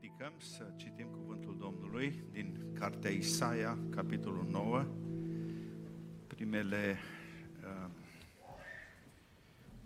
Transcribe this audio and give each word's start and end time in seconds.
ridicăm 0.00 0.32
să 0.38 0.66
citim 0.76 1.06
cuvântul 1.06 1.56
Domnului 1.58 2.22
din 2.30 2.58
Cartea 2.78 3.10
Isaia, 3.10 3.78
capitolul 3.90 4.46
9, 4.50 4.86
primele 6.26 6.98
uh, 7.64 7.90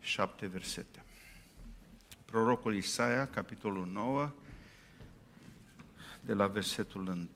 șapte 0.00 0.46
versete. 0.46 1.04
Prorocul 2.24 2.74
Isaia, 2.74 3.28
capitolul 3.28 3.86
9, 3.86 4.32
de 6.20 6.32
la 6.32 6.46
versetul 6.46 7.06
1. 7.06 7.28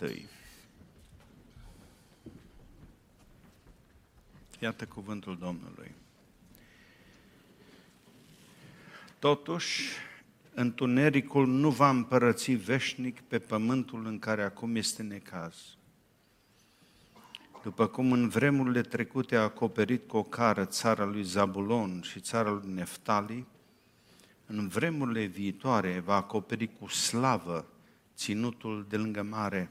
Iată 4.60 4.86
cuvântul 4.86 5.38
Domnului. 5.38 5.94
Totuși, 9.18 9.90
întunericul 10.54 11.46
nu 11.46 11.70
va 11.70 11.88
împărăți 11.88 12.52
veșnic 12.52 13.20
pe 13.20 13.38
pământul 13.38 14.06
în 14.06 14.18
care 14.18 14.42
acum 14.42 14.76
este 14.76 15.02
necaz. 15.02 15.56
După 17.62 17.86
cum 17.86 18.12
în 18.12 18.28
vremurile 18.28 18.80
trecute 18.80 19.36
a 19.36 19.42
acoperit 19.42 20.08
cu 20.08 20.16
o 20.16 20.22
cară 20.22 20.64
țara 20.64 21.04
lui 21.04 21.22
Zabulon 21.22 22.00
și 22.02 22.20
țara 22.20 22.50
lui 22.50 22.72
Neftali, 22.72 23.46
în 24.46 24.68
vremurile 24.68 25.24
viitoare 25.24 26.02
va 26.04 26.14
acoperi 26.14 26.70
cu 26.78 26.88
slavă 26.88 27.66
ținutul 28.16 28.86
de 28.88 28.96
lângă 28.96 29.22
mare, 29.22 29.70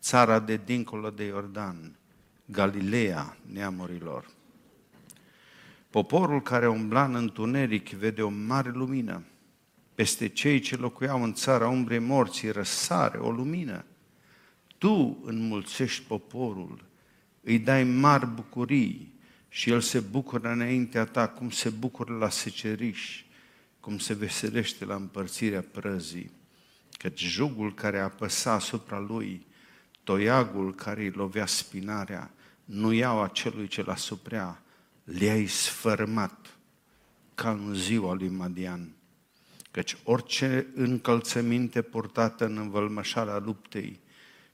țara 0.00 0.38
de 0.38 0.60
dincolo 0.64 1.10
de 1.10 1.24
Iordan, 1.24 1.96
Galileea 2.44 3.36
neamurilor. 3.52 4.30
Poporul 5.90 6.42
care 6.42 6.68
umbla 6.68 7.04
în 7.04 7.14
întuneric 7.14 7.88
vede 7.88 8.22
o 8.22 8.28
mare 8.28 8.70
lumină, 8.70 9.22
peste 9.98 10.28
cei 10.28 10.60
ce 10.60 10.76
locuiau 10.76 11.22
în 11.22 11.34
țara 11.34 11.68
umbrei 11.68 11.98
morții 11.98 12.50
răsare 12.50 13.18
o 13.18 13.30
lumină. 13.30 13.84
Tu 14.78 15.18
înmulțești 15.24 16.02
poporul, 16.02 16.84
îi 17.40 17.58
dai 17.58 17.84
mari 17.84 18.26
bucurii 18.26 19.14
și 19.48 19.70
el 19.70 19.80
se 19.80 20.00
bucură 20.00 20.52
înaintea 20.52 21.04
ta 21.04 21.28
cum 21.28 21.50
se 21.50 21.68
bucură 21.68 22.16
la 22.16 22.30
seceriș, 22.30 23.24
cum 23.80 23.98
se 23.98 24.14
veselește 24.14 24.84
la 24.84 24.94
împărțirea 24.94 25.64
prăzii. 25.72 26.30
Căci 26.98 27.20
jugul 27.20 27.74
care 27.74 27.98
apăsa 27.98 28.52
asupra 28.52 28.98
lui, 28.98 29.46
toiagul 30.04 30.74
care 30.74 31.02
îi 31.02 31.10
lovea 31.10 31.46
spinarea, 31.46 32.30
nu 32.64 32.92
iau 32.92 33.22
acelui 33.22 33.66
ce 33.66 33.80
l 33.80 33.94
suprea, 33.96 34.62
le-ai 35.04 35.46
sfărmat 35.46 36.58
ca 37.34 37.50
în 37.50 37.74
ziua 37.74 38.14
lui 38.14 38.28
Madian 38.28 38.92
Căci 39.78 39.96
orice 40.04 40.66
încălțăminte 40.74 41.82
purtată 41.82 42.44
în 42.44 42.56
învălmășarea 42.56 43.38
luptei 43.38 44.00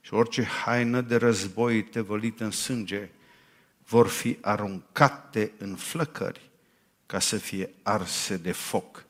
și 0.01 0.13
orice 0.13 0.43
haină 0.43 1.01
de 1.01 1.15
război 1.15 1.83
tevălită 1.83 2.43
în 2.43 2.51
sânge 2.51 3.09
vor 3.87 4.07
fi 4.07 4.37
aruncate 4.41 5.51
în 5.57 5.75
flăcări 5.75 6.49
ca 7.05 7.19
să 7.19 7.37
fie 7.37 7.69
arse 7.83 8.37
de 8.37 8.51
foc. 8.51 9.05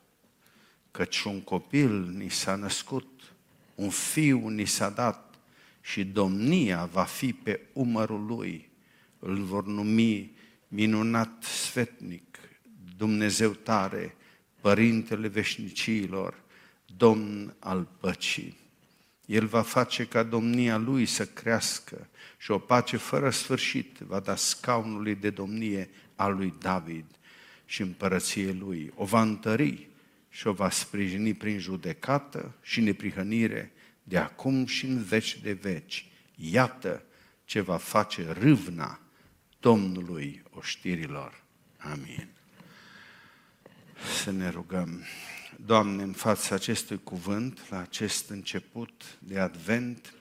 Căci 0.90 1.22
un 1.22 1.40
copil 1.40 2.10
ni 2.16 2.28
s-a 2.28 2.54
născut, 2.54 3.32
un 3.74 3.90
fiu 3.90 4.48
ni 4.48 4.64
s-a 4.64 4.90
dat 4.90 5.34
și 5.80 6.04
domnia 6.04 6.84
va 6.84 7.04
fi 7.04 7.32
pe 7.32 7.60
umărul 7.72 8.26
lui. 8.26 8.70
Îl 9.18 9.42
vor 9.42 9.66
numi 9.66 10.36
minunat 10.68 11.42
sfetnic, 11.42 12.38
Dumnezeu 12.96 13.50
tare, 13.50 14.15
Părintele 14.66 15.28
veșnicilor, 15.28 16.42
Domn 16.96 17.54
al 17.58 17.88
păcii. 18.00 18.56
El 19.26 19.46
va 19.46 19.62
face 19.62 20.06
ca 20.06 20.22
domnia 20.22 20.76
lui 20.76 21.06
să 21.06 21.26
crească 21.26 22.08
și 22.38 22.50
o 22.50 22.58
pace 22.58 22.96
fără 22.96 23.30
sfârșit 23.30 23.98
va 23.98 24.20
da 24.20 24.36
scaunului 24.36 25.14
de 25.14 25.30
domnie 25.30 25.88
al 26.16 26.36
lui 26.36 26.54
David 26.58 27.04
și 27.64 27.82
împărăție 27.82 28.52
lui. 28.52 28.92
O 28.94 29.04
va 29.04 29.22
întări 29.22 29.88
și 30.28 30.46
o 30.46 30.52
va 30.52 30.70
sprijini 30.70 31.34
prin 31.34 31.58
judecată 31.58 32.54
și 32.62 32.80
neprihănire 32.80 33.72
de 34.02 34.18
acum 34.18 34.66
și 34.66 34.86
în 34.86 35.02
veci 35.02 35.38
de 35.42 35.52
veci. 35.52 36.06
Iată 36.34 37.04
ce 37.44 37.60
va 37.60 37.76
face 37.76 38.32
râvna 38.32 39.00
Domnului 39.60 40.42
oștirilor. 40.50 41.42
Amin 41.78 42.35
să 44.22 44.30
ne 44.30 44.48
rugăm. 44.50 45.02
Doamne, 45.56 46.02
în 46.02 46.12
fața 46.12 46.54
acestui 46.54 47.00
cuvânt, 47.02 47.70
la 47.70 47.78
acest 47.78 48.30
început 48.30 49.18
de 49.18 49.38
advent, 49.38 50.14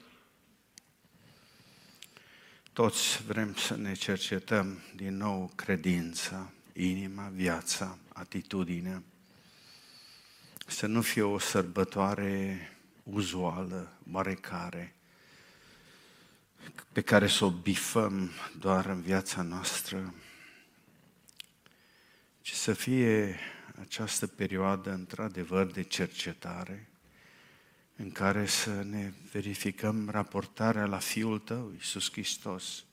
toți 2.74 3.24
vrem 3.24 3.56
să 3.56 3.76
ne 3.76 3.94
cercetăm 3.94 4.80
din 4.96 5.18
nou 5.18 5.52
credința, 5.56 6.52
inima, 6.74 7.32
viața, 7.34 7.98
atitudinea, 8.14 9.04
să 10.68 10.86
nu 10.86 11.02
fie 11.02 11.22
o 11.22 11.40
sărbătoare 11.40 12.60
uzuală, 13.04 13.98
oarecare, 14.12 14.96
pe 16.92 17.02
care 17.02 17.28
să 17.28 17.46
o 17.46 17.50
bifăm 17.50 18.32
doar 18.60 18.86
în 18.86 19.02
viața 19.02 19.42
noastră, 19.42 20.14
ci 22.42 22.54
să 22.54 22.74
fie 22.74 23.40
această 23.82 24.28
perioadă 24.28 24.92
într-adevăr 24.92 25.72
de 25.72 25.84
cercetare 25.84 26.90
în 27.96 28.12
care 28.12 28.46
să 28.46 28.84
ne 28.90 29.12
verificăm 29.32 30.10
raportarea 30.10 30.86
la 30.86 30.98
Fiul 30.98 31.40
Tău, 31.40 31.72
Iisus 31.74 32.12
Hristos, 32.12 32.84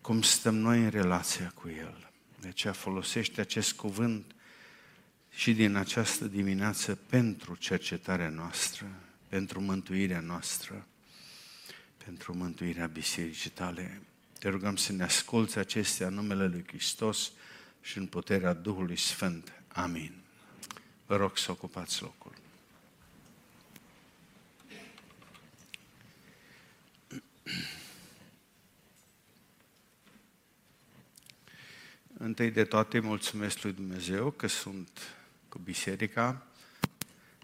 cum 0.00 0.22
stăm 0.22 0.54
noi 0.54 0.82
în 0.82 0.90
relația 0.90 1.52
cu 1.54 1.68
El. 1.68 2.10
De 2.40 2.48
aceea 2.48 2.72
folosește 2.72 3.40
acest 3.40 3.72
cuvânt 3.72 4.34
și 5.30 5.54
din 5.54 5.74
această 5.74 6.24
dimineață 6.24 6.94
pentru 6.94 7.54
cercetarea 7.54 8.28
noastră, 8.28 8.86
pentru 9.28 9.60
mântuirea 9.60 10.20
noastră, 10.20 10.86
pentru 12.04 12.36
mântuirea 12.36 12.86
bisericii 12.86 13.50
tale. 13.50 14.02
Te 14.38 14.48
rugăm 14.48 14.76
să 14.76 14.92
ne 14.92 15.02
asculți 15.02 15.58
acestea 15.58 16.06
în 16.06 16.14
numele 16.14 16.46
Lui 16.46 16.64
Hristos 16.66 17.32
și 17.80 17.98
în 17.98 18.06
puterea 18.06 18.52
Duhului 18.52 18.96
Sfânt. 18.96 19.55
Amin. 19.76 20.12
Vă 21.06 21.16
rog 21.16 21.38
să 21.38 21.50
ocupați 21.50 22.02
locul. 22.02 22.32
Întâi 32.18 32.50
de 32.50 32.64
toate 32.64 32.98
mulțumesc 32.98 33.62
lui 33.62 33.72
Dumnezeu 33.72 34.30
că 34.30 34.46
sunt 34.46 35.16
cu 35.48 35.58
biserica. 35.58 36.46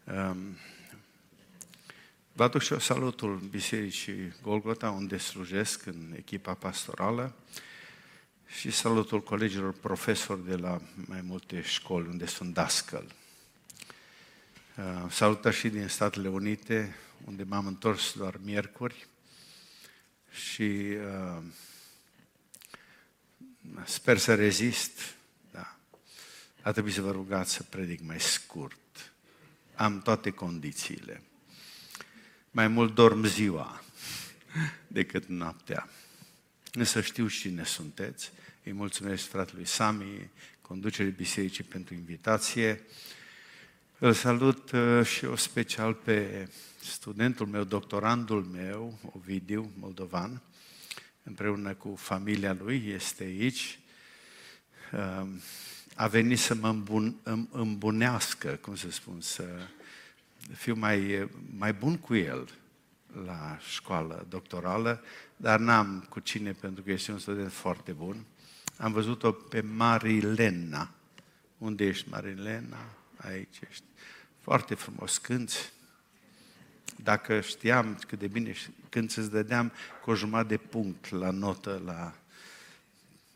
Um, 0.04 0.56
vă 2.32 2.42
aduc 2.42 2.62
și 2.62 2.72
eu 2.72 2.78
salutul 2.78 3.36
Bisericii 3.36 4.34
Golgota, 4.42 4.90
unde 4.90 5.18
slujesc 5.18 5.86
în 5.86 6.12
echipa 6.16 6.54
pastorală 6.54 7.34
și 8.58 8.70
salutul 8.70 9.22
colegilor 9.22 9.72
profesori 9.72 10.46
de 10.46 10.56
la 10.56 10.80
mai 10.94 11.20
multe 11.20 11.62
școli 11.62 12.08
unde 12.08 12.26
sunt 12.26 12.54
dascăl. 12.54 13.14
Uh, 14.76 15.10
salută 15.10 15.50
și 15.50 15.68
din 15.68 15.88
Statele 15.88 16.28
Unite, 16.28 16.96
unde 17.24 17.42
m-am 17.42 17.66
întors 17.66 18.12
doar 18.16 18.40
miercuri 18.42 19.06
și 20.30 20.62
uh, 20.62 21.42
sper 23.84 24.18
să 24.18 24.34
rezist. 24.34 25.00
Da. 25.50 25.76
A 26.62 26.72
trebuit 26.72 26.94
să 26.94 27.00
vă 27.00 27.10
rugați 27.10 27.52
să 27.52 27.62
predic 27.62 28.00
mai 28.00 28.20
scurt. 28.20 29.12
Am 29.74 30.02
toate 30.02 30.30
condițiile. 30.30 31.22
Mai 32.50 32.68
mult 32.68 32.94
dorm 32.94 33.24
ziua 33.24 33.82
decât 34.86 35.26
noaptea. 35.26 35.88
Însă 36.72 37.00
știu 37.00 37.28
cine 37.28 37.64
sunteți 37.64 38.32
îi 38.64 38.72
mulțumesc 38.72 39.24
fratelui 39.24 39.66
Sami, 39.66 40.30
conducerii 40.60 41.12
bisericii 41.12 41.64
pentru 41.64 41.94
invitație. 41.94 42.80
Îl 43.98 44.12
salut 44.12 44.70
uh, 44.70 45.06
și 45.06 45.24
eu 45.24 45.36
special 45.36 45.94
pe 45.94 46.48
studentul 46.82 47.46
meu, 47.46 47.64
doctorandul 47.64 48.42
meu, 48.42 48.98
Ovidiu 49.16 49.70
Moldovan, 49.78 50.42
împreună 51.22 51.74
cu 51.74 51.94
familia 51.96 52.56
lui, 52.60 52.88
este 52.88 53.22
aici. 53.22 53.78
Uh, 54.92 55.26
a 55.94 56.06
venit 56.06 56.38
să 56.38 56.54
mă 56.54 56.68
îmbun, 56.68 57.16
îmbunească, 57.50 58.48
cum 58.48 58.76
să 58.76 58.90
spun, 58.90 59.20
să 59.20 59.44
fiu 60.54 60.74
mai, 60.74 61.28
mai 61.56 61.72
bun 61.72 61.96
cu 61.96 62.14
el 62.14 62.48
la 63.24 63.58
școală 63.68 64.26
doctorală, 64.28 65.02
dar 65.36 65.58
n-am 65.58 66.06
cu 66.08 66.20
cine 66.20 66.52
pentru 66.52 66.82
că 66.82 66.90
este 66.92 67.12
un 67.12 67.18
student 67.18 67.52
foarte 67.52 67.92
bun. 67.92 68.24
Am 68.76 68.92
văzut-o 68.92 69.32
pe 69.32 69.60
Marilena. 69.60 70.90
Unde 71.58 71.84
ești, 71.84 72.08
Marilena? 72.08 72.84
Aici 73.16 73.60
ești. 73.70 73.84
Foarte 74.40 74.74
frumos 74.74 75.18
cânți. 75.18 75.72
dacă 76.96 77.40
știam 77.40 77.98
cât 78.06 78.18
de 78.18 78.26
bine, 78.26 78.54
când 78.88 79.12
îți 79.16 79.30
dădeam 79.30 79.72
cu 80.02 80.10
o 80.10 80.14
jumătate 80.14 80.48
de 80.48 80.56
punct 80.56 81.10
la 81.10 81.30
notă 81.30 81.82
la, 81.84 82.14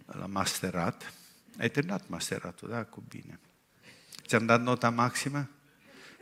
la 0.07 0.27
masterat, 0.27 1.13
ai 1.59 1.71
terminat 1.71 2.09
masteratul, 2.09 2.69
da, 2.69 2.85
cu 2.85 3.03
bine. 3.09 3.39
Ți-am 4.27 4.47
dat 4.47 4.63
nota 4.63 4.91
maximă? 4.91 5.49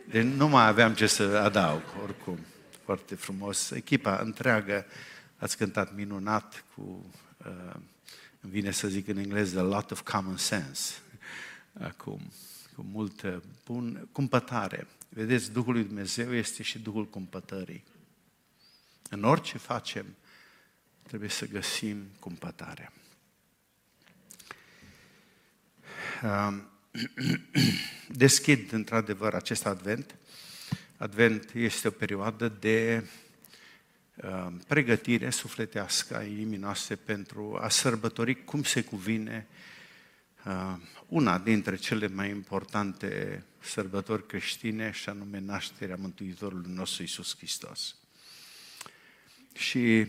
Deci 0.09 0.25
nu 0.25 0.49
mai 0.49 0.67
aveam 0.67 0.95
ce 0.95 1.07
să 1.07 1.23
adaug, 1.23 1.83
oricum. 2.03 2.39
Foarte 2.85 3.15
frumos. 3.15 3.71
Echipa 3.71 4.17
întreagă 4.17 4.87
ați 5.37 5.57
cântat 5.57 5.95
minunat 5.95 6.65
cu, 6.75 7.13
uh, 7.47 7.75
îmi 8.45 8.53
vine 8.53 8.71
să 8.71 8.89
zic 8.89 9.09
în 9.09 9.17
engleză, 9.17 9.59
a 9.59 9.63
lot 9.63 9.91
of 9.91 10.01
common 10.01 10.37
sense. 10.37 10.95
Acum, 11.89 12.21
cu 12.75 12.83
multă 12.83 13.43
bun, 13.65 14.09
cumpătare. 14.13 14.87
Vedeți, 15.09 15.53
Duhul 15.53 15.73
lui 15.73 15.85
Dumnezeu 15.85 16.35
este 16.35 16.63
și 16.63 16.79
Duhul 16.79 17.07
cumpătării. 17.07 17.85
În 19.11 19.25
orice 19.25 19.59
facem, 19.59 20.07
trebuie 21.03 21.29
să 21.29 21.47
găsim 21.47 22.07
cumpătarea. 22.19 22.93
Um, 26.23 26.69
deschid 28.25 28.73
într-adevăr 28.73 29.35
acest 29.35 29.67
advent. 29.67 30.17
Advent 30.97 31.51
este 31.55 31.89
o 31.89 31.91
perioadă 31.91 32.49
de 32.49 33.05
um, 33.05 33.09
pregătire 34.67 35.31
sufletească 35.31 36.17
a 36.17 36.23
inimii 36.23 36.59
noastre 36.59 36.95
pentru 36.95 37.59
a 37.61 37.69
sărbători 37.69 38.45
cum 38.45 38.63
se 38.63 38.83
cuvine 38.83 39.47
um, 40.47 40.83
una 41.09 41.39
dintre 41.39 41.77
cele 41.77 42.09
mai 42.09 42.29
importante 42.29 43.43
sărbători 43.61 44.27
creștine 44.27 44.91
și 44.91 45.09
anume 45.09 45.41
nașterea 45.41 45.97
Mântuitorului 45.97 46.73
nostru 46.75 47.03
Isus 47.03 47.37
Hristos. 47.37 47.97
Și 49.53 50.07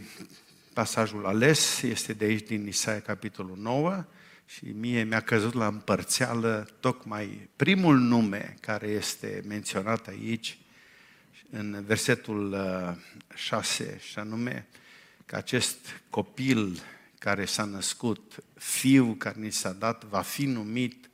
pasajul 0.73 1.25
ales 1.25 1.81
este 1.81 2.13
de 2.13 2.25
aici 2.25 2.47
din 2.47 2.67
Isaia 2.67 3.01
capitolul 3.01 3.57
9, 3.57 4.05
și 4.45 4.65
mie 4.65 5.03
mi-a 5.03 5.21
căzut 5.21 5.53
la 5.53 5.67
împărțeală 5.67 6.67
tocmai 6.79 7.49
primul 7.55 7.97
nume 7.97 8.55
care 8.59 8.87
este 8.87 9.43
menționat 9.47 10.07
aici, 10.07 10.57
în 11.49 11.83
versetul 11.85 12.57
6, 13.33 13.93
uh, 13.93 14.01
și 14.01 14.19
anume 14.19 14.67
că 15.25 15.35
acest 15.35 15.77
copil 16.09 16.81
care 17.19 17.45
s-a 17.45 17.63
născut, 17.63 18.43
fiu 18.53 19.15
care 19.17 19.39
ni 19.39 19.51
s-a 19.51 19.73
dat, 19.73 20.03
va 20.03 20.21
fi 20.21 20.45
numit 20.45 21.09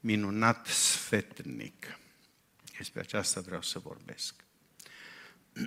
minunat 0.00 0.66
sfetnic. 0.66 1.98
Despre 2.76 3.00
aceasta 3.00 3.40
vreau 3.40 3.62
să 3.62 3.78
vorbesc. 3.78 4.34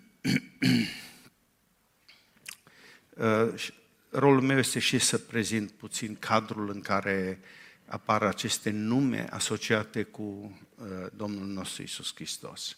uh, 3.10 3.72
rolul 4.10 4.42
meu 4.42 4.58
este 4.58 4.80
și 4.80 5.00
să 5.00 5.18
prezint 5.18 5.72
puțin 5.72 6.16
cadrul 6.16 6.70
în 6.70 6.82
care 6.82 7.40
apar 7.86 8.24
aceste 8.24 8.70
nume 8.70 9.28
asociate 9.30 10.04
cu 10.04 10.22
uh, 10.22 10.88
Domnul 11.16 11.46
nostru 11.48 11.82
Isus 11.82 12.12
Hristos. 12.16 12.78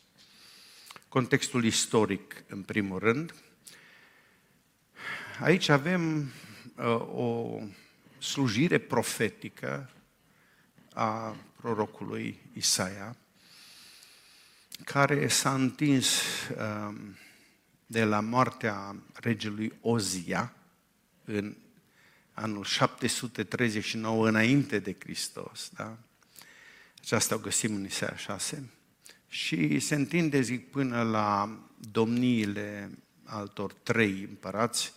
Contextul 1.16 1.64
istoric, 1.64 2.44
în 2.48 2.62
primul 2.62 3.00
rând. 3.00 3.34
Aici 5.40 5.70
avem 5.70 6.32
uh, 6.78 6.86
o 7.14 7.60
slujire 8.20 8.78
profetică 8.78 9.90
a 10.94 11.36
prorocului 11.56 12.42
Isaia, 12.54 13.16
care 14.84 15.28
s-a 15.28 15.54
întins 15.54 16.22
uh, 16.50 16.96
de 17.86 18.04
la 18.04 18.20
moartea 18.20 18.96
regelui 19.14 19.74
Ozia, 19.82 20.54
în 21.24 21.56
anul 22.34 22.64
739 22.64 24.28
înainte 24.28 24.80
de 24.80 24.96
Hristos. 25.00 25.70
Da? 25.76 25.98
Aceasta 27.02 27.36
o 27.36 27.40
găsim 27.40 27.76
în 27.76 27.86
Isaia 27.86 28.16
6. 28.16 28.70
Și 29.28 29.80
se 29.80 29.96
întinde, 29.96 30.42
zic, 30.42 30.70
până 30.70 31.04
la 31.04 31.60
domniile 31.92 32.98
altor 33.24 33.74
trei 33.74 34.26
împărați, 34.30 34.94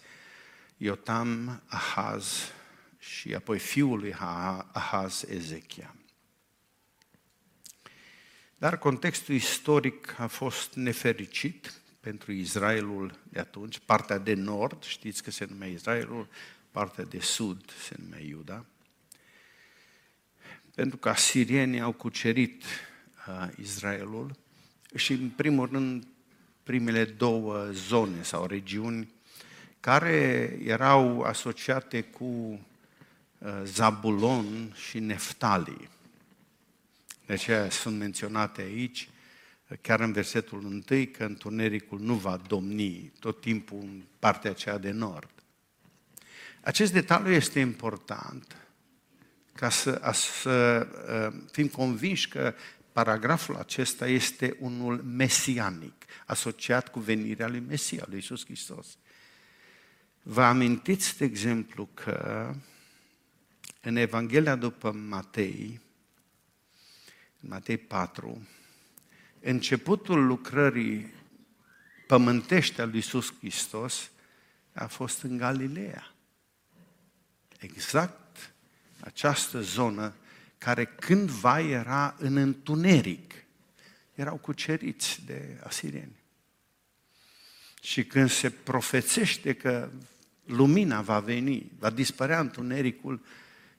Iotam, 0.77 1.63
Ahaz 1.67 2.53
și 2.99 3.35
apoi 3.35 3.59
fiul 3.59 3.99
lui 3.99 4.15
Ahaz, 4.73 5.25
Ezechia. 5.29 5.95
Dar 8.59 8.79
contextul 8.79 9.35
istoric 9.35 10.15
a 10.19 10.27
fost 10.27 10.75
nefericit 10.75 11.81
pentru 12.01 12.33
Israelul 12.33 13.19
de 13.23 13.39
atunci, 13.39 13.79
partea 13.79 14.19
de 14.19 14.35
nord, 14.35 14.83
știți 14.85 15.23
că 15.23 15.31
se 15.31 15.47
numea 15.49 15.69
Israelul, 15.69 16.29
partea 16.71 17.05
de 17.05 17.21
sud 17.21 17.71
se 17.71 17.95
numea 17.99 18.21
Iuda, 18.21 18.65
pentru 20.75 20.97
că 20.97 21.09
asirienii 21.09 21.81
au 21.81 21.93
cucerit 21.93 22.63
uh, 22.63 22.98
Israelul 23.61 24.37
și, 24.95 25.13
în 25.13 25.29
primul 25.29 25.69
rând, 25.73 26.07
primele 26.63 27.05
două 27.05 27.69
zone 27.73 28.23
sau 28.23 28.47
regiuni 28.47 29.09
care 29.81 30.59
erau 30.65 31.21
asociate 31.21 32.03
cu 32.03 32.25
uh, 32.25 33.63
Zabulon 33.65 34.75
și 34.89 34.99
Neftali. 34.99 35.89
De 37.27 37.33
aceea 37.33 37.71
sunt 37.71 37.99
menționate 37.99 38.63
aici 38.63 39.09
chiar 39.81 40.01
în 40.01 40.13
versetul 40.13 40.65
1, 40.65 40.81
că 41.13 41.25
întunericul 41.25 42.01
nu 42.01 42.15
va 42.15 42.41
domni 42.47 43.13
tot 43.19 43.41
timpul 43.41 43.79
în 43.81 44.03
partea 44.19 44.51
aceea 44.51 44.79
de 44.79 44.91
nord. 44.91 45.31
Acest 46.61 46.93
detaliu 46.93 47.33
este 47.33 47.61
important 47.61 48.57
ca 49.55 49.71
să, 49.71 50.11
să 50.13 50.87
uh, 51.31 51.43
fim 51.51 51.67
convinși 51.67 52.29
că 52.29 52.55
paragraful 53.05 53.57
acesta 53.57 54.07
este 54.07 54.57
unul 54.61 55.03
mesianic, 55.03 56.05
asociat 56.27 56.89
cu 56.89 57.01
venirea 57.01 57.49
lui 57.49 57.61
Mesia, 57.61 58.05
lui 58.07 58.17
Iisus 58.17 58.45
Hristos. 58.45 58.87
Vă 60.23 60.43
amintiți, 60.43 61.19
de 61.19 61.25
exemplu, 61.25 61.89
că 61.95 62.55
în 63.81 63.97
Evanghelia 63.97 64.57
după 64.57 64.93
Matei, 64.93 65.81
în 67.41 67.49
Matei 67.49 67.77
4, 67.77 68.47
începutul 69.41 70.27
lucrării 70.27 71.13
pământește 72.07 72.81
al 72.81 72.89
lui 72.89 72.97
Iisus 72.97 73.35
Hristos 73.39 74.11
a 74.73 74.87
fost 74.87 75.23
în 75.23 75.37
Galileea. 75.37 76.15
Exact 77.59 78.53
această 79.01 79.61
zonă 79.61 80.15
care 80.59 80.85
cândva 80.85 81.61
era 81.61 82.15
în 82.19 82.37
întuneric. 82.37 83.35
Erau 84.15 84.37
cuceriți 84.37 85.23
de 85.27 85.61
asirieni. 85.63 86.17
Și 87.83 88.05
când 88.05 88.31
se 88.31 88.51
profețește 88.51 89.55
că 89.55 89.91
lumina 90.45 91.01
va 91.01 91.21
veni, 91.21 91.71
va 91.79 91.91
dispărea 91.91 92.41
întunericul, 92.41 93.25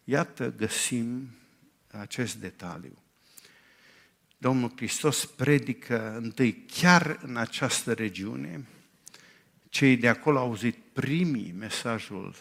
iată 0.03 0.53
găsim 0.57 1.29
acest 1.87 2.35
detaliu. 2.35 3.03
Domnul 4.37 4.71
Hristos 4.75 5.25
predică 5.25 6.15
întâi 6.15 6.53
chiar 6.53 7.19
în 7.21 7.37
această 7.37 7.93
regiune. 7.93 8.65
Cei 9.69 9.97
de 9.97 10.07
acolo 10.07 10.37
au 10.37 10.45
auzit 10.45 10.75
primii 10.93 11.51
mesajul 11.57 12.35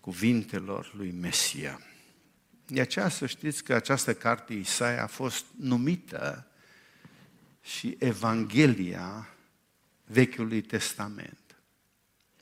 cuvintelor 0.00 0.92
lui 0.96 1.10
Mesia. 1.10 1.80
De 2.66 2.80
aceea 2.80 3.08
să 3.08 3.26
știți 3.26 3.64
că 3.64 3.74
această 3.74 4.14
carte 4.14 4.54
Isaia 4.54 5.02
a 5.02 5.06
fost 5.06 5.44
numită 5.56 6.46
și 7.62 7.96
Evanghelia 7.98 9.28
Vechiului 10.04 10.60
Testament. 10.60 11.56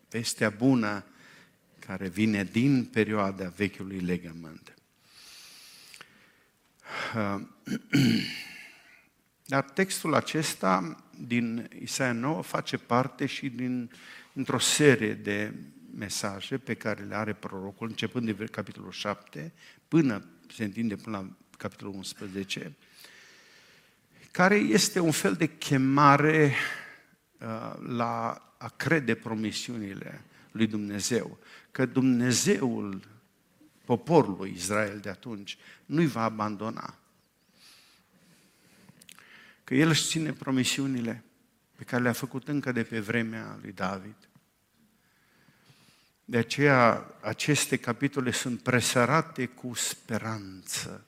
Vestea 0.09 0.51
bună 0.51 1.05
care 1.79 2.09
vine 2.09 2.45
din 2.45 2.85
perioada 2.85 3.53
Vechiului 3.57 3.99
Legământ. 3.99 4.75
Dar 9.47 9.65
textul 9.65 10.15
acesta 10.15 11.05
din 11.19 11.71
Isaia 11.81 12.13
9 12.13 12.43
face 12.43 12.77
parte 12.77 13.27
și 13.27 13.49
din 13.49 13.91
într-o 14.33 14.59
serie 14.59 15.15
de 15.15 15.55
mesaje 15.97 16.59
pe 16.59 16.75
care 16.75 17.03
le 17.03 17.15
are 17.15 17.33
prorocul, 17.33 17.89
începând 17.89 18.37
de 18.37 18.45
capitolul 18.45 18.91
7, 18.91 19.53
până 19.89 20.25
se 20.55 20.65
întinde 20.65 20.97
până 20.97 21.17
la 21.17 21.29
capitolul 21.59 21.95
11, 21.95 22.77
care 24.31 24.55
este 24.55 25.01
un 25.01 25.11
fel 25.11 25.35
de 25.35 25.47
chemare 25.47 26.55
uh, 27.41 27.75
la 27.87 28.43
a 28.59 28.69
crede 28.69 29.15
promisiunile 29.15 30.25
lui 30.51 30.67
Dumnezeu. 30.67 31.39
Că 31.71 31.87
Dumnezeul 31.87 33.01
poporului 33.85 34.53
Israel 34.57 34.99
de 34.99 35.09
atunci 35.09 35.59
nu-i 35.87 36.07
va 36.07 36.23
abandona. 36.23 36.99
Că 39.65 39.75
El 39.75 39.89
își 39.89 40.07
ține 40.07 40.33
promisiunile 40.33 41.25
pe 41.77 41.85
pe 41.85 41.91
care 41.91 42.03
le-a 42.03 42.13
făcut 42.13 42.49
încă 42.49 42.73
de 42.73 42.83
pe 42.83 43.01
vremea 43.01 43.59
lui 43.61 43.73
David. 43.73 44.17
De 46.25 46.39
aceea, 46.39 47.15
aceste 47.21 47.77
capitole 47.77 48.31
sunt 48.31 48.63
presărate 48.63 49.47
cu 49.47 49.75
speranță. 49.75 51.07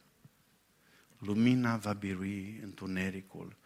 Lumina 1.19 1.77
va 1.77 1.93
birui 1.93 2.61
întunericul, 2.63 3.57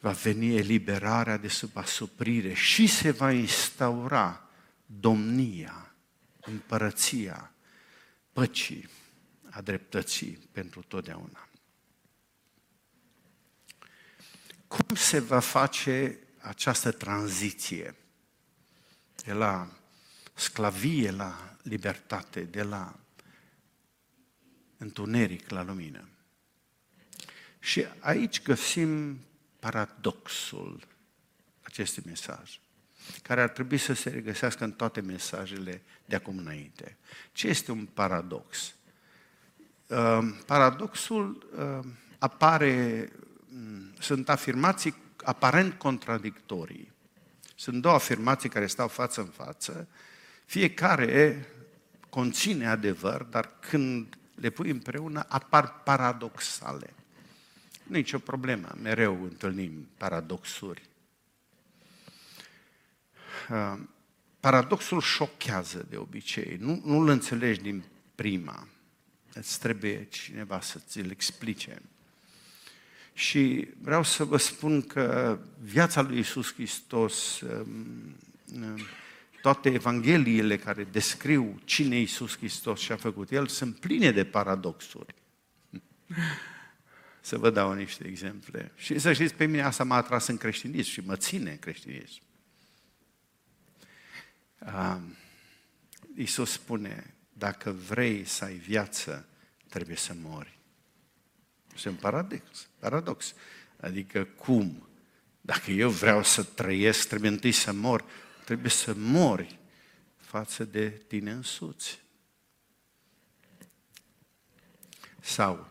va 0.00 0.10
veni 0.10 0.56
eliberarea 0.56 1.36
de 1.36 1.48
sub 1.48 1.76
asuprire 1.76 2.52
și 2.52 2.86
se 2.86 3.10
va 3.10 3.32
instaura 3.32 4.48
domnia, 4.86 5.94
împărăția, 6.40 7.52
păcii, 8.32 8.88
a 9.50 9.60
dreptății 9.60 10.38
pentru 10.52 10.82
totdeauna. 10.82 11.48
Cum 14.66 14.96
se 14.96 15.18
va 15.18 15.40
face 15.40 16.18
această 16.38 16.90
tranziție 16.92 17.94
de 19.24 19.32
la 19.32 19.79
sclavie 20.40 21.10
la 21.10 21.56
libertate, 21.62 22.40
de 22.40 22.62
la 22.62 22.98
întuneric 24.76 25.50
la 25.50 25.62
lumină? 25.62 26.08
Și 27.58 27.86
aici 27.98 28.42
găsim 28.42 29.20
paradoxul 29.58 30.86
acestui 31.62 32.02
mesaj, 32.06 32.60
care 33.22 33.42
ar 33.42 33.48
trebui 33.48 33.78
să 33.78 33.92
se 33.92 34.10
regăsească 34.10 34.64
în 34.64 34.72
toate 34.72 35.00
mesajele 35.00 35.82
de 36.04 36.16
acum 36.16 36.38
înainte. 36.38 36.96
Ce 37.32 37.48
este 37.48 37.72
un 37.72 37.86
paradox? 37.86 38.74
Uh, 39.86 40.18
paradoxul 40.46 41.48
uh, 41.58 41.90
apare, 42.18 43.08
mm, 43.48 43.94
sunt 43.98 44.28
afirmații 44.28 44.94
aparent 45.24 45.74
contradictorii. 45.74 46.92
Sunt 47.54 47.82
două 47.82 47.94
afirmații 47.94 48.48
care 48.48 48.66
stau 48.66 48.88
față 48.88 49.20
în 49.20 49.26
față, 49.26 49.88
fiecare 50.50 51.46
conține 52.08 52.66
adevăr, 52.66 53.22
dar 53.22 53.50
când 53.60 54.18
le 54.34 54.50
pui 54.50 54.70
împreună 54.70 55.26
apar 55.28 55.82
paradoxale. 55.82 56.94
Nu 57.82 57.96
e 57.96 57.98
nicio 57.98 58.18
problemă, 58.18 58.74
mereu 58.82 59.22
întâlnim 59.22 59.88
paradoxuri. 59.96 60.82
Uh, 63.50 63.78
paradoxul 64.40 65.00
șochează 65.00 65.86
de 65.88 65.96
obicei, 65.96 66.56
nu, 66.60 66.82
nu-l 66.84 67.08
înțelegi 67.08 67.60
din 67.60 67.84
prima. 68.14 68.66
Îți 69.34 69.60
trebuie 69.60 70.06
cineva 70.10 70.60
să 70.60 70.78
ți-l 70.78 71.10
explice. 71.10 71.82
Și 73.12 73.68
vreau 73.80 74.02
să 74.02 74.24
vă 74.24 74.36
spun 74.36 74.82
că 74.82 75.38
viața 75.60 76.00
lui 76.00 76.18
Isus 76.18 76.52
Hristos, 76.52 77.40
um, 77.40 78.16
um, 78.54 78.78
toate 79.42 79.72
evangheliile 79.72 80.58
care 80.58 80.84
descriu 80.84 81.60
cine 81.64 81.96
e 81.96 82.00
Isus 82.00 82.36
Hristos 82.36 82.80
și 82.80 82.92
a 82.92 82.96
făcut 82.96 83.30
El, 83.30 83.46
sunt 83.46 83.78
pline 83.78 84.10
de 84.10 84.24
paradoxuri. 84.24 85.14
Să 87.20 87.38
vă 87.38 87.50
dau 87.50 87.72
niște 87.72 88.06
exemple. 88.06 88.72
Și 88.76 88.98
să 88.98 89.12
știți, 89.12 89.34
pe 89.34 89.46
mine 89.46 89.62
asta 89.62 89.84
m-a 89.84 89.96
atras 89.96 90.26
în 90.26 90.36
creștinism 90.36 90.90
și 90.90 91.00
mă 91.00 91.16
ține 91.16 91.50
în 91.50 91.58
creștinism. 91.58 92.20
Um, 94.66 95.16
Isus 96.16 96.50
spune, 96.50 97.14
dacă 97.32 97.70
vrei 97.70 98.24
să 98.24 98.44
ai 98.44 98.54
viață, 98.54 99.28
trebuie 99.68 99.96
să 99.96 100.12
mori. 100.22 100.58
Este 101.74 101.88
un 101.88 101.94
paradox. 101.94 102.68
paradox. 102.78 103.34
Adică 103.80 104.24
cum? 104.24 104.88
Dacă 105.40 105.70
eu 105.70 105.90
vreau 105.90 106.22
să 106.22 106.42
trăiesc, 106.42 107.08
trebuie 107.08 107.30
întâi 107.30 107.52
să 107.52 107.72
mor. 107.72 108.04
Trebuie 108.50 108.70
să 108.70 108.94
mori 108.94 109.58
față 110.16 110.64
de 110.64 110.88
tine 110.88 111.30
însuți. 111.30 112.02
Sau, 115.20 115.70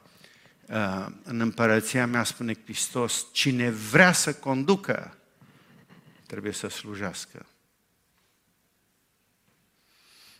uh, 0.68 1.08
în 1.24 1.40
împărăția 1.40 2.08
mea 2.08 2.24
spune 2.24 2.54
Hristos, 2.64 3.28
cine 3.32 3.70
vrea 3.70 4.12
să 4.12 4.36
conducă, 4.36 5.18
trebuie 6.28 6.52
să 6.52 6.68
slujească. 6.68 7.46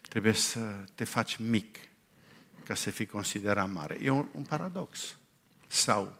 Trebuie 0.02 0.34
să 0.34 0.86
te 0.96 1.04
faci 1.04 1.38
mic 1.38 1.78
ca 2.64 2.76
să 2.76 2.90
fii 2.90 3.06
considerat 3.06 3.70
mare. 3.70 3.98
E 4.02 4.10
un, 4.10 4.30
un 4.32 4.44
paradox. 4.44 5.18
Sau 5.68 6.18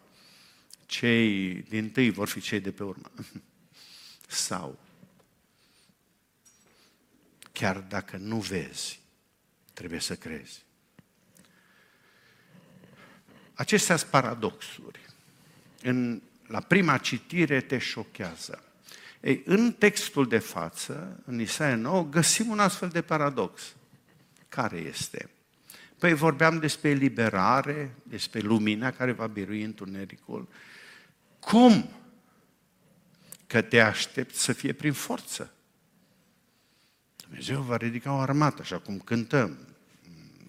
cei 0.86 1.52
din 1.62 1.90
tâi 1.90 2.10
vor 2.10 2.28
fi 2.28 2.40
cei 2.40 2.60
de 2.60 2.72
pe 2.72 2.82
urmă. 2.82 3.10
Sau 4.26 4.88
chiar 7.60 7.78
dacă 7.78 8.16
nu 8.16 8.36
vezi, 8.36 9.00
trebuie 9.72 10.00
să 10.00 10.16
crezi. 10.16 10.64
Acestea 13.54 13.96
sunt 13.96 14.10
paradoxuri. 14.10 15.00
În, 15.82 16.22
la 16.46 16.60
prima 16.60 16.98
citire 16.98 17.60
te 17.60 17.78
șochează. 17.78 18.62
Ei, 19.20 19.42
în 19.44 19.72
textul 19.72 20.28
de 20.28 20.38
față, 20.38 21.22
în 21.24 21.40
Isaia 21.40 21.74
9, 21.74 22.04
găsim 22.04 22.50
un 22.50 22.58
astfel 22.58 22.88
de 22.88 23.02
paradox. 23.02 23.74
Care 24.48 24.76
este? 24.76 25.30
Păi 25.98 26.14
vorbeam 26.14 26.58
despre 26.58 26.88
eliberare, 26.88 27.94
despre 28.02 28.40
lumina 28.40 28.90
care 28.90 29.12
va 29.12 29.26
birui 29.26 29.62
întunericul. 29.62 30.48
Cum? 31.38 31.90
Că 33.46 33.62
te 33.62 33.80
aștept 33.80 34.34
să 34.34 34.52
fie 34.52 34.72
prin 34.72 34.92
forță. 34.92 35.54
Dumnezeu 37.30 37.60
va 37.60 37.76
ridica 37.76 38.12
o 38.12 38.18
armată, 38.18 38.62
așa 38.62 38.78
cum 38.78 38.98
cântăm. 38.98 39.58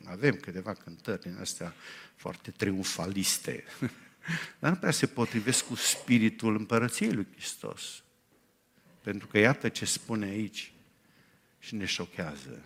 Avem 0.05 0.35
câteva 0.35 0.73
cântări 0.73 1.21
din 1.21 1.37
astea 1.39 1.73
foarte 2.15 2.51
triumfaliste, 2.51 3.63
dar 4.59 4.71
nu 4.71 4.77
prea 4.77 4.91
se 4.91 5.07
potrivesc 5.07 5.65
cu 5.65 5.75
spiritul 5.75 6.55
împărăției 6.55 7.13
lui 7.13 7.27
Hristos. 7.31 8.03
Pentru 9.01 9.27
că 9.27 9.37
iată 9.37 9.69
ce 9.69 9.85
spune 9.85 10.25
aici 10.25 10.73
și 11.59 11.75
ne 11.75 11.85
șochează, 11.85 12.63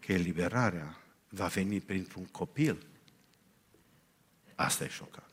că 0.00 0.12
eliberarea 0.12 1.00
va 1.28 1.46
veni 1.46 1.80
printr-un 1.80 2.24
copil. 2.24 2.86
Asta 4.54 4.84
e 4.84 4.88
șocant. 4.88 5.32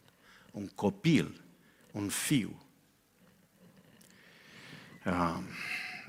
Un 0.52 0.68
copil, 0.68 1.42
un 1.92 2.10
fiu. 2.10 2.66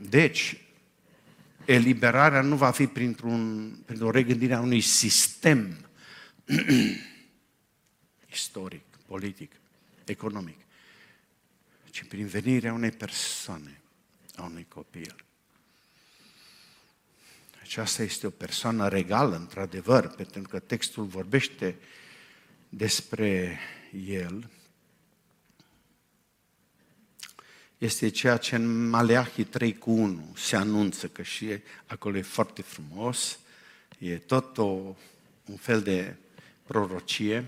Deci, 0.00 0.63
eliberarea 1.64 2.40
nu 2.40 2.56
va 2.56 2.71
fi 2.71 2.87
printr-un, 2.87 3.71
printr-o 3.85 4.11
regândire 4.11 4.54
a 4.54 4.61
unui 4.61 4.80
sistem 4.80 5.76
istoric, 8.33 8.85
politic, 9.06 9.52
economic, 10.04 10.59
ci 11.90 12.04
prin 12.04 12.26
venirea 12.26 12.73
unei 12.73 12.90
persoane, 12.90 13.80
a 14.37 14.42
unui 14.42 14.66
copil. 14.68 15.14
Aceasta 17.62 18.02
este 18.02 18.26
o 18.26 18.30
persoană 18.30 18.88
regală, 18.88 19.37
într-adevăr, 19.37 20.09
pentru 20.09 20.42
că 20.42 20.59
textul 20.59 21.04
vorbește 21.04 21.76
despre 22.68 23.59
el. 24.06 24.50
Este 27.84 28.08
ceea 28.08 28.36
ce 28.36 28.54
în 28.54 28.88
Maleahi 28.88 29.44
3 29.44 29.78
cu 29.78 29.90
1 29.90 30.32
se 30.36 30.56
anunță, 30.56 31.06
că 31.06 31.22
și 31.22 31.46
acolo 31.86 32.16
e 32.16 32.22
foarte 32.22 32.62
frumos, 32.62 33.38
e 33.98 34.16
tot 34.16 34.58
o, 34.58 34.64
un 35.44 35.56
fel 35.56 35.82
de 35.82 36.16
prorocie, 36.66 37.44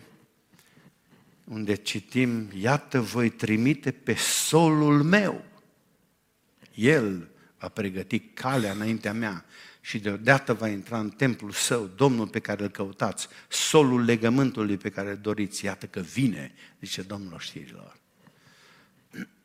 unde 1.44 1.74
citim, 1.74 2.50
iată 2.60 3.00
voi 3.00 3.30
trimite 3.30 3.90
pe 3.90 4.14
solul 4.14 5.02
meu. 5.02 5.44
El 6.74 7.28
a 7.56 7.68
pregătit 7.68 8.34
calea 8.34 8.72
înaintea 8.72 9.12
mea 9.12 9.44
și 9.80 9.98
deodată 9.98 10.54
va 10.54 10.68
intra 10.68 10.98
în 10.98 11.10
templul 11.10 11.52
său 11.52 11.86
Domnul 11.86 12.28
pe 12.28 12.40
care 12.40 12.62
îl 12.62 12.70
căutați, 12.70 13.28
solul 13.48 14.04
legământului 14.04 14.76
pe 14.76 14.90
care 14.90 15.10
îl 15.10 15.18
doriți, 15.18 15.64
iată 15.64 15.86
că 15.86 16.00
vine, 16.00 16.52
zice 16.80 17.02
Domnul 17.02 17.38
știrilor. 17.38 17.96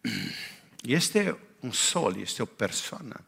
Este 0.81 1.37
un 1.59 1.71
sol, 1.71 2.19
este 2.19 2.41
o 2.41 2.45
persoană. 2.45 3.23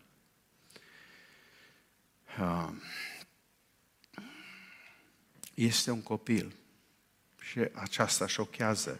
Ah, 2.38 2.70
este 5.54 5.92
un 5.92 6.02
copil. 6.02 6.56
Și 7.40 7.60
aceasta 7.74 8.28
șochează. 8.28 9.00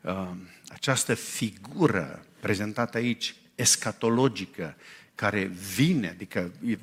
Ah, 0.00 0.30
această 0.68 1.14
figură 1.14 2.26
prezentată 2.40 2.96
aici, 2.96 3.34
escatologică, 3.54 4.76
care 5.14 5.44
vine, 5.44 6.08
adică 6.08 6.52
e, 6.64 6.78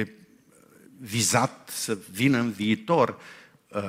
e 0.00 0.08
vizat 0.98 1.68
să 1.68 1.98
vină 2.10 2.38
în 2.38 2.50
viitor 2.50 3.20
uh, 3.68 3.82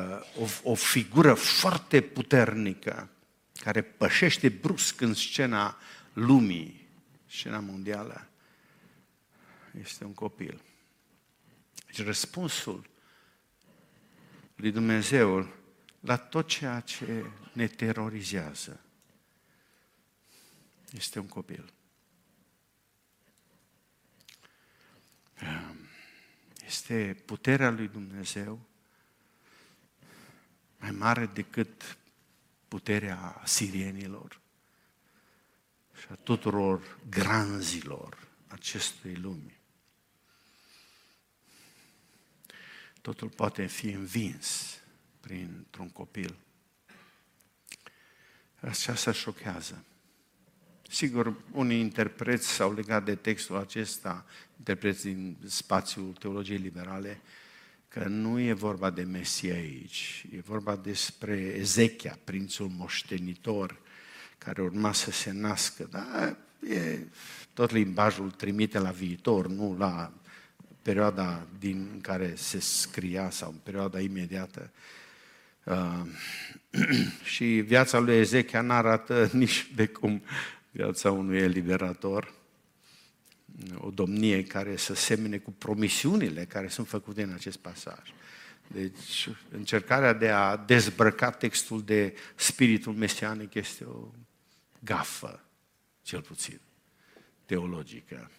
o, 0.64 0.72
o 0.72 0.76
figură 0.76 1.34
foarte 1.34 2.02
puternică 2.02 3.10
care 3.54 3.82
pășește 3.82 4.50
brusc 4.50 5.02
în 5.02 5.14
scena 5.14 5.78
lumii, 6.18 6.88
scena 7.26 7.60
mondială, 7.60 8.30
este 9.80 10.04
un 10.04 10.14
copil. 10.14 10.62
Deci 11.86 12.02
răspunsul 12.02 12.90
lui 14.56 14.72
Dumnezeu 14.72 15.54
la 16.00 16.18
tot 16.18 16.48
ceea 16.48 16.80
ce 16.80 17.26
ne 17.54 17.68
terorizează 17.68 18.82
este 20.92 21.20
un 21.20 21.28
copil. 21.28 21.74
Este 26.66 27.24
puterea 27.26 27.70
lui 27.70 27.88
Dumnezeu 27.88 28.60
mai 30.78 30.92
mare 30.92 31.26
decât 31.26 31.98
puterea 32.68 33.42
sirienilor 33.46 34.46
și 36.00 36.08
a 36.12 36.16
tuturor 36.16 37.00
granzilor 37.10 38.28
acestui 38.48 39.16
lumi. 39.16 39.60
Totul 43.02 43.30
poate 43.30 43.66
fi 43.66 43.90
învins 43.90 44.80
printr-un 45.20 45.90
copil. 45.90 46.36
Aceasta 48.60 49.12
șochează. 49.12 49.86
Sigur, 50.90 51.42
unii 51.52 51.80
interpreți 51.80 52.48
s-au 52.48 52.74
legat 52.74 53.06
de 53.06 53.16
textul 53.16 53.58
acesta, 53.58 54.26
interpreți 54.58 55.04
din 55.04 55.38
spațiul 55.46 56.14
teologiei 56.14 56.58
liberale, 56.58 57.22
că 57.88 58.04
nu 58.08 58.40
e 58.40 58.54
vorba 58.54 58.90
de 58.90 59.04
Mesia 59.04 59.54
aici, 59.54 60.26
e 60.32 60.40
vorba 60.40 60.76
despre 60.76 61.38
Ezechia, 61.38 62.18
prințul 62.24 62.68
moștenitor, 62.68 63.80
care 64.38 64.62
urma 64.62 64.94
să 64.94 65.12
se 65.12 65.32
nască. 65.32 65.88
Dar 65.92 66.38
e, 66.70 67.00
tot 67.54 67.72
limbajul 67.72 68.32
trimite 68.32 68.80
la 68.80 68.92
viitor, 68.92 69.48
nu 69.48 69.76
la 69.78 70.12
perioada 70.82 71.48
din 71.60 72.00
care 72.02 72.34
se 72.36 72.60
scria 72.60 73.30
sau 73.30 73.50
în 73.50 73.58
perioada 73.64 74.00
imediată. 74.00 74.72
Uh, 75.64 76.02
și 77.34 77.46
viața 77.46 78.00
lui 78.00 78.16
Ezechia 78.16 78.62
nu 78.62 78.72
arată 78.72 79.30
nici 79.34 79.72
de 79.76 79.86
cum 79.86 80.22
viața 80.72 81.12
unui 81.12 81.38
eliberator, 81.38 82.34
o 83.78 83.90
domnie 83.90 84.44
care 84.44 84.76
să 84.76 84.96
semene 84.96 85.38
cu 85.38 85.52
promisiunile 85.52 86.46
care 86.46 86.68
sunt 86.68 86.88
făcute 86.88 87.24
în 87.24 87.34
acest 87.34 87.58
pasaj. 87.58 88.14
Deci, 88.68 89.30
încercarea 89.52 90.14
de 90.14 90.30
a 90.30 90.58
dezbrăca 90.58 91.30
textul 91.30 91.84
de 91.84 92.14
spiritul 92.36 92.94
mesianic 92.94 93.54
este 93.54 93.84
o 93.84 94.08
gafă, 94.88 95.44
cel 96.02 96.22
puțin, 96.22 96.60
teologică. 97.46 98.32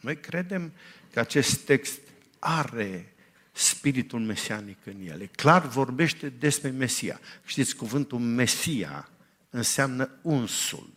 Noi 0.00 0.16
credem 0.20 0.72
că 1.12 1.20
acest 1.20 1.58
text 1.58 2.00
are 2.38 3.14
spiritul 3.52 4.20
mesianic 4.20 4.86
în 4.86 5.06
el. 5.06 5.26
Clar 5.26 5.66
vorbește 5.66 6.28
despre 6.28 6.70
Mesia. 6.70 7.20
Știți, 7.44 7.76
cuvântul 7.76 8.18
Mesia 8.18 9.08
înseamnă 9.50 10.10
unsul 10.22 10.92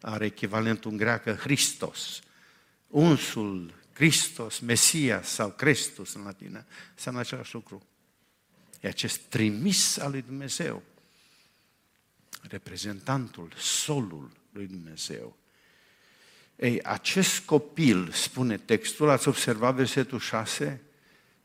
are 0.00 0.24
echivalentul 0.24 0.90
în 0.90 0.96
greacă 0.96 1.32
Hristos. 1.32 2.20
Unsul, 2.86 3.74
Hristos, 3.92 4.58
Mesia 4.58 5.22
sau 5.22 5.50
Crestus 5.50 6.14
în 6.14 6.22
latină, 6.22 6.66
înseamnă 6.94 7.20
același 7.20 7.54
lucru. 7.54 7.82
E 8.80 8.88
acest 8.88 9.20
trimis 9.20 9.98
al 9.98 10.10
lui 10.10 10.22
Dumnezeu, 10.22 10.82
reprezentantul, 12.40 13.52
solul 13.56 14.30
lui 14.52 14.66
Dumnezeu. 14.66 15.36
Ei, 16.56 16.82
acest 16.82 17.44
copil, 17.44 18.10
spune 18.10 18.56
textul, 18.56 19.08
ați 19.08 19.28
observat 19.28 19.74
versetul 19.74 20.18
6? 20.18 20.80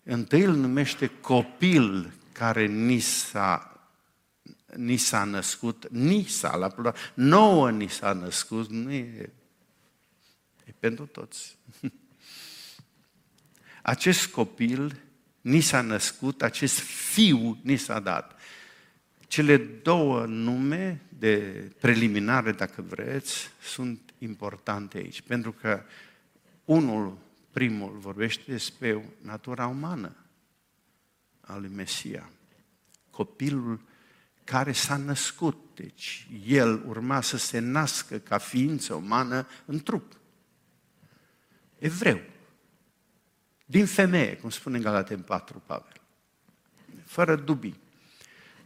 Întâi 0.04 0.42
îl 0.42 0.56
numește 0.56 1.08
copil 1.22 2.14
care 2.32 2.66
ni 2.66 3.00
s-a 3.00 3.70
ni 4.76 4.98
s-a 4.98 5.24
născut, 5.24 5.88
ni 5.90 6.24
s-a, 6.24 6.56
la 6.56 6.70
plural, 6.70 6.96
nouă 7.14 7.72
ni 7.72 7.88
s-a 7.88 8.14
născut, 8.14 8.70
nu 8.70 8.92
e, 8.92 9.34
e 10.66 10.72
pentru 10.80 11.06
toți. 11.06 11.58
Acest 13.82 14.28
copil 14.28 15.02
ni 15.42 15.62
s-a 15.62 15.82
născut, 15.82 16.42
acest 16.42 16.80
fiu 16.80 17.60
ni 17.62 17.78
s-a 17.78 18.00
dat. 18.00 18.35
Cele 19.28 19.58
două 19.58 20.26
nume 20.26 21.02
de 21.18 21.38
preliminare, 21.80 22.52
dacă 22.52 22.82
vreți, 22.82 23.50
sunt 23.62 24.14
importante 24.18 24.98
aici, 24.98 25.22
pentru 25.22 25.52
că 25.52 25.84
unul, 26.66 27.18
primul, 27.52 27.98
vorbește 27.98 28.52
despre 28.52 29.16
natura 29.22 29.68
umană 29.68 30.16
a 31.42 31.58
lui 31.58 31.70
Mesia. 31.70 32.30
Copilul 33.10 33.82
care 34.44 34.72
s-a 34.72 34.98
născut. 34.98 35.58
Deci 35.74 36.28
el 36.46 36.84
urma 36.88 37.22
să 37.22 37.38
se 37.38 37.60
nască 37.60 38.18
ca 38.18 38.38
ființă 38.38 38.94
umană 38.94 39.48
în 39.66 39.80
trup. 39.80 40.14
Evreu. 41.78 42.20
Din 43.66 43.86
femeie, 43.86 44.38
cum 44.38 44.50
spune 44.50 44.78
în 44.78 44.84
Galaten 44.84 45.22
4 45.22 45.62
Pavel. 45.66 46.02
Fără 47.06 47.36
dubii. 47.36 47.80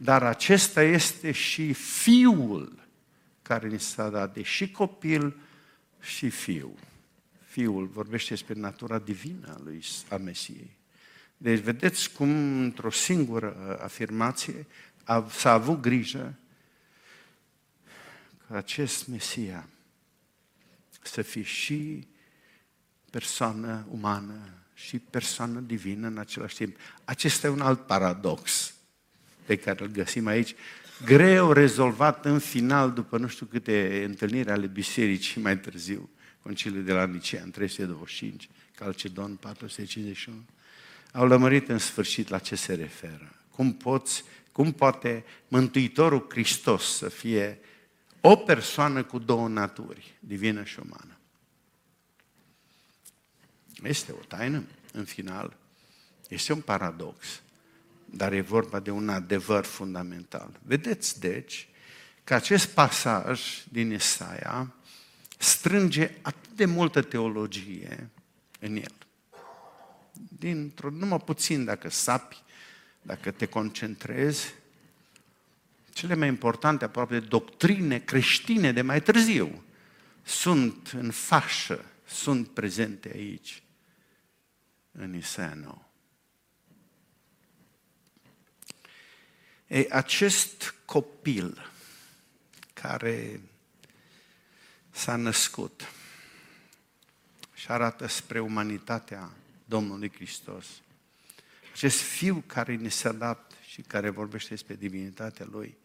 Dar 0.02 0.22
acesta 0.22 0.82
este 0.82 1.32
și 1.32 1.72
fiul 1.72 2.88
care 3.42 3.68
ni 3.68 3.80
s-a 3.80 4.08
dat, 4.08 4.34
deși 4.34 4.70
copil 4.70 5.36
și 6.00 6.30
fiu. 6.30 6.78
Fiul 7.44 7.86
vorbește 7.86 8.28
despre 8.28 8.54
natura 8.54 8.98
divină 8.98 9.54
a 9.56 9.60
lui 9.62 9.84
a 10.08 10.16
Mesiei. 10.16 10.76
Deci 11.36 11.58
vedeți 11.58 12.12
cum 12.12 12.30
într-o 12.58 12.90
singură 12.90 13.78
afirmație 13.82 14.66
a, 15.04 15.26
s-a 15.30 15.52
avut 15.52 15.80
grijă 15.80 16.34
ca 18.48 18.56
acest 18.56 19.06
Mesia 19.06 19.68
să 21.02 21.22
fie 21.22 21.42
și 21.42 22.08
persoană 23.10 23.86
umană 23.90 24.54
și 24.74 24.98
persoană 24.98 25.60
divină 25.60 26.06
în 26.06 26.18
același 26.18 26.56
timp. 26.56 26.76
Acesta 27.04 27.46
e 27.46 27.50
un 27.50 27.60
alt 27.60 27.86
paradox 27.86 28.74
pe 29.46 29.56
care 29.56 29.84
îl 29.84 29.90
găsim 29.90 30.26
aici, 30.26 30.54
greu 31.04 31.52
rezolvat 31.52 32.24
în 32.24 32.38
final 32.38 32.92
după 32.92 33.18
nu 33.18 33.26
știu 33.26 33.46
câte 33.46 34.04
întâlniri 34.06 34.50
ale 34.50 34.66
bisericii 34.66 35.42
mai 35.42 35.58
târziu, 35.58 36.10
Conciliul 36.42 36.84
de 36.84 36.92
la 36.92 37.06
Nicea 37.06 37.40
în 37.42 37.50
325, 37.50 38.48
Calcedon 38.74 39.36
451, 39.36 40.36
au 41.12 41.26
lămărit 41.26 41.68
în 41.68 41.78
sfârșit 41.78 42.28
la 42.28 42.38
ce 42.38 42.54
se 42.54 42.74
referă. 42.74 43.34
Cum 43.50 43.72
poți 43.72 44.24
cum 44.52 44.72
poate 44.72 45.24
Mântuitorul 45.48 46.26
Hristos 46.28 46.96
să 46.96 47.08
fie 47.08 47.58
o 48.20 48.36
persoană 48.36 49.04
cu 49.04 49.18
două 49.18 49.48
naturi, 49.48 50.14
divină 50.18 50.64
și 50.64 50.78
umană? 50.78 51.18
Este 53.82 54.12
o 54.12 54.24
taină, 54.28 54.64
în 54.92 55.04
final. 55.04 55.56
Este 56.28 56.52
un 56.52 56.60
paradox, 56.60 57.42
dar 58.10 58.32
e 58.32 58.40
vorba 58.40 58.80
de 58.80 58.90
un 58.90 59.08
adevăr 59.08 59.64
fundamental. 59.64 60.60
Vedeți, 60.62 61.20
deci, 61.20 61.68
că 62.24 62.34
acest 62.34 62.68
pasaj 62.68 63.40
din 63.68 63.92
Isaia 63.92 64.74
strânge 65.38 66.10
atât 66.22 66.50
de 66.54 66.64
multă 66.64 67.02
teologie 67.02 68.10
în 68.60 68.76
el. 68.76 68.94
Dintr-o, 70.38 70.90
numai 70.90 71.18
puțin 71.18 71.64
dacă 71.64 71.88
sapi, 71.88 72.42
dacă 73.02 73.30
te 73.30 73.46
concentrezi, 73.46 74.54
cele 75.92 76.14
mai 76.14 76.28
importante 76.28 76.84
aproape 76.84 77.20
doctrine 77.20 77.98
creștine 77.98 78.72
de 78.72 78.82
mai 78.82 79.02
târziu 79.02 79.62
sunt 80.22 80.88
în 80.88 81.10
fașă, 81.10 81.84
sunt 82.06 82.48
prezente 82.48 83.10
aici, 83.14 83.62
în 84.92 85.14
Isaia 85.14 85.54
9. 85.54 85.89
E 89.70 89.86
acest 89.90 90.74
copil 90.84 91.70
care 92.72 93.40
s-a 94.90 95.16
născut 95.16 95.92
și 97.54 97.70
arată 97.70 98.06
spre 98.06 98.40
umanitatea 98.40 99.30
Domnului 99.64 100.12
Hristos, 100.12 100.66
acest 101.72 102.00
fiu 102.00 102.42
care 102.46 102.76
ne 102.76 102.88
s-a 102.88 103.12
dat 103.12 103.52
și 103.66 103.82
care 103.82 104.10
vorbește 104.10 104.48
despre 104.48 104.74
divinitatea 104.74 105.46
lui, 105.50 105.76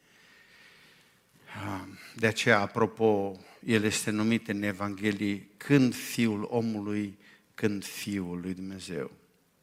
de 2.16 2.28
aceea, 2.28 2.60
apropo, 2.60 3.40
el 3.66 3.84
este 3.84 4.12
numit 4.12 4.48
în 4.48 4.62
Evanghelie 4.62 5.48
când 5.58 5.96
Fiul 5.96 6.48
omului, 6.50 7.18
când 7.54 7.86
Fiul 7.86 8.40
lui 8.40 8.54
Dumnezeu. 8.54 9.12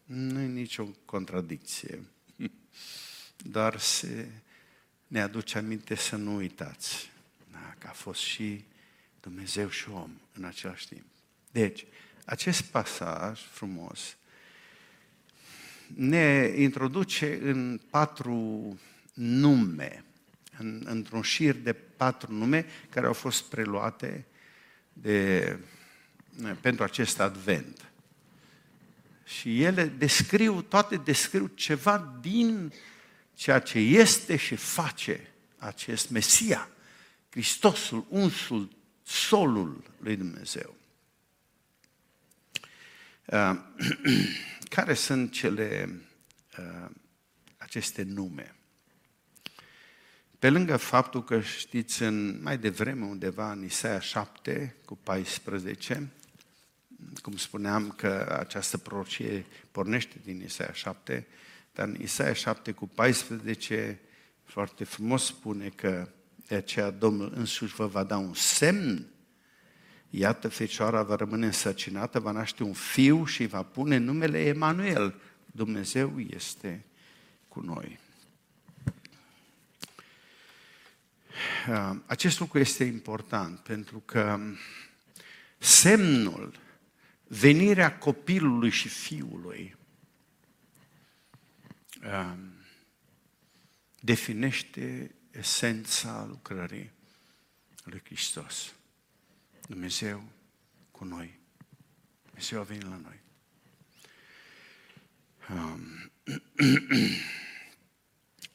Nu 0.05 0.41
e 0.41 0.47
nicio 0.47 0.89
contradicție. 1.05 2.03
doar 3.43 3.79
se 3.79 4.29
ne 5.07 5.21
aduce 5.21 5.59
aminte 5.59 5.95
să 5.95 6.17
nu 6.17 6.35
uitați 6.35 7.11
da, 7.53 7.75
că 7.79 7.87
a 7.87 7.93
fost 7.93 8.21
și 8.21 8.65
Dumnezeu 9.21 9.69
și 9.69 9.89
om 9.89 10.11
în 10.33 10.45
același 10.45 10.89
timp. 10.89 11.05
Deci, 11.51 11.85
acest 12.25 12.63
pasaj 12.63 13.41
frumos 13.41 14.17
ne 15.87 16.53
introduce 16.57 17.39
în 17.43 17.81
patru 17.91 18.79
nume, 19.15 20.05
în, 20.59 20.83
într-un 20.85 21.23
șir 21.23 21.55
de 21.55 21.73
patru 21.73 22.33
nume 22.33 22.67
care 22.91 23.07
au 23.07 23.13
fost 23.13 23.43
preluate 23.43 24.27
de, 24.93 25.59
pentru 26.61 26.85
acest 26.85 27.21
advent. 27.21 27.91
Și 29.25 29.63
ele 29.63 29.85
descriu, 29.85 30.63
toate 30.63 30.97
descriu 30.97 31.47
ceva 31.47 32.19
din 32.21 32.73
ceea 33.35 33.59
ce 33.59 33.79
este 33.79 34.37
și 34.37 34.57
face 34.57 35.33
acest 35.57 36.11
Mesia, 36.11 36.69
Hristosul, 37.31 38.07
unsul, 38.09 38.77
solul 39.03 39.85
lui 39.99 40.17
Dumnezeu. 40.17 40.75
Uh, 43.25 43.59
care 44.77 44.95
sunt 44.95 45.33
cele 45.33 46.01
uh, 46.59 46.91
aceste 47.57 48.03
nume? 48.03 48.55
Pe 50.39 50.51
lângă 50.51 50.77
faptul 50.77 51.25
că 51.25 51.41
știți 51.41 52.03
în 52.03 52.43
mai 52.43 52.59
devreme 52.59 53.05
undeva 53.05 53.53
în 53.53 53.65
Isaia 53.65 54.01
7 54.01 54.77
cu 54.85 54.97
14, 54.97 56.11
cum 57.23 57.37
spuneam 57.37 57.91
că 57.91 58.37
această 58.39 58.79
prorocie 58.79 59.47
pornește 59.71 60.17
din 60.25 60.43
Isaia 60.43 60.73
7, 60.73 61.27
dar 61.73 61.89
în 61.89 61.97
Isaia 62.01 62.33
7 62.33 62.73
cu 62.73 62.87
14 62.87 64.01
foarte 64.45 64.85
frumos 64.85 65.25
spune 65.25 65.69
că 65.69 66.09
de 66.47 66.55
aceea 66.55 66.91
Domnul 66.91 67.33
însuși 67.35 67.75
vă 67.75 67.87
va 67.87 68.05
da 68.05 68.17
un 68.17 68.35
semn. 68.35 69.07
Iată, 70.11 70.49
fecioara 70.49 71.03
va 71.03 71.15
rămâne 71.15 71.47
însăcinată, 71.47 72.21
va 72.21 72.31
naște 72.31 72.63
un 72.63 72.73
fiu 72.73 73.25
și 73.25 73.47
va 73.47 73.63
pune 73.63 73.97
numele 73.97 74.45
Emanuel. 74.45 75.21
Dumnezeu 75.47 76.21
este 76.21 76.85
cu 77.49 77.61
noi. 77.61 77.99
Acest 82.07 82.41
lucru 82.41 82.59
este 82.59 82.85
important 82.85 83.59
pentru 83.59 84.03
că 84.05 84.41
semnul, 85.59 86.53
venirea 87.27 87.99
copilului 87.99 88.71
și 88.71 88.89
fiului, 88.89 89.77
definește 94.01 95.15
esența 95.31 96.27
lucrării 96.29 96.91
lui 97.85 98.01
Hristos. 98.05 98.75
Dumnezeu 99.69 100.23
cu 100.91 101.05
noi. 101.05 101.39
Dumnezeu 102.25 102.61
a 102.61 102.63
venit 102.63 102.83
la 102.83 103.01
noi. 103.03 103.21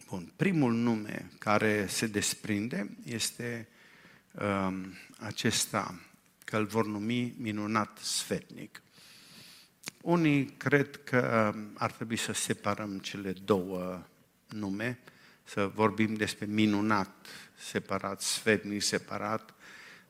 Bun, 0.08 0.34
primul 0.36 0.74
nume 0.74 1.32
care 1.40 1.88
se 1.88 2.08
desprinde 2.08 2.98
este 3.04 3.68
um, 4.32 4.94
acesta, 5.20 6.00
că 6.46 6.58
îl 6.58 6.66
vor 6.66 6.86
numi 6.86 7.34
minunat 7.38 7.98
sfetnic. 7.98 8.82
Unii 10.02 10.46
cred 10.46 11.00
că 11.04 11.54
ar 11.74 11.92
trebui 11.92 12.18
să 12.18 12.32
separăm 12.34 13.00
cele 13.00 13.32
două 13.32 14.08
nume, 14.48 15.00
să 15.44 15.72
vorbim 15.74 16.14
despre 16.14 16.46
minunat 16.46 17.28
separat, 17.56 18.22
sfetnic 18.22 18.82
separat, 18.82 19.54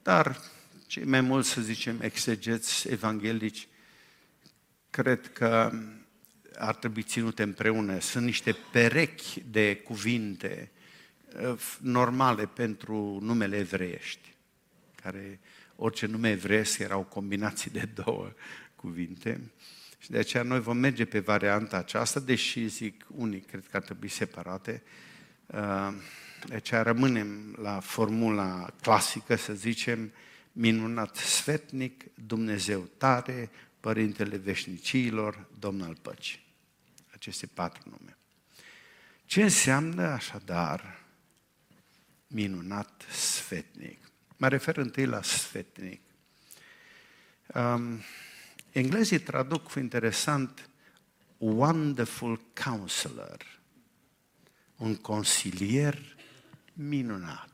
dar 0.04 0.40
cei 0.88 1.04
mai 1.04 1.22
mulți, 1.22 1.50
să 1.50 1.62
zicem, 1.62 2.02
exegeți 2.02 2.90
evanghelici, 2.90 3.68
cred 4.90 5.34
că 5.34 5.72
ar 6.56 6.76
trebui 6.76 7.04
ținute 7.04 7.44
împreună. 7.44 8.00
Sunt 8.00 8.26
niște 8.26 8.56
perechi 8.72 9.44
de 9.52 9.76
cuvinte 9.76 10.72
uh, 11.42 11.76
normale 11.82 12.46
pentru 12.46 13.20
numele 13.22 13.58
evreiești, 13.58 14.34
care 15.02 15.40
orice 15.76 16.06
nume 16.06 16.30
evreiesc 16.30 16.80
erau 16.80 17.04
combinații 17.04 17.72
de 17.72 17.90
două 18.04 18.34
cuvinte. 18.78 19.52
Și 19.98 20.12
de 20.12 20.18
aceea 20.18 20.44
noi 20.44 20.60
vom 20.60 20.78
merge 20.78 21.06
pe 21.06 21.20
varianta 21.20 21.78
aceasta, 21.78 22.20
deși 22.20 22.68
zic 22.68 23.06
unii 23.08 23.40
cred 23.40 23.68
că 23.68 23.78
ar 23.78 23.84
trebui 23.84 24.08
separate. 24.08 24.84
Uh, 25.46 25.94
de 26.46 26.56
aceea 26.56 26.82
rămânem 26.82 27.56
la 27.62 27.80
formula 27.80 28.74
clasică, 28.82 29.36
să 29.36 29.54
zicem, 29.54 30.12
minunat 30.52 31.16
sfetnic, 31.16 32.04
Dumnezeu 32.26 32.90
tare, 32.98 33.50
Părintele 33.80 34.38
Veșnicilor, 34.38 35.48
Domn 35.60 35.82
al 35.82 35.98
Păcii. 36.02 36.46
Aceste 37.13 37.46
patru 37.46 37.82
nume. 37.90 38.18
Ce 39.26 39.44
înseamnă 39.44 40.08
așadar 40.08 41.04
minunat 42.28 43.06
sfetnic? 43.12 44.00
Mă 44.38 44.48
refer 44.48 44.78
întâi 44.78 45.06
la 45.06 45.22
sfetnic. 45.22 46.02
Um, 47.54 48.02
Englezii 48.78 49.20
traduc 49.20 49.74
interesant 49.74 50.70
wonderful 51.38 52.42
counselor, 52.66 53.60
un 54.76 54.96
consilier 54.96 56.16
minunat. 56.74 57.50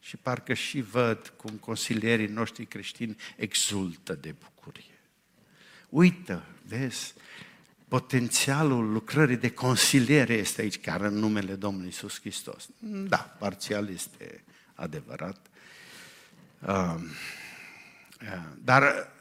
Și 0.00 0.16
parcă 0.16 0.54
și 0.54 0.80
văd 0.80 1.32
cum 1.36 1.50
consilierii 1.50 2.26
noștri 2.26 2.66
creștini 2.66 3.16
exultă 3.36 4.14
de 4.14 4.34
bucurie. 4.38 4.98
Uită, 5.88 6.44
vezi, 6.66 7.14
potențialul 7.88 8.92
lucrării 8.92 9.36
de 9.36 9.50
consiliere 9.50 10.34
este 10.34 10.60
aici, 10.60 10.80
chiar 10.80 11.00
în 11.00 11.14
numele 11.14 11.54
Domnului 11.54 11.88
Isus 11.88 12.20
Hristos. 12.20 12.68
Da, 13.08 13.36
parțial 13.38 13.88
este 13.88 14.44
adevărat. 14.74 15.46
Um, 16.66 17.06
dar 18.64 19.18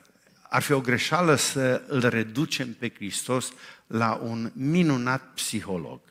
ar 0.49 0.61
fi 0.61 0.71
o 0.71 0.81
greșeală 0.81 1.35
să 1.35 1.83
îl 1.87 2.09
reducem 2.09 2.73
pe 2.73 2.89
Hristos 2.89 3.53
la 3.87 4.13
un 4.13 4.51
minunat 4.53 5.33
psiholog. 5.33 6.01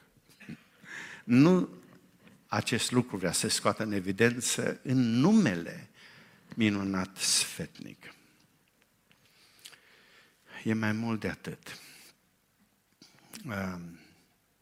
Nu 1.25 1.69
acest 2.47 2.91
lucru 2.91 3.17
vrea 3.17 3.33
să 3.33 3.49
scoată 3.49 3.83
în 3.83 3.93
evidență 3.93 4.81
în 4.83 4.99
numele 4.99 5.89
minunat 6.55 7.17
sfetnic. 7.17 8.15
E 10.65 10.75
mai 10.75 10.93
mult 10.93 11.21
de 11.21 11.29
atât. 11.29 11.81
Ehm, 13.51 14.01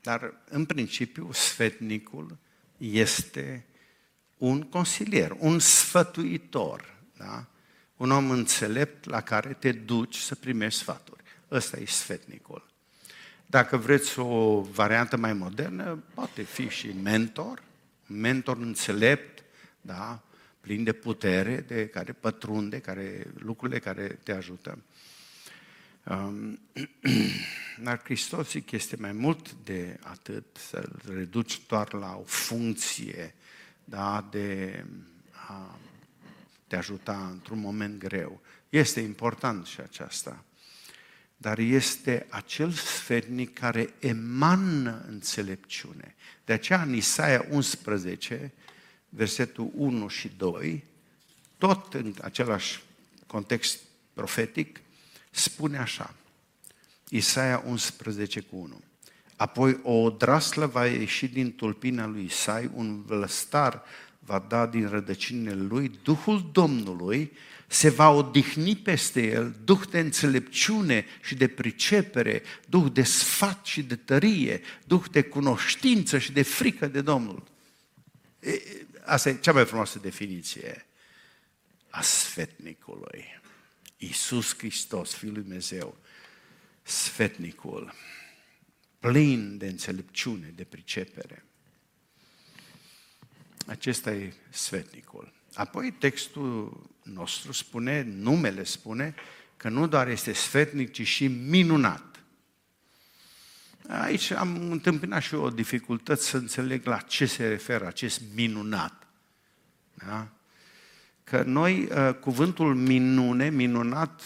dar, 0.01 0.35
în 0.49 0.65
principiu, 0.65 1.33
sfetnicul 1.33 2.39
este 2.77 3.67
un 4.37 4.63
consilier, 4.63 5.37
un 5.39 5.59
sfătuitor, 5.59 6.97
da? 7.17 7.47
Un 7.97 8.11
om 8.11 8.31
înțelept 8.31 9.05
la 9.05 9.21
care 9.21 9.53
te 9.53 9.73
duci 9.73 10.17
să 10.17 10.35
primești 10.35 10.81
sfaturi. 10.81 11.23
Ăsta 11.51 11.77
e 11.77 11.85
sfetnicul. 11.85 12.67
Dacă 13.47 13.77
vreți 13.77 14.19
o 14.19 14.61
variantă 14.61 15.17
mai 15.17 15.33
modernă, 15.33 16.03
poate 16.15 16.43
fi 16.43 16.69
și 16.69 16.95
mentor, 17.03 17.63
mentor 18.07 18.57
înțelept, 18.57 19.45
da? 19.81 20.21
plin 20.61 20.85
de 20.85 20.93
putere, 20.93 21.65
de 21.67 21.87
care 21.89 22.13
pătrunde, 22.13 22.79
care, 22.79 23.27
lucrurile 23.35 23.79
care 23.79 24.19
te 24.23 24.33
ajută. 24.33 24.79
Um, 26.05 26.59
dar 27.85 28.01
Hristos 28.05 28.55
este 28.71 28.97
mai 28.99 29.13
mult 29.13 29.53
de 29.53 29.99
atât, 30.03 30.45
să-l 30.71 31.01
reduci 31.15 31.61
doar 31.67 31.93
la 31.93 32.17
o 32.17 32.23
funcție 32.25 33.35
da, 33.85 34.29
de 34.31 34.85
a 35.49 35.79
te 36.67 36.77
ajuta 36.77 37.29
într-un 37.33 37.59
moment 37.59 37.99
greu. 37.99 38.41
Este 38.69 39.01
important 39.01 39.67
și 39.67 39.81
aceasta. 39.81 40.45
Dar 41.37 41.59
este 41.59 42.27
acel 42.29 42.71
sfernic 42.71 43.59
care 43.59 43.95
emană 43.99 45.05
înțelepciune. 45.09 46.15
De 46.45 46.53
aceea 46.53 46.83
în 46.83 46.95
Isaia 46.95 47.47
11, 47.51 48.53
versetul 49.09 49.71
1 49.75 50.09
și 50.09 50.29
2, 50.37 50.85
tot 51.59 51.95
în 51.95 52.15
același 52.23 52.83
context 53.27 53.79
profetic, 54.13 54.81
spune 55.31 55.79
așa, 55.79 56.15
Isaia 57.09 57.63
11 57.67 58.41
cu 58.41 58.57
1. 58.57 58.81
Apoi 59.37 59.81
o 59.83 59.93
odraslă 59.93 60.67
va 60.67 60.87
ieși 60.87 61.27
din 61.27 61.55
tulpina 61.55 62.07
lui 62.07 62.25
Isai, 62.25 62.71
un 62.75 63.03
vlăstar 63.03 63.83
va 64.27 64.45
da 64.49 64.67
din 64.67 64.89
rădăcinile 64.89 65.55
lui, 65.55 65.91
Duhul 66.03 66.51
Domnului 66.53 67.33
se 67.67 67.89
va 67.89 68.11
odihni 68.11 68.77
peste 68.77 69.27
el, 69.27 69.55
Duh 69.65 69.81
de 69.91 69.99
înțelepciune 69.99 71.07
și 71.23 71.35
de 71.35 71.49
pricepere, 71.49 72.43
Duh 72.69 72.93
de 72.93 73.03
sfat 73.03 73.65
și 73.67 73.83
de 73.83 73.97
tărie, 73.97 74.61
Duh 74.85 75.05
de 75.11 75.23
cunoștință 75.23 76.19
și 76.19 76.33
de 76.33 76.43
frică 76.43 76.87
de 76.87 77.01
Domnul. 77.01 77.43
Asta 79.05 79.29
e 79.29 79.39
cea 79.41 79.53
mai 79.53 79.65
frumoasă 79.65 79.99
definiție 79.99 80.87
a 81.91 82.03
sfetnicului. 82.03 83.25
Iisus 83.97 84.57
Hristos, 84.57 85.15
Fiul 85.15 85.33
lui 85.33 85.43
Dumnezeu, 85.43 85.97
sfetnicul, 86.83 87.93
plin 88.99 89.59
de 89.59 89.67
înțelepciune, 89.67 90.53
de 90.55 90.65
pricepere. 90.65 91.45
Acesta 93.67 94.13
e 94.13 94.33
sfetnicul. 94.51 95.33
Apoi 95.55 95.91
textul 95.91 96.81
nostru 97.03 97.53
spune, 97.53 98.03
numele 98.03 98.65
spune, 98.65 99.15
că 99.57 99.69
nu 99.69 99.87
doar 99.87 100.09
este 100.09 100.33
sfetnic, 100.33 100.93
ci 100.93 101.07
și 101.07 101.27
minunat. 101.27 102.25
Aici 103.89 104.31
am 104.31 104.71
întâmpinat 104.71 105.23
și 105.23 105.35
eu 105.35 105.43
o 105.43 105.51
dificultate 105.51 106.21
să 106.21 106.37
înțeleg 106.37 106.87
la 106.87 106.97
ce 106.97 107.27
se 107.27 107.49
referă 107.49 107.87
acest 107.87 108.23
minunat. 108.35 109.07
Da? 109.95 110.29
Că 111.25 111.43
noi, 111.43 111.89
uh, 111.91 112.15
cuvântul 112.15 112.75
minune, 112.75 113.51
minunat, 113.51 114.23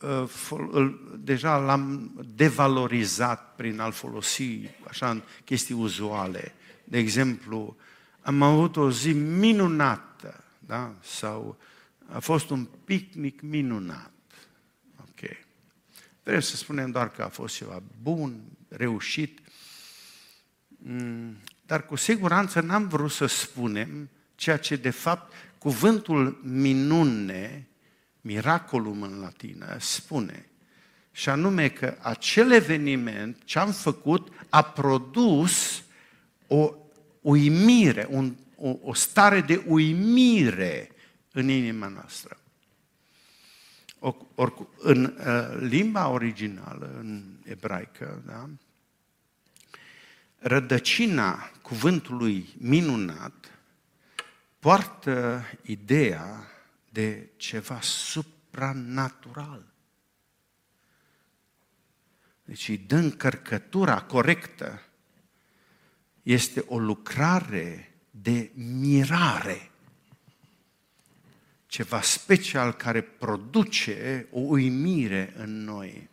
uh, 0.00 0.94
deja 1.18 1.56
l-am 1.56 2.12
devalorizat 2.34 3.54
prin 3.54 3.80
a-l 3.80 3.92
folosi 3.92 4.60
așa 4.88 5.10
în 5.10 5.22
chestii 5.44 5.74
uzuale. 5.74 6.54
De 6.84 6.98
exemplu, 6.98 7.76
am 8.22 8.42
avut 8.42 8.76
o 8.76 8.90
zi 8.90 9.12
minunată, 9.12 10.44
da? 10.58 10.94
sau 11.02 11.58
a 12.06 12.18
fost 12.18 12.50
un 12.50 12.64
picnic 12.84 13.40
minunat. 13.40 14.12
Ok. 15.00 15.30
Vrem 16.22 16.40
să 16.40 16.56
spunem 16.56 16.90
doar 16.90 17.10
că 17.10 17.22
a 17.22 17.28
fost 17.28 17.54
ceva 17.54 17.82
bun, 18.02 18.40
reușit, 18.68 19.40
mm, 20.68 21.36
dar 21.66 21.86
cu 21.86 21.96
siguranță 21.96 22.60
n-am 22.60 22.88
vrut 22.88 23.10
să 23.10 23.26
spunem 23.26 24.08
ceea 24.34 24.56
ce 24.56 24.76
de 24.76 24.90
fapt 24.90 25.32
cuvântul 25.58 26.40
minune, 26.42 27.68
miracolum 28.20 29.02
în 29.02 29.20
latină, 29.20 29.76
spune. 29.80 30.46
Și 31.12 31.28
anume 31.28 31.68
că 31.68 31.96
acel 32.00 32.52
eveniment, 32.52 33.36
ce 33.44 33.58
am 33.58 33.72
făcut, 33.72 34.28
a 34.48 34.62
produs 34.62 35.82
o 36.46 36.74
uimire, 37.22 38.06
un, 38.10 38.34
o, 38.56 38.76
o 38.82 38.94
stare 38.94 39.40
de 39.40 39.64
uimire 39.66 40.90
în 41.32 41.48
inima 41.48 41.88
noastră. 41.88 42.36
Or, 44.34 44.68
în 44.78 45.04
uh, 45.04 45.58
limba 45.60 46.08
originală, 46.08 46.96
în 46.98 47.36
ebraică, 47.44 48.22
da? 48.26 48.48
rădăcina 50.42 51.50
cuvântului 51.62 52.48
minunat 52.58 53.58
poartă 54.58 55.44
ideea 55.62 56.46
de 56.88 57.28
ceva 57.36 57.80
supranatural. 57.80 59.72
Deci 62.44 62.68
îi 62.68 62.78
dă 62.78 62.96
încărcătura 62.96 64.02
corectă. 64.02 64.82
Este 66.22 66.64
o 66.66 66.78
lucrare 66.78 67.94
de 68.10 68.50
mirare. 68.54 69.70
Ceva 71.66 72.00
special 72.00 72.72
care 72.72 73.00
produce 73.00 74.26
o 74.30 74.40
uimire 74.40 75.32
în 75.36 75.64
noi. 75.64 76.08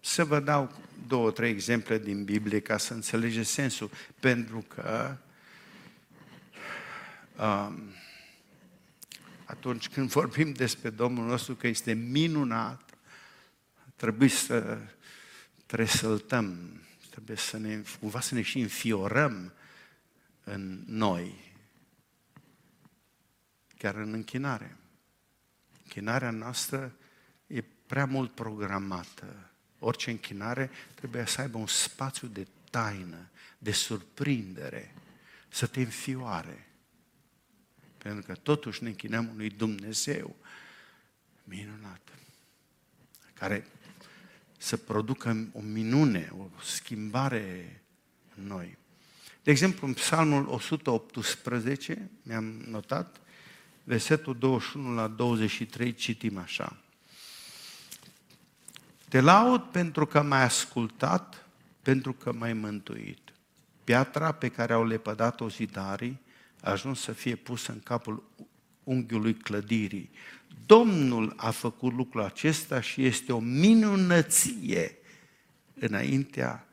Să 0.00 0.24
vă 0.24 0.40
dau 0.40 0.72
două, 1.06 1.30
trei 1.30 1.50
exemple 1.50 1.98
din 1.98 2.24
Biblie 2.24 2.60
ca 2.60 2.76
să 2.76 2.94
înțelegeți 2.94 3.50
sensul, 3.50 3.90
pentru 4.20 4.64
că 4.68 5.16
um, 7.38 7.92
atunci 9.44 9.88
când 9.88 10.10
vorbim 10.10 10.52
despre 10.52 10.90
Domnul 10.90 11.26
nostru 11.26 11.54
că 11.54 11.66
este 11.66 11.92
minunat, 11.92 12.90
trebuie 13.96 14.28
să 14.28 14.78
tresăltăm, 15.66 16.80
trebuie 17.24 17.46
să 17.46 17.56
ne, 17.56 17.82
cumva 18.00 18.20
să 18.20 18.34
ne 18.34 18.42
și 18.42 18.60
înfiorăm 18.60 19.52
în 20.44 20.84
noi, 20.86 21.54
chiar 23.76 23.94
în 23.94 24.12
închinare. 24.12 24.76
Închinarea 25.82 26.30
noastră 26.30 26.94
e 27.46 27.62
prea 27.86 28.06
mult 28.06 28.34
programată. 28.34 29.50
Orice 29.78 30.10
închinare 30.10 30.70
trebuie 30.94 31.26
să 31.26 31.40
aibă 31.40 31.58
un 31.58 31.66
spațiu 31.66 32.28
de 32.28 32.46
taină, 32.70 33.30
de 33.58 33.72
surprindere, 33.72 34.94
să 35.48 35.66
te 35.66 35.80
înfioare. 35.80 36.66
Pentru 37.98 38.22
că 38.26 38.34
totuși 38.34 38.82
ne 38.82 38.88
închinăm 38.88 39.28
unui 39.28 39.50
Dumnezeu 39.50 40.36
minunat, 41.44 42.08
care 43.34 43.66
să 44.62 44.76
producă 44.76 45.48
o 45.52 45.60
minune, 45.60 46.32
o 46.38 46.48
schimbare 46.62 47.82
în 48.36 48.46
noi. 48.46 48.78
De 49.42 49.50
exemplu, 49.50 49.86
în 49.86 49.92
Psalmul 49.92 50.48
118, 50.48 52.10
mi-am 52.22 52.44
notat, 52.44 53.20
versetul 53.84 54.36
21 54.38 54.94
la 54.94 55.06
23 55.06 55.94
citim 55.94 56.38
așa. 56.38 56.76
Te 59.08 59.20
laud 59.20 59.62
pentru 59.62 60.06
că 60.06 60.22
m-ai 60.22 60.42
ascultat, 60.42 61.46
pentru 61.82 62.12
că 62.12 62.32
m-ai 62.32 62.52
mântuit. 62.52 63.32
Piatra 63.84 64.32
pe 64.32 64.48
care 64.48 64.72
au 64.72 64.84
lepădat-o 64.84 65.48
zidarii 65.48 66.20
a 66.60 66.70
ajuns 66.70 67.00
să 67.00 67.12
fie 67.12 67.36
pusă 67.36 67.72
în 67.72 67.80
capul 67.80 68.30
unghiului 68.84 69.34
clădirii. 69.34 70.10
Domnul 70.72 71.32
a 71.36 71.50
făcut 71.50 71.92
lucrul 71.92 72.22
acesta 72.22 72.80
și 72.80 73.04
este 73.04 73.32
o 73.32 73.38
minunăție 73.38 74.96
înaintea 75.74 76.66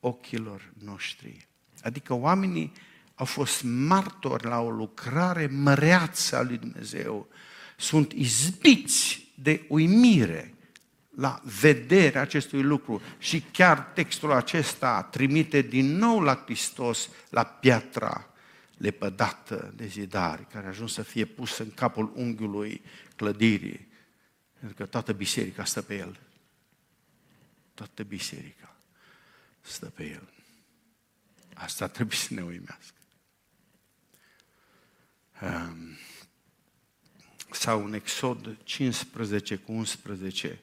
ochilor 0.00 0.72
noștri. 0.84 1.48
Adică 1.82 2.14
oamenii 2.14 2.72
au 3.14 3.24
fost 3.24 3.62
martori 3.62 4.46
la 4.46 4.60
o 4.60 4.70
lucrare 4.70 5.46
măreață 5.46 6.36
a 6.36 6.42
lui 6.42 6.56
Dumnezeu. 6.58 7.28
Sunt 7.76 8.12
izbiți 8.12 9.28
de 9.34 9.64
uimire 9.68 10.54
la 11.10 11.40
vederea 11.60 12.20
acestui 12.20 12.62
lucru. 12.62 13.00
Și 13.18 13.40
chiar 13.40 13.78
textul 13.78 14.32
acesta 14.32 15.02
trimite 15.02 15.60
din 15.60 15.96
nou 15.96 16.20
la 16.20 16.42
Hristos, 16.44 17.08
la 17.30 17.44
piatra 17.44 18.31
lepădată 18.82 19.72
de 19.76 19.86
zidari, 19.86 20.46
care 20.46 20.66
a 20.66 20.68
ajuns 20.68 20.92
să 20.92 21.02
fie 21.02 21.24
pusă 21.24 21.62
în 21.62 21.70
capul 21.70 22.12
unghiului 22.14 22.82
clădirii. 23.16 23.88
Pentru 24.58 24.76
că 24.76 24.86
toată 24.86 25.12
biserica 25.12 25.64
stă 25.64 25.82
pe 25.82 25.96
el. 25.96 26.20
Toată 27.74 28.02
biserica 28.02 28.76
stă 29.60 29.86
pe 29.86 30.04
el. 30.08 30.28
Asta 31.54 31.88
trebuie 31.88 32.16
să 32.16 32.34
ne 32.34 32.42
uimească. 32.42 32.96
Ehm, 35.40 35.98
sau 37.50 37.84
în 37.84 37.92
Exod 37.92 38.56
15 38.62 39.56
cu 39.56 39.72
11, 39.72 40.58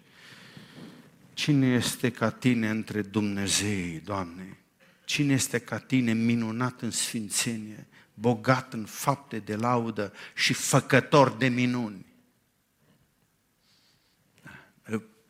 cine 1.34 1.68
este 1.68 2.12
ca 2.12 2.30
tine 2.30 2.70
între 2.70 3.02
Dumnezei, 3.02 4.00
Doamne? 4.00 4.58
Cine 5.06 5.34
este 5.34 5.60
ca 5.60 5.80
tine 5.80 6.14
minunat 6.14 6.82
în 6.82 6.92
sfințenie, 6.92 7.88
bogat 8.20 8.74
în 8.74 8.86
fapte 8.86 9.40
de 9.40 9.56
laudă 9.56 10.14
și 10.36 10.54
făcător 10.54 11.32
de 11.32 11.48
minuni? 11.48 12.06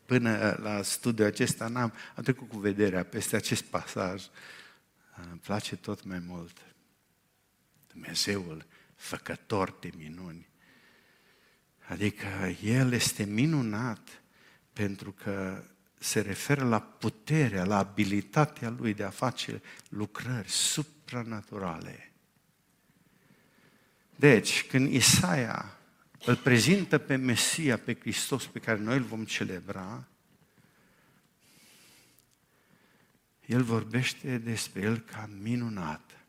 Până 0.04 0.58
la 0.62 0.82
studiul 0.82 1.26
acesta 1.26 1.68
n-am, 1.68 1.92
am 2.16 2.22
trecut 2.22 2.48
cu 2.48 2.58
vederea 2.58 3.04
peste 3.04 3.36
acest 3.36 3.62
pasaj. 3.62 4.24
Îmi 5.30 5.38
place 5.38 5.76
tot 5.76 6.04
mai 6.04 6.18
mult. 6.18 6.56
Dumnezeul 7.86 8.66
făcător 8.94 9.76
de 9.80 9.90
minuni. 9.96 10.48
Adică 11.88 12.26
El 12.62 12.92
este 12.92 13.24
minunat 13.24 14.22
pentru 14.72 15.12
că 15.12 15.64
se 15.98 16.20
referă 16.20 16.64
la 16.64 16.80
puterea, 16.80 17.64
la 17.64 17.78
abilitatea 17.78 18.68
Lui 18.68 18.94
de 18.94 19.04
a 19.04 19.10
face 19.10 19.62
lucrări 19.88 20.48
supranaturale. 20.48 22.09
Deci, 24.20 24.66
când 24.66 24.92
Isaia 24.92 25.78
îl 26.24 26.36
prezintă 26.36 26.98
pe 26.98 27.16
Mesia, 27.16 27.76
pe 27.78 27.94
Hristos, 28.00 28.46
pe 28.46 28.58
care 28.58 28.78
noi 28.78 28.96
îl 28.96 29.02
vom 29.02 29.24
celebra, 29.24 30.08
el 33.46 33.62
vorbește 33.62 34.38
despre 34.38 34.80
el 34.80 34.98
ca 34.98 35.30
minunat 35.42 36.24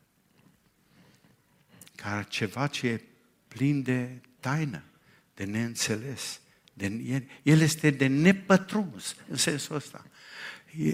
ca 1.94 2.22
ceva 2.22 2.66
ce 2.66 2.88
e 2.88 3.00
plin 3.48 3.82
de 3.82 4.20
taină, 4.40 4.82
de 5.34 5.44
neînțeles. 5.44 6.40
De, 6.74 6.86
el, 6.86 7.28
el 7.42 7.60
este 7.60 7.90
de 7.90 8.06
nepătruns 8.06 9.16
în 9.28 9.36
sensul 9.36 9.76
ăsta. 9.76 10.06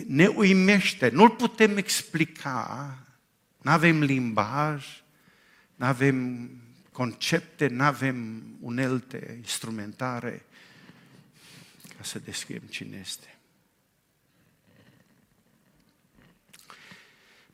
Ne 0.07 0.27
uimește, 0.27 1.09
nu-l 1.09 1.31
putem 1.31 1.77
explica, 1.77 2.99
nu 3.63 3.71
avem 3.71 4.03
limbaj, 4.03 4.87
nu 5.75 5.87
avem 5.87 6.51
concepte, 6.99 7.67
nu 7.67 7.83
avem 7.83 8.43
unelte 8.61 9.35
instrumentare 9.37 10.45
ca 11.97 12.03
să 12.03 12.19
descriem 12.19 12.63
cine 12.63 12.99
este. 13.01 13.39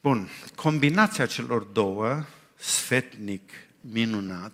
Bun, 0.01 0.29
combinația 0.55 1.27
celor 1.27 1.63
două, 1.63 2.25
sfetnic, 2.55 3.51
minunat, 3.81 4.53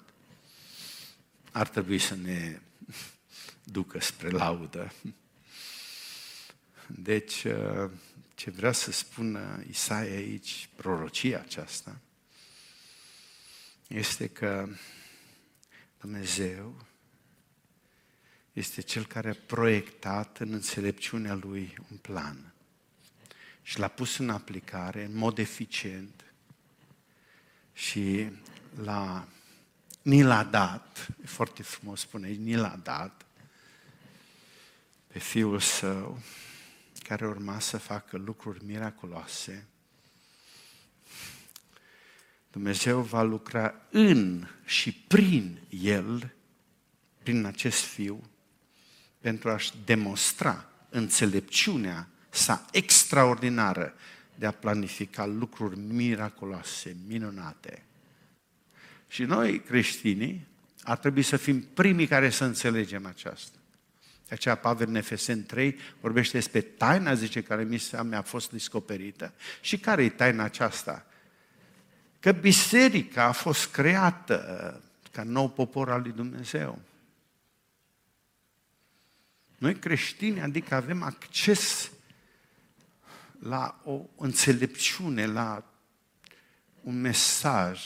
ar 1.52 1.68
trebui 1.68 1.98
să 1.98 2.14
ne 2.14 2.60
ducă 3.76 4.00
spre 4.00 4.28
laudă. 4.28 4.92
Deci, 6.86 7.46
ce 8.34 8.50
vrea 8.50 8.72
să 8.72 8.92
spună 8.92 9.62
Isaia 9.68 10.16
aici, 10.16 10.68
prorocia 10.76 11.38
aceasta, 11.38 12.00
este 13.90 14.28
că 14.28 14.68
Dumnezeu 16.00 16.86
este 18.52 18.80
Cel 18.80 19.06
care 19.06 19.30
a 19.30 19.36
proiectat 19.46 20.38
în 20.38 20.52
înțelepciunea 20.52 21.34
Lui 21.34 21.74
un 21.90 21.96
plan 21.96 22.52
și 23.62 23.78
l-a 23.78 23.88
pus 23.88 24.18
în 24.18 24.30
aplicare 24.30 25.04
în 25.04 25.16
mod 25.16 25.38
eficient 25.38 26.24
și 27.72 28.30
l-a, 28.82 29.28
ni 30.02 30.22
l-a 30.22 30.44
dat, 30.44 31.08
e 31.22 31.26
foarte 31.26 31.62
frumos 31.62 32.00
spune, 32.00 32.28
ni 32.28 32.54
l-a 32.54 32.80
dat 32.82 33.26
pe 35.06 35.18
Fiul 35.18 35.60
Său, 35.60 36.22
care 37.02 37.26
urma 37.26 37.58
să 37.58 37.78
facă 37.78 38.16
lucruri 38.16 38.64
miraculoase, 38.64 39.66
Dumnezeu 42.50 43.00
va 43.00 43.22
lucra 43.22 43.74
în 43.90 44.46
și 44.64 44.92
prin 44.92 45.58
El, 45.68 46.34
prin 47.22 47.44
acest 47.44 47.84
Fiu, 47.84 48.30
pentru 49.20 49.50
a-și 49.50 49.72
demonstra 49.84 50.68
înțelepciunea 50.88 52.08
sa 52.30 52.66
extraordinară 52.72 53.94
de 54.34 54.46
a 54.46 54.50
planifica 54.50 55.26
lucruri 55.26 55.78
miraculoase, 55.78 56.96
minunate. 57.06 57.84
Și 59.08 59.22
noi, 59.22 59.60
creștinii, 59.60 60.46
ar 60.82 60.98
trebui 60.98 61.22
să 61.22 61.36
fim 61.36 61.60
primii 61.60 62.06
care 62.06 62.30
să 62.30 62.44
înțelegem 62.44 63.06
aceasta. 63.06 63.58
De 64.28 64.34
aceea 64.34 64.54
Pavel 64.54 64.88
în 64.88 64.94
Efesen 64.94 65.46
3 65.46 65.76
vorbește 66.00 66.36
despre 66.36 66.60
taina, 66.60 67.14
zice, 67.14 67.42
care 67.42 67.64
mi, 67.64 67.88
mi-a 68.02 68.22
fost 68.22 68.50
descoperită. 68.50 69.32
Și 69.60 69.78
care 69.78 70.04
e 70.04 70.08
taina 70.08 70.44
aceasta? 70.44 71.06
Că 72.20 72.32
biserica 72.32 73.24
a 73.24 73.32
fost 73.32 73.70
creată 73.70 74.82
ca 75.12 75.22
nou 75.22 75.48
popor 75.48 75.90
al 75.90 76.00
lui 76.02 76.12
Dumnezeu. 76.12 76.82
Noi 79.58 79.74
creștini, 79.74 80.40
adică 80.40 80.74
avem 80.74 81.02
acces 81.02 81.90
la 83.38 83.80
o 83.84 84.00
înțelepciune, 84.16 85.26
la 85.26 85.64
un 86.80 87.00
mesaj 87.00 87.80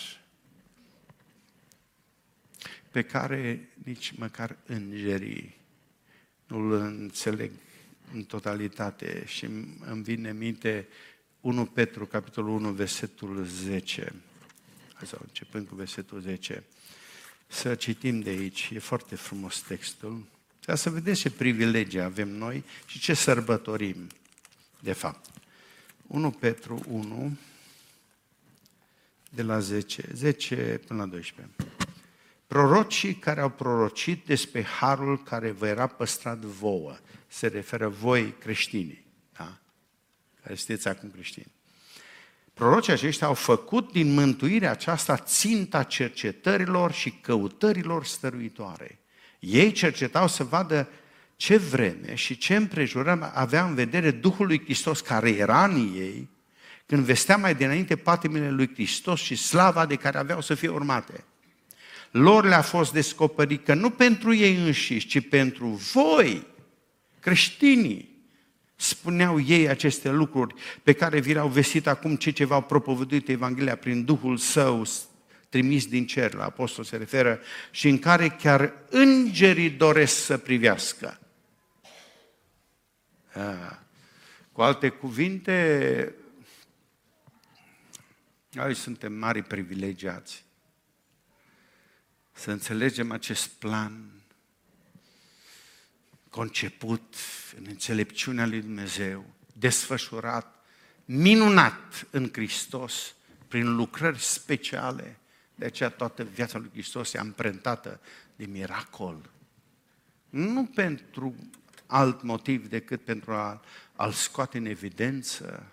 pe 2.90 3.02
care 3.02 3.68
nici 3.84 4.12
măcar 4.16 4.56
îngerii 4.66 5.56
nu-l 6.46 6.72
înțeleg 6.72 7.50
în 8.12 8.24
totalitate 8.24 9.24
și 9.26 9.44
îmi 9.80 10.02
vine 10.02 10.28
în 10.28 10.36
minte 10.36 10.88
1 11.44 11.64
Petru, 11.64 12.06
capitolul 12.06 12.54
1, 12.54 12.70
versetul 12.70 13.44
10, 13.44 14.14
sau 15.02 15.18
începând 15.22 15.68
cu 15.68 15.74
versetul 15.74 16.20
10. 16.20 16.64
Să 17.46 17.74
citim 17.74 18.20
de 18.20 18.30
aici, 18.30 18.70
e 18.72 18.78
foarte 18.78 19.14
frumos 19.14 19.60
textul, 19.60 20.26
ca 20.60 20.74
să 20.74 20.90
vedeți 20.90 21.20
ce 21.20 21.30
privilegii 21.30 22.00
avem 22.00 22.28
noi 22.28 22.64
și 22.86 22.98
ce 22.98 23.14
sărbătorim, 23.14 24.06
de 24.80 24.92
fapt. 24.92 25.30
1 26.06 26.30
Petru 26.30 26.82
1, 26.88 27.36
de 29.30 29.42
la 29.42 29.58
10, 29.58 30.08
10 30.12 30.80
până 30.86 31.00
la 31.00 31.06
12. 31.06 31.54
Prorocii 32.46 33.14
care 33.14 33.40
au 33.40 33.50
prorocit 33.50 34.26
despre 34.26 34.62
harul 34.62 35.22
care 35.22 35.50
vă 35.50 35.66
era 35.66 35.86
păstrat 35.86 36.38
vouă, 36.38 36.96
se 37.28 37.46
referă 37.46 37.88
voi 37.88 38.34
creștini, 38.38 39.04
da? 39.32 39.58
Care 40.44 40.56
sunteți 40.56 40.88
acum 40.88 41.10
creștini. 41.10 41.52
Prorocii 42.54 42.92
aceștia 42.92 43.26
au 43.26 43.34
făcut 43.34 43.92
din 43.92 44.12
mântuirea 44.12 44.70
aceasta 44.70 45.16
ținta 45.16 45.82
cercetărilor 45.82 46.92
și 46.92 47.10
căutărilor 47.10 48.04
stăruitoare. 48.04 48.98
Ei 49.38 49.72
cercetau 49.72 50.28
să 50.28 50.44
vadă 50.44 50.88
ce 51.36 51.56
vreme 51.56 52.14
și 52.14 52.36
ce 52.36 52.56
împrejurăm 52.56 53.30
avea 53.34 53.64
în 53.64 53.74
vedere 53.74 54.10
Duhul 54.10 54.46
lui 54.46 54.62
Hristos 54.64 55.00
care 55.00 55.30
era 55.30 55.64
în 55.64 55.92
ei, 55.96 56.28
când 56.86 57.04
vestea 57.04 57.36
mai 57.36 57.54
dinainte 57.54 57.96
patimile 57.96 58.50
lui 58.50 58.70
Hristos 58.72 59.20
și 59.20 59.34
slava 59.34 59.86
de 59.86 59.96
care 59.96 60.18
aveau 60.18 60.40
să 60.40 60.54
fie 60.54 60.68
urmate. 60.68 61.24
Lor 62.10 62.44
le-a 62.44 62.62
fost 62.62 62.92
descoperit 62.92 63.64
că 63.64 63.74
nu 63.74 63.90
pentru 63.90 64.34
ei 64.34 64.56
înșiși, 64.56 65.06
ci 65.06 65.28
pentru 65.28 65.66
voi, 65.66 66.46
creștinii, 67.20 68.13
spuneau 68.76 69.40
ei 69.40 69.68
aceste 69.68 70.10
lucruri 70.10 70.54
pe 70.82 70.92
care 70.92 71.20
vi 71.20 71.32
le-au 71.32 71.48
vestit 71.48 71.86
acum 71.86 72.16
cei 72.16 72.32
ce 72.32 72.44
v-au 72.44 72.62
propovăduit 72.62 73.28
Evanghelia 73.28 73.76
prin 73.76 74.04
Duhul 74.04 74.36
Său 74.36 74.84
trimis 75.54 75.86
din 75.86 76.06
cer, 76.06 76.34
la 76.34 76.44
apostol 76.44 76.84
se 76.84 76.96
referă, 76.96 77.40
și 77.70 77.88
în 77.88 77.98
care 77.98 78.28
chiar 78.28 78.72
îngerii 78.90 79.70
doresc 79.70 80.14
să 80.24 80.38
privească. 80.38 81.20
Cu 84.52 84.62
alte 84.62 84.88
cuvinte, 84.88 86.14
noi 88.50 88.74
suntem 88.74 89.12
mari 89.12 89.42
privilegiați 89.42 90.44
să 92.32 92.50
înțelegem 92.50 93.12
acest 93.12 93.48
plan 93.48 94.13
conceput 96.34 97.14
în 97.56 97.64
înțelepciunea 97.68 98.46
lui 98.46 98.60
Dumnezeu, 98.60 99.34
desfășurat, 99.52 100.64
minunat 101.04 102.06
în 102.10 102.28
Hristos, 102.32 103.14
prin 103.48 103.74
lucrări 103.74 104.20
speciale. 104.20 105.18
De 105.54 105.64
aceea 105.64 105.88
toată 105.88 106.22
viața 106.22 106.58
lui 106.58 106.70
Hristos 106.72 107.12
e 107.12 107.18
amprentată 107.18 108.00
de 108.36 108.46
miracol. 108.46 109.30
Nu 110.30 110.64
pentru 110.64 111.34
alt 111.86 112.22
motiv 112.22 112.68
decât 112.68 113.04
pentru 113.04 113.32
a, 113.32 113.62
a-L 113.96 114.12
scoate 114.12 114.58
în 114.58 114.66
evidență 114.66 115.72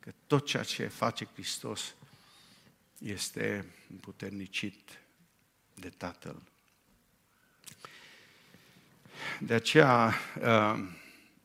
că 0.00 0.12
tot 0.26 0.46
ceea 0.46 0.62
ce 0.62 0.86
face 0.86 1.28
Hristos 1.32 1.94
este 2.98 3.66
împuternicit 3.90 5.00
de 5.74 5.88
Tatăl. 5.88 6.42
De 9.40 9.54
aceea, 9.54 10.14
uh, 10.40 10.88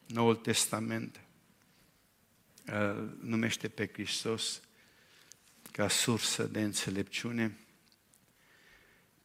Noul 0.05 0.35
Testament 0.35 1.19
uh, 2.67 3.07
numește 3.21 3.67
pe 3.67 3.89
Hristos 3.93 4.61
ca 5.71 5.87
sursă 5.87 6.43
de 6.43 6.61
înțelepciune, 6.61 7.57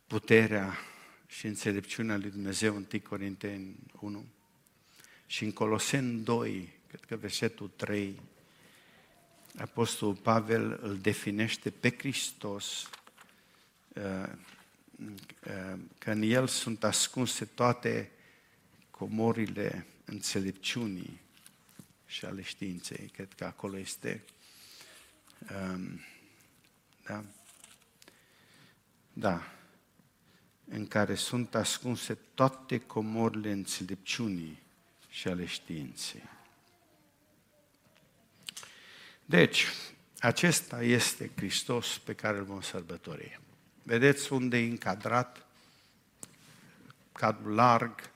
puterea 0.07 0.79
și 1.27 1.47
înțelepciunea 1.47 2.17
lui 2.17 2.31
Dumnezeu, 2.31 2.75
1 2.75 2.87
Corinteni 3.09 3.77
1, 4.01 4.27
și 5.27 5.45
în 5.45 5.53
Colosen 5.53 6.25
2, 6.25 6.73
cred 6.87 7.01
că 7.01 7.17
versetul 7.17 7.71
3, 7.77 8.21
Apostolul 9.59 10.15
Pavel 10.15 10.79
îl 10.83 10.99
definește 10.99 11.71
pe 11.71 11.95
Hristos 11.99 12.91
uh, 13.89 14.03
uh, 15.47 15.79
că 15.99 16.11
în 16.11 16.23
el 16.23 16.47
sunt 16.47 16.85
ascunse 16.85 17.45
toate 17.45 18.11
comorile 18.97 19.87
înțelepciunii 20.05 21.21
și 22.07 22.25
ale 22.25 22.43
științei. 22.43 23.11
Cred 23.13 23.33
că 23.33 23.45
acolo 23.45 23.79
este. 23.79 24.25
Um, 25.51 26.01
da? 27.05 27.25
Da. 29.13 29.53
În 30.65 30.87
care 30.87 31.15
sunt 31.15 31.55
ascunse 31.55 32.19
toate 32.35 32.79
comorile 32.79 33.51
înțelepciunii 33.51 34.63
și 35.09 35.29
ale 35.29 35.45
științei. 35.45 36.23
Deci, 39.25 39.67
acesta 40.19 40.83
este 40.83 41.31
Hristos 41.37 41.99
pe 41.99 42.15
care 42.15 42.39
îl 42.39 42.45
vom 42.45 42.61
sărbători. 42.61 43.41
Vedeți 43.83 44.33
unde 44.33 44.59
e 44.59 44.69
încadrat 44.69 45.47
cadrul 47.13 47.55
larg 47.55 48.14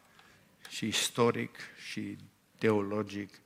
și 0.69 0.87
istoric 0.87 1.59
și 1.91 2.17
teologic. 2.59 3.41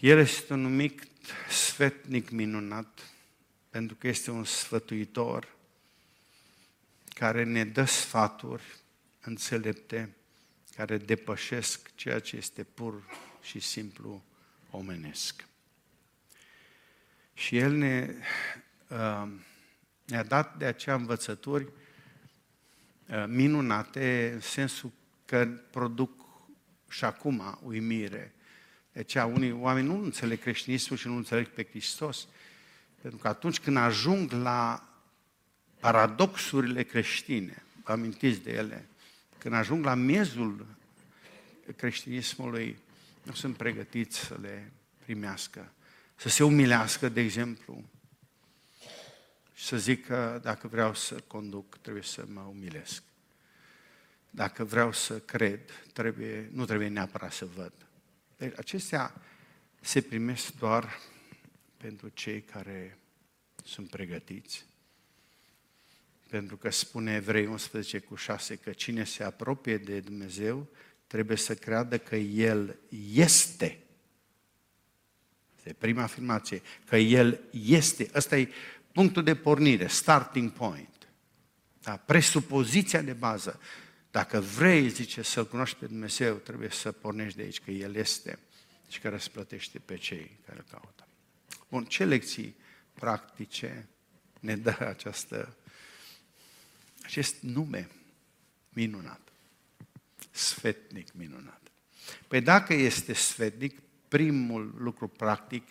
El 0.00 0.18
este 0.18 0.52
un 0.52 0.76
mic 0.76 1.02
sfetnic 1.48 2.30
minunat, 2.30 3.10
pentru 3.70 3.96
că 3.96 4.08
este 4.08 4.30
un 4.30 4.44
sfătuitor, 4.44 5.48
care 7.14 7.44
ne 7.44 7.64
dă 7.64 7.84
sfaturi 7.84 8.62
înțelepte, 9.20 10.14
care 10.76 10.96
depășesc 10.96 11.94
ceea 11.94 12.18
ce 12.18 12.36
este 12.36 12.64
pur 12.64 13.02
și 13.42 13.60
simplu 13.60 14.22
omenesc. 14.70 15.46
Și 17.34 17.56
El 17.56 17.72
ne, 17.72 18.14
uh, 18.88 19.28
ne-a 20.04 20.24
dat 20.24 20.56
de 20.56 20.64
aceea 20.64 20.94
învățături 20.94 21.64
uh, 21.64 23.24
minunate, 23.26 24.30
în 24.34 24.40
sensul 24.40 24.92
că 25.32 25.48
produc 25.70 26.10
și 26.88 27.04
acum 27.04 27.58
uimire. 27.62 28.34
De 28.92 29.00
aceea 29.00 29.24
unii 29.24 29.52
oameni 29.52 29.86
nu 29.86 30.02
înțeleg 30.02 30.40
creștinismul 30.40 30.98
și 30.98 31.06
nu 31.06 31.16
înțeleg 31.16 31.46
pe 31.46 31.64
Hristos. 31.64 32.26
Pentru 33.00 33.18
că 33.18 33.28
atunci 33.28 33.60
când 33.60 33.76
ajung 33.76 34.32
la 34.32 34.88
paradoxurile 35.80 36.82
creștine, 36.82 37.62
vă 37.84 37.92
amintiți 37.92 38.40
de 38.40 38.52
ele, 38.52 38.88
când 39.38 39.54
ajung 39.54 39.84
la 39.84 39.94
miezul 39.94 40.66
creștinismului, 41.76 42.78
nu 43.22 43.32
sunt 43.32 43.56
pregătiți 43.56 44.18
să 44.18 44.38
le 44.40 44.72
primească. 45.04 45.72
Să 46.16 46.28
se 46.28 46.44
umilească, 46.44 47.08
de 47.08 47.20
exemplu, 47.20 47.84
și 49.54 49.64
să 49.64 49.76
zică, 49.76 50.40
dacă 50.42 50.68
vreau 50.68 50.94
să 50.94 51.14
conduc, 51.26 51.78
trebuie 51.78 52.02
să 52.02 52.24
mă 52.32 52.40
umilesc. 52.40 53.02
Dacă 54.34 54.64
vreau 54.64 54.92
să 54.92 55.18
cred, 55.18 55.60
trebuie, 55.92 56.48
nu 56.52 56.64
trebuie 56.64 56.88
neapărat 56.88 57.32
să 57.32 57.46
văd. 57.56 57.72
Deci 58.36 58.52
acestea 58.56 59.14
se 59.80 60.00
primesc 60.00 60.52
doar 60.58 60.98
pentru 61.76 62.08
cei 62.08 62.40
care 62.40 62.98
sunt 63.64 63.88
pregătiți. 63.88 64.64
Pentru 66.28 66.56
că 66.56 66.70
spune 66.70 67.14
Evrei 67.14 67.46
11 67.46 67.98
cu 67.98 68.14
6 68.14 68.56
că 68.56 68.70
cine 68.70 69.04
se 69.04 69.24
apropie 69.24 69.78
de 69.78 70.00
Dumnezeu 70.00 70.68
trebuie 71.06 71.36
să 71.36 71.54
creadă 71.54 71.98
că 71.98 72.16
El 72.16 72.78
este. 73.12 73.78
Este 75.56 75.72
prima 75.72 76.02
afirmație, 76.02 76.62
că 76.84 76.96
El 76.96 77.40
este. 77.50 78.10
Ăsta 78.14 78.38
e 78.38 78.48
punctul 78.92 79.22
de 79.22 79.36
pornire, 79.36 79.86
starting 79.86 80.50
point. 80.50 81.08
Da? 81.82 81.96
Presupoziția 81.96 83.02
de 83.02 83.12
bază. 83.12 83.60
Dacă 84.12 84.40
vrei, 84.40 84.88
zice, 84.88 85.22
să-L 85.22 85.46
cunoști 85.46 85.76
pe 85.76 85.86
Dumnezeu, 85.86 86.34
trebuie 86.34 86.70
să 86.70 86.92
pornești 86.92 87.36
de 87.36 87.42
aici, 87.42 87.60
că 87.60 87.70
El 87.70 87.94
este 87.94 88.38
și 88.88 89.00
că 89.00 89.08
răsplătește 89.08 89.78
pe 89.78 89.96
cei 89.96 90.38
care 90.46 90.58
îl 90.58 90.64
caută. 90.70 91.08
Bun, 91.68 91.84
ce 91.84 92.04
lecții 92.04 92.56
practice 92.92 93.88
ne 94.40 94.56
dă 94.56 94.76
această, 94.80 95.56
acest 97.02 97.36
nume 97.40 97.88
minunat? 98.68 99.20
Sfetnic 100.30 101.12
minunat. 101.12 101.60
Păi 102.28 102.40
dacă 102.40 102.74
este 102.74 103.12
sfetnic, 103.12 103.80
primul 104.08 104.74
lucru 104.78 105.08
practic 105.08 105.68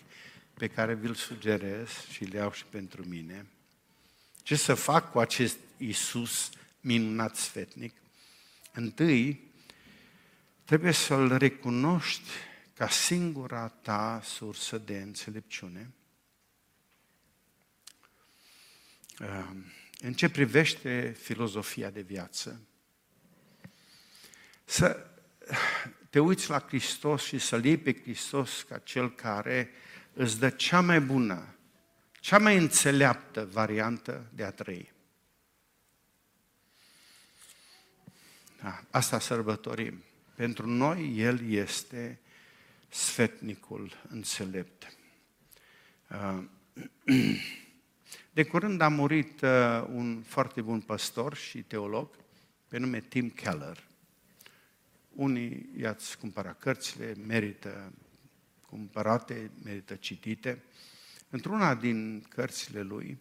pe 0.54 0.68
care 0.68 0.94
vi-l 0.94 1.14
sugerez 1.14 1.88
și 2.10 2.24
le 2.24 2.36
iau 2.36 2.52
și 2.52 2.64
pentru 2.64 3.04
mine, 3.04 3.46
ce 4.42 4.56
să 4.56 4.74
fac 4.74 5.10
cu 5.10 5.18
acest 5.18 5.58
Isus 5.76 6.50
minunat 6.80 7.36
sfetnic, 7.36 8.01
întâi 8.72 9.50
trebuie 10.64 10.92
să-L 10.92 11.36
recunoști 11.36 12.28
ca 12.74 12.88
singura 12.88 13.68
ta 13.68 14.20
sursă 14.24 14.78
de 14.78 14.98
înțelepciune. 14.98 15.90
Ehm, 19.18 19.72
în 19.98 20.12
ce 20.12 20.28
privește 20.28 21.16
filozofia 21.20 21.90
de 21.90 22.00
viață, 22.00 22.60
să 24.64 25.06
te 26.10 26.18
uiți 26.18 26.50
la 26.50 26.58
Hristos 26.58 27.22
și 27.22 27.38
să-L 27.38 27.64
iei 27.64 27.76
pe 27.76 28.00
Hristos 28.00 28.62
ca 28.62 28.78
Cel 28.78 29.14
care 29.14 29.70
îți 30.12 30.38
dă 30.38 30.50
cea 30.50 30.80
mai 30.80 31.00
bună, 31.00 31.56
cea 32.20 32.38
mai 32.38 32.56
înțeleaptă 32.56 33.44
variantă 33.44 34.30
de 34.34 34.44
a 34.44 34.50
trăi. 34.50 34.92
Da, 38.46 38.51
asta 38.90 39.18
sărbătorim. 39.18 40.02
Pentru 40.34 40.66
noi 40.66 41.18
El 41.18 41.50
este 41.50 42.18
sfetnicul 42.88 43.92
înțelept. 44.08 44.96
Uh, 46.10 46.44
de 48.32 48.44
curând 48.44 48.80
a 48.80 48.88
murit 48.88 49.40
uh, 49.40 49.84
un 49.88 50.22
foarte 50.26 50.60
bun 50.60 50.80
păstor 50.80 51.34
și 51.34 51.62
teolog 51.62 52.08
pe 52.68 52.78
nume 52.78 53.00
Tim 53.00 53.30
Keller. 53.30 53.84
Unii 55.14 55.70
i-ați 55.76 56.18
cumpărat 56.18 56.58
cărțile, 56.58 57.14
merită 57.26 57.92
cumpărate, 58.66 59.50
merită 59.64 59.94
citite. 59.94 60.62
Într-una 61.30 61.74
din 61.74 62.20
cărțile 62.28 62.82
lui, 62.82 63.18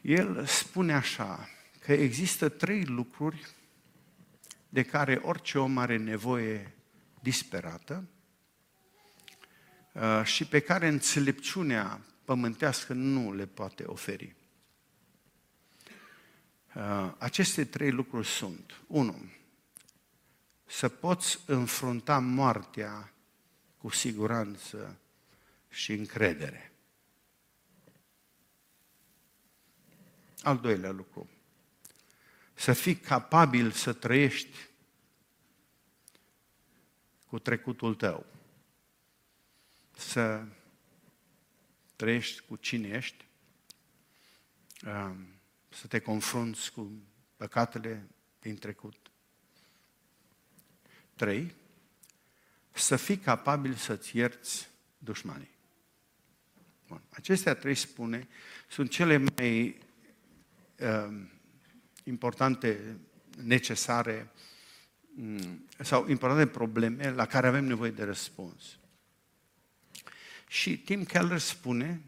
el 0.00 0.46
spune 0.46 0.94
așa, 0.94 1.48
că 1.80 1.92
există 1.92 2.48
trei 2.48 2.84
lucruri 2.84 3.46
de 4.76 4.82
care 4.82 5.14
orice 5.14 5.58
om 5.58 5.78
are 5.78 5.96
nevoie 5.96 6.74
disperată 7.20 8.08
uh, 9.92 10.22
și 10.24 10.46
pe 10.46 10.60
care 10.60 10.88
înțelepciunea 10.88 12.00
pământească 12.24 12.92
nu 12.92 13.34
le 13.34 13.46
poate 13.46 13.84
oferi. 13.84 14.34
Uh, 16.74 17.12
aceste 17.18 17.64
trei 17.64 17.90
lucruri 17.90 18.26
sunt. 18.26 18.80
Unu, 18.86 19.30
să 20.66 20.88
poți 20.88 21.38
înfrunta 21.46 22.18
moartea 22.18 23.12
cu 23.76 23.88
siguranță 23.88 24.98
și 25.68 25.92
încredere. 25.92 26.72
Al 30.42 30.58
doilea 30.58 30.90
lucru, 30.90 31.30
să 32.56 32.72
fii 32.72 32.96
capabil 32.96 33.70
să 33.70 33.92
trăiești 33.92 34.56
cu 37.26 37.38
trecutul 37.38 37.94
tău. 37.94 38.26
Să 39.96 40.44
trăiești 41.96 42.40
cu 42.48 42.56
cine 42.56 42.88
ești, 42.88 43.24
um, 44.86 45.26
să 45.68 45.86
te 45.86 45.98
confrunți 45.98 46.72
cu 46.72 46.92
păcatele 47.36 48.08
din 48.40 48.56
trecut. 48.56 48.96
Trei, 51.14 51.54
să 52.70 52.96
fii 52.96 53.18
capabil 53.18 53.74
să-ți 53.74 54.16
ierți 54.16 54.68
dușmanii. 54.98 55.54
Bun. 56.88 57.02
Acestea 57.10 57.54
trei 57.54 57.74
spune 57.74 58.28
sunt 58.68 58.90
cele 58.90 59.16
mai 59.16 59.78
uh, 60.78 61.26
importante, 62.06 62.96
necesare 63.42 64.30
Mm, 65.18 65.68
sau 65.80 66.08
importante 66.08 66.46
probleme 66.46 67.10
la 67.10 67.26
care 67.26 67.46
avem 67.46 67.64
nevoie 67.64 67.90
de 67.90 68.04
răspuns. 68.04 68.78
Și 70.48 70.78
Tim 70.78 71.04
Keller 71.04 71.38
spune 71.38 72.00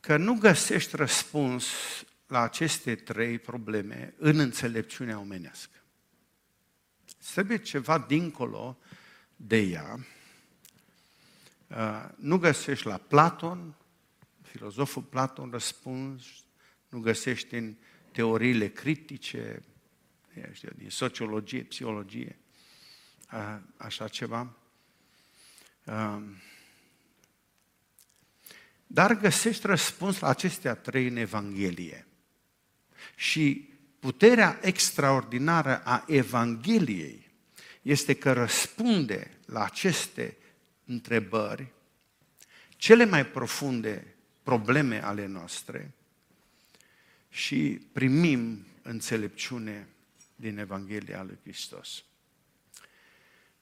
că 0.00 0.16
nu 0.16 0.34
găsești 0.34 0.96
răspuns 0.96 1.66
la 2.26 2.40
aceste 2.40 2.94
trei 2.94 3.38
probleme 3.38 4.14
în 4.18 4.38
înțelepciunea 4.38 5.18
omenească. 5.18 5.76
Trebuie 7.32 7.58
ceva 7.58 7.98
dincolo 7.98 8.78
de 9.36 9.58
ea. 9.60 10.06
Uh, 11.66 12.08
nu 12.16 12.38
găsești 12.38 12.86
la 12.86 12.96
Platon, 12.96 13.74
filozoful 14.42 15.02
Platon 15.02 15.50
răspuns, 15.50 16.24
nu 16.88 17.00
găsești 17.00 17.54
în 17.54 17.76
teoriile 18.18 18.68
critice, 18.68 19.62
știu, 20.52 20.70
din 20.76 20.90
sociologie, 20.90 21.62
psihologie, 21.62 22.36
a, 23.26 23.62
așa 23.76 24.08
ceva. 24.08 24.52
A, 25.84 26.22
dar 28.86 29.14
găsești 29.14 29.66
răspuns 29.66 30.18
la 30.18 30.28
acestea 30.28 30.74
trei 30.74 31.06
în 31.06 31.16
Evanghelie. 31.16 32.06
Și 33.16 33.68
puterea 33.98 34.58
extraordinară 34.62 35.82
a 35.84 36.04
Evangheliei 36.06 37.30
este 37.82 38.14
că 38.14 38.32
răspunde 38.32 39.38
la 39.46 39.64
aceste 39.64 40.36
întrebări, 40.84 41.66
cele 42.76 43.04
mai 43.04 43.26
profunde 43.26 44.14
probleme 44.42 45.04
ale 45.04 45.26
noastre 45.26 45.92
și 47.28 47.80
primim 47.92 48.66
înțelepciune 48.82 49.88
din 50.36 50.58
Evanghelia 50.58 51.22
lui 51.22 51.38
Hristos. 51.42 52.04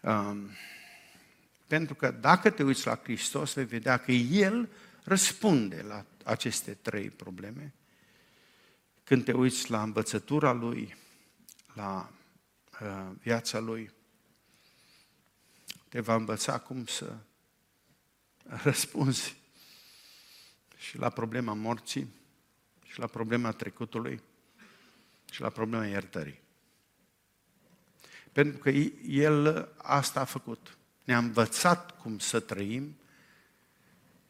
Um, 0.00 0.50
pentru 1.66 1.94
că 1.94 2.10
dacă 2.10 2.50
te 2.50 2.62
uiți 2.62 2.86
la 2.86 3.00
Hristos, 3.02 3.54
vei 3.54 3.64
vedea 3.64 3.96
că 3.96 4.12
El 4.12 4.68
răspunde 5.04 5.82
la 5.82 6.04
aceste 6.24 6.74
trei 6.74 7.10
probleme 7.10 7.74
când 9.06 9.24
te 9.24 9.32
uiți 9.32 9.70
la 9.70 9.82
învățătura 9.82 10.52
lui, 10.52 10.96
la 11.74 12.12
uh, 12.80 13.10
viața 13.22 13.58
lui, 13.58 13.90
te 15.88 16.00
va 16.00 16.14
învăța 16.14 16.58
cum 16.58 16.86
să 16.86 17.16
răspunzi 18.42 19.36
și 20.76 20.98
la 20.98 21.08
problema 21.08 21.54
morții, 21.54 22.08
și 22.96 23.02
la 23.02 23.08
problema 23.08 23.50
trecutului, 23.50 24.22
și 25.30 25.40
la 25.40 25.48
problema 25.48 25.86
iertării. 25.86 26.40
Pentru 28.32 28.58
că 28.58 28.70
El 28.70 29.68
asta 29.76 30.20
a 30.20 30.24
făcut. 30.24 30.76
Ne-a 31.04 31.18
învățat 31.18 32.00
cum 32.00 32.18
să 32.18 32.40
trăim, 32.40 32.96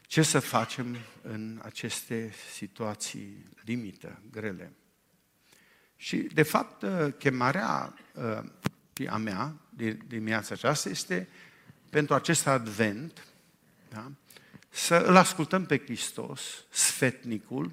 ce 0.01 0.21
să 0.21 0.39
facem 0.39 0.97
în 1.21 1.61
aceste 1.63 2.33
situații 2.53 3.45
limită, 3.63 4.21
grele. 4.31 4.73
Și, 5.95 6.17
de 6.17 6.43
fapt, 6.43 6.85
chemarea 7.17 7.93
uh, 8.13 9.09
a 9.09 9.17
mea 9.17 9.55
din 9.69 10.03
dimineața 10.07 10.53
aceasta 10.53 10.89
este 10.89 11.27
pentru 11.89 12.13
acest 12.13 12.47
advent, 12.47 13.27
da? 13.89 14.11
să 14.69 14.95
îl 14.95 15.15
ascultăm 15.15 15.65
pe 15.65 15.77
Hristos, 15.77 16.41
sfetnicul, 16.69 17.71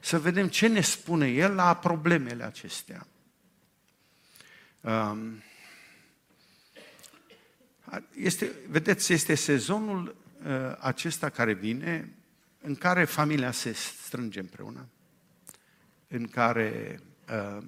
să 0.00 0.18
vedem 0.18 0.48
ce 0.48 0.66
ne 0.66 0.80
spune 0.80 1.28
El 1.28 1.54
la 1.54 1.76
problemele 1.76 2.44
acestea. 2.44 3.06
Um, 4.80 5.42
este, 8.14 8.52
vedeți, 8.68 9.12
este 9.12 9.34
sezonul 9.34 10.16
uh, 10.46 10.76
acesta 10.78 11.28
care 11.28 11.52
vine, 11.52 12.12
în 12.60 12.74
care 12.74 13.04
familia 13.04 13.50
se 13.50 13.72
strânge 13.72 14.40
împreună, 14.40 14.88
în 16.08 16.26
care 16.28 17.00
uh, 17.28 17.62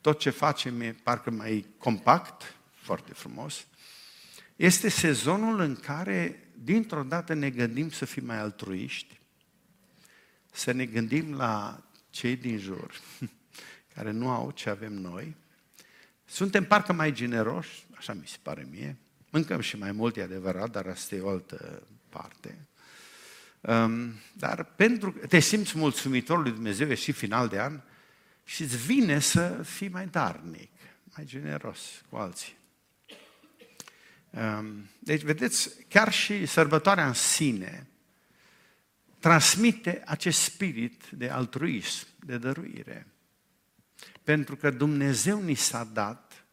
tot 0.00 0.18
ce 0.18 0.30
facem 0.30 0.80
e 0.80 0.96
parcă 1.02 1.30
mai 1.30 1.66
compact, 1.78 2.54
foarte 2.74 3.12
frumos. 3.12 3.66
Este 4.56 4.88
sezonul 4.88 5.60
în 5.60 5.76
care, 5.76 6.48
dintr-o 6.54 7.02
dată, 7.02 7.34
ne 7.34 7.50
gândim 7.50 7.90
să 7.90 8.04
fim 8.04 8.24
mai 8.24 8.38
altruiști, 8.38 9.19
să 10.50 10.72
ne 10.72 10.84
gândim 10.84 11.34
la 11.34 11.82
cei 12.10 12.36
din 12.36 12.58
jur, 12.58 13.00
care 13.94 14.10
nu 14.10 14.28
au 14.28 14.50
ce 14.50 14.70
avem 14.70 14.92
noi. 14.92 15.36
Suntem 16.24 16.64
parcă 16.64 16.92
mai 16.92 17.12
generoși, 17.12 17.86
așa 17.96 18.12
mi 18.12 18.26
se 18.26 18.36
pare 18.42 18.66
mie. 18.70 18.96
Mâncăm 19.30 19.60
și 19.60 19.76
mai 19.76 19.92
mult, 19.92 20.16
e 20.16 20.22
adevărat, 20.22 20.70
dar 20.70 20.86
asta 20.86 21.14
e 21.14 21.20
o 21.20 21.28
altă 21.28 21.82
parte. 22.08 22.58
Um, 23.60 24.12
dar 24.32 24.64
pentru 24.64 25.12
că 25.12 25.26
te 25.26 25.38
simți 25.38 25.78
mulțumitor 25.78 26.42
lui 26.42 26.52
Dumnezeu, 26.52 26.90
e 26.90 26.94
și 26.94 27.12
final 27.12 27.48
de 27.48 27.60
an, 27.60 27.80
și 28.44 28.62
îți 28.62 28.76
vine 28.76 29.18
să 29.18 29.62
fii 29.64 29.88
mai 29.88 30.06
darnic, 30.06 30.70
mai 31.04 31.24
generos 31.24 31.80
cu 32.08 32.16
alții. 32.16 32.56
Um, 34.30 34.88
deci, 34.98 35.22
vedeți, 35.22 35.70
chiar 35.88 36.12
și 36.12 36.46
sărbătoarea 36.46 37.06
în 37.06 37.12
sine 37.12 37.86
transmite 39.20 40.02
acest 40.06 40.40
spirit 40.40 41.02
de 41.10 41.28
altruism, 41.28 42.06
de 42.26 42.38
dăruire. 42.38 43.06
Pentru 44.24 44.56
că 44.56 44.70
Dumnezeu 44.70 45.42
ni 45.42 45.54
s-a 45.54 45.84
dat 45.84 46.44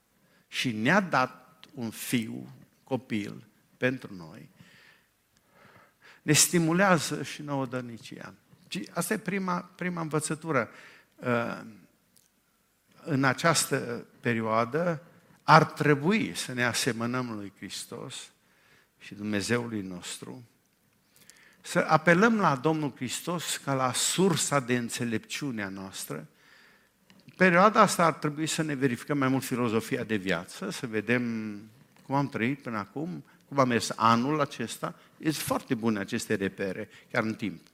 și 0.48 0.72
ne-a 0.72 1.00
dat 1.00 1.66
un 1.74 1.90
fiu, 1.90 2.50
copil, 2.84 3.48
pentru 3.78 4.14
noi. 4.14 4.50
Ne 6.22 6.34
stimulează 6.34 7.24
și 7.24 7.42
nouă 7.42 7.66
dărnicia. 7.66 8.34
Și 8.68 8.90
asta 8.94 9.14
e 9.14 9.18
prima, 9.18 9.60
prima 9.60 10.02
învățătură. 10.02 10.70
Uh, 11.16 11.62
în 13.04 13.24
această 13.24 14.06
perioadă 14.20 15.04
ar 15.44 15.66
trebui 15.66 16.36
să 16.36 16.54
ne 16.54 16.64
asemănăm 16.64 17.32
lui 17.32 17.54
Hristos 17.58 18.32
și 18.98 19.16
Dumnezeului 19.16 19.82
nostru, 19.82 20.44
să 21.68 21.86
apelăm 21.88 22.40
la 22.40 22.56
Domnul 22.56 22.94
Hristos 22.96 23.58
ca 23.58 23.74
la 23.74 23.94
sursa 23.94 24.60
de 24.60 24.78
înțelepciune 24.78 25.64
a 25.64 25.70
noastră. 25.70 26.28
Perioada 27.36 27.82
asta 27.82 28.06
ar 28.06 28.14
trebui 28.14 28.48
să 28.48 28.62
ne 28.62 28.76
verificăm 28.76 29.18
mai 29.18 29.28
mult 29.28 29.44
filozofia 29.44 30.04
de 30.04 30.16
viață, 30.16 30.70
să 30.70 30.88
vedem 30.88 31.24
cum 32.06 32.16
am 32.16 32.30
trăit 32.30 32.62
până 32.62 32.78
acum, 32.78 33.24
cum 33.48 33.60
a 33.60 33.64
mers 33.64 33.92
anul 33.96 34.40
acesta. 34.40 34.96
Sunt 35.22 35.36
foarte 35.36 35.76
bune 35.76 36.00
aceste 36.00 36.36
repere, 36.36 36.90
chiar 37.12 37.24
în 37.24 37.36
timp. 37.36 37.68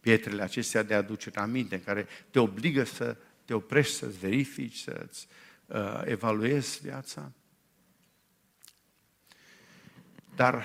Pietrele 0.00 0.42
acestea 0.42 0.82
de 0.82 0.94
aducere 0.94 1.40
aminte, 1.40 1.74
în 1.74 1.84
care 1.84 2.06
te 2.30 2.38
obligă 2.38 2.84
să 2.84 3.16
te 3.44 3.54
oprești, 3.54 3.94
să-ți 3.94 4.18
verifici, 4.18 4.76
să-ți 4.76 5.28
uh, 5.66 6.02
evaluezi 6.04 6.80
viața. 6.82 7.32
Dar 10.36 10.64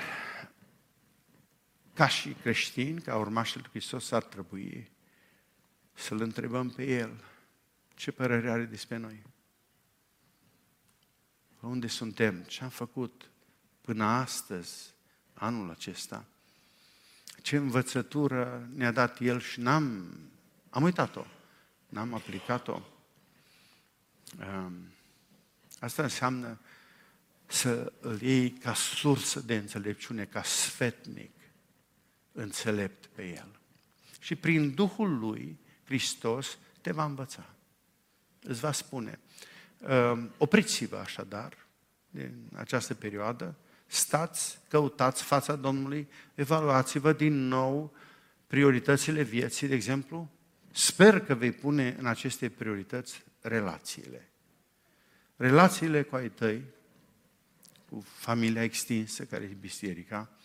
ca 1.97 2.07
și 2.07 2.33
creștini, 2.33 3.01
ca 3.01 3.17
urmașii 3.17 3.59
lui 3.59 3.69
Hristos, 3.69 4.11
ar 4.11 4.23
trebui 4.23 4.91
să-L 5.93 6.21
întrebăm 6.21 6.69
pe 6.69 6.83
El 6.83 7.23
ce 7.95 8.11
părere 8.11 8.51
are 8.51 8.63
despre 8.63 8.97
noi. 8.97 9.23
Unde 11.59 11.87
suntem? 11.87 12.41
Ce 12.41 12.63
am 12.63 12.69
făcut 12.69 13.29
până 13.81 14.03
astăzi, 14.03 14.93
anul 15.33 15.69
acesta? 15.69 16.25
Ce 17.41 17.55
învățătură 17.55 18.69
ne-a 18.73 18.91
dat 18.91 19.21
El 19.21 19.39
și 19.39 19.59
n-am, 19.59 20.17
am 20.69 20.83
uitat-o, 20.83 21.25
n-am 21.89 22.13
aplicat-o. 22.13 22.81
Asta 25.79 26.03
înseamnă 26.03 26.59
să 27.45 27.93
îl 27.99 28.21
iei 28.21 28.51
ca 28.51 28.73
sursă 28.73 29.39
de 29.39 29.55
înțelepciune, 29.55 30.25
ca 30.25 30.43
sfetnic 30.43 31.35
înțelept 32.38 33.05
pe 33.05 33.27
el. 33.27 33.59
Și 34.19 34.35
prin 34.35 34.73
Duhul 34.73 35.19
lui, 35.19 35.59
Hristos 35.83 36.57
te 36.81 36.91
va 36.91 37.05
învăța. 37.05 37.49
Îți 38.43 38.59
va 38.59 38.71
spune, 38.71 39.19
ehm, 39.88 40.33
opriți-vă 40.38 40.97
așadar 40.97 41.57
din 42.09 42.49
această 42.53 42.93
perioadă, 42.93 43.55
stați, 43.88 44.59
căutați 44.69 45.23
fața 45.23 45.55
Domnului, 45.55 46.07
evaluați-vă 46.35 47.13
din 47.13 47.47
nou 47.47 47.95
prioritățile 48.47 49.21
vieții, 49.21 49.67
de 49.67 49.75
exemplu. 49.75 50.29
Sper 50.71 51.19
că 51.19 51.35
vei 51.35 51.51
pune 51.51 51.95
în 51.99 52.05
aceste 52.05 52.49
priorități 52.49 53.23
relațiile. 53.41 54.29
Relațiile 55.35 56.03
cu 56.03 56.15
ai 56.15 56.29
tăi, 56.29 56.63
cu 57.89 58.05
familia 58.05 58.63
extinsă, 58.63 59.23
care 59.23 59.43
e 59.43 59.57
biserica, 59.59 60.36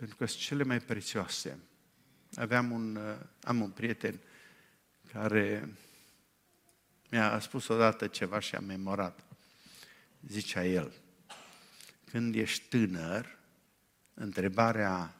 pentru 0.00 0.16
că 0.16 0.26
sunt 0.26 0.40
cele 0.40 0.62
mai 0.62 0.80
prețioase. 0.80 1.58
Aveam 2.34 2.70
un, 2.70 2.96
uh, 2.96 3.16
am 3.42 3.60
un 3.60 3.70
prieten 3.70 4.20
care 5.12 5.74
mi-a 7.10 7.40
spus 7.40 7.68
odată 7.68 8.06
ceva 8.06 8.38
și 8.38 8.54
am 8.54 8.64
memorat. 8.64 9.24
Zicea 10.26 10.64
el, 10.64 10.92
când 12.10 12.34
ești 12.34 12.68
tânăr, 12.68 13.38
întrebarea 14.14 15.16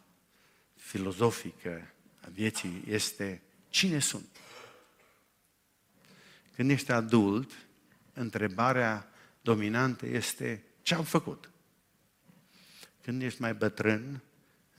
filozofică 0.75 1.93
a 2.21 2.29
vieții 2.33 2.83
este 2.87 3.43
cine 3.69 3.99
sunt? 3.99 4.37
Când 6.55 6.71
ești 6.71 6.93
adult, 6.93 7.53
întrebarea 8.13 9.11
dominantă 9.41 10.07
este 10.07 10.65
ce 10.83 10.95
am 10.95 11.05
făcut? 11.05 11.51
Când 13.03 13.23
ești 13.23 13.41
mai 13.41 13.55
bătrân, 13.55 14.23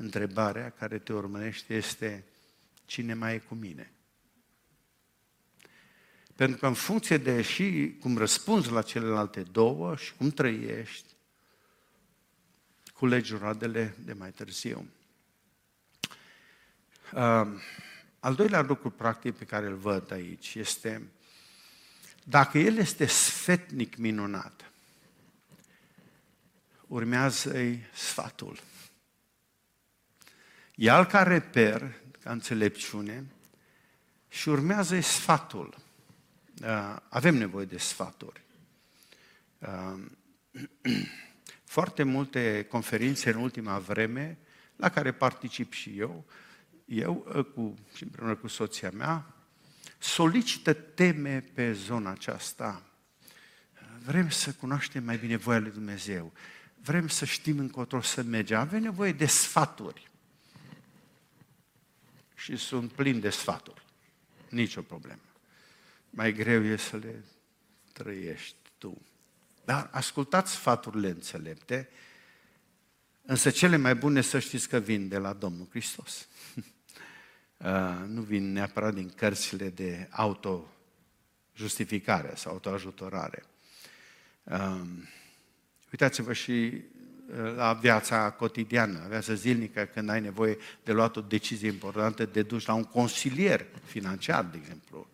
întrebarea 0.01 0.69
care 0.69 0.99
te 0.99 1.13
urmărește 1.13 1.73
este 1.73 2.25
cine 2.85 3.13
mai 3.13 3.35
e 3.35 3.37
cu 3.37 3.55
mine? 3.55 3.91
Pentru 6.35 6.57
că 6.57 6.67
în 6.67 6.73
funcție 6.73 7.17
de 7.17 7.41
și 7.41 7.97
cum 7.99 8.17
răspunzi 8.17 8.71
la 8.71 8.81
celelalte 8.81 9.41
două 9.41 9.95
și 9.95 10.13
cum 10.13 10.29
trăiești, 10.29 11.13
culegi 12.93 13.35
roadele 13.35 13.95
de 14.03 14.13
mai 14.13 14.31
târziu. 14.31 14.89
Uh, 17.13 17.47
al 18.19 18.35
doilea 18.35 18.61
lucru 18.61 18.89
practic 18.89 19.35
pe 19.35 19.45
care 19.45 19.65
îl 19.65 19.75
văd 19.75 20.11
aici 20.11 20.55
este 20.55 21.11
dacă 22.23 22.57
el 22.57 22.77
este 22.77 23.05
sfetnic 23.05 23.95
minunat, 23.95 24.71
urmează-i 26.87 27.79
sfatul. 27.93 28.59
Ia-l 30.83 31.05
ca 31.05 31.23
reper, 31.23 32.01
ca 32.23 32.31
înțelepciune, 32.31 33.25
și 34.27 34.49
urmează 34.49 34.99
sfatul. 34.99 35.77
Uh, 36.61 36.95
avem 37.09 37.35
nevoie 37.35 37.65
de 37.65 37.77
sfaturi. 37.77 38.41
Uh, 39.57 39.99
foarte 41.75 42.03
multe 42.03 42.65
conferințe 42.69 43.31
în 43.31 43.41
ultima 43.41 43.79
vreme, 43.79 44.37
la 44.75 44.89
care 44.89 45.11
particip 45.11 45.73
și 45.73 45.99
eu, 45.99 46.25
eu 46.85 47.31
uh, 47.35 47.45
cu, 47.45 47.75
și 47.95 48.03
împreună 48.03 48.35
cu 48.35 48.47
soția 48.47 48.89
mea, 48.89 49.35
solicită 49.97 50.73
teme 50.73 51.43
pe 51.53 51.73
zona 51.73 52.11
aceasta. 52.11 52.83
Vrem 54.05 54.29
să 54.29 54.51
cunoaștem 54.51 55.03
mai 55.03 55.17
bine 55.17 55.35
voia 55.35 55.59
lui 55.59 55.71
Dumnezeu. 55.71 56.33
Vrem 56.75 57.07
să 57.07 57.25
știm 57.25 57.59
încotro 57.59 58.01
să 58.01 58.23
mergem. 58.23 58.59
Avem 58.59 58.81
nevoie 58.81 59.11
de 59.11 59.25
sfaturi. 59.25 60.10
Și 62.41 62.55
sunt 62.55 62.91
plin 62.91 63.19
de 63.19 63.29
sfaturi. 63.29 63.85
Nici 64.49 64.75
o 64.75 64.81
problemă. 64.81 65.21
Mai 66.09 66.33
greu 66.33 66.63
e 66.63 66.75
să 66.75 66.97
le 66.97 67.23
trăiești 67.93 68.55
tu. 68.77 69.01
Dar 69.65 69.89
ascultați 69.91 70.51
sfaturile 70.51 71.09
înțelepte, 71.09 71.89
însă 73.21 73.49
cele 73.49 73.77
mai 73.77 73.95
bune 73.95 74.21
să 74.21 74.39
știți 74.39 74.69
că 74.69 74.77
vin 74.77 75.07
de 75.07 75.17
la 75.17 75.33
Domnul 75.33 75.67
Hristos. 75.69 76.27
Uh, 77.65 78.03
nu 78.07 78.21
vin 78.21 78.51
neapărat 78.51 78.93
din 78.93 79.09
cărțile 79.09 79.69
de 79.69 80.07
auto-justificare 80.11 82.35
sau 82.35 82.51
autoajutorare. 82.51 83.43
Um, 84.43 85.07
uitați-vă 85.91 86.33
și 86.33 86.51
uh, 86.51 86.83
la 87.55 87.73
viața 87.73 88.31
cotidiană, 88.31 89.05
viața 89.09 89.33
zilnică, 89.33 89.89
când 89.93 90.09
ai 90.09 90.21
nevoie 90.21 90.57
de 90.83 90.91
luat 90.91 91.15
o 91.15 91.21
decizie 91.21 91.67
importantă, 91.67 92.25
de 92.25 92.41
dus 92.41 92.65
la 92.65 92.73
un 92.73 92.83
consilier 92.83 93.65
financiar, 93.85 94.45
de 94.45 94.57
exemplu, 94.57 95.09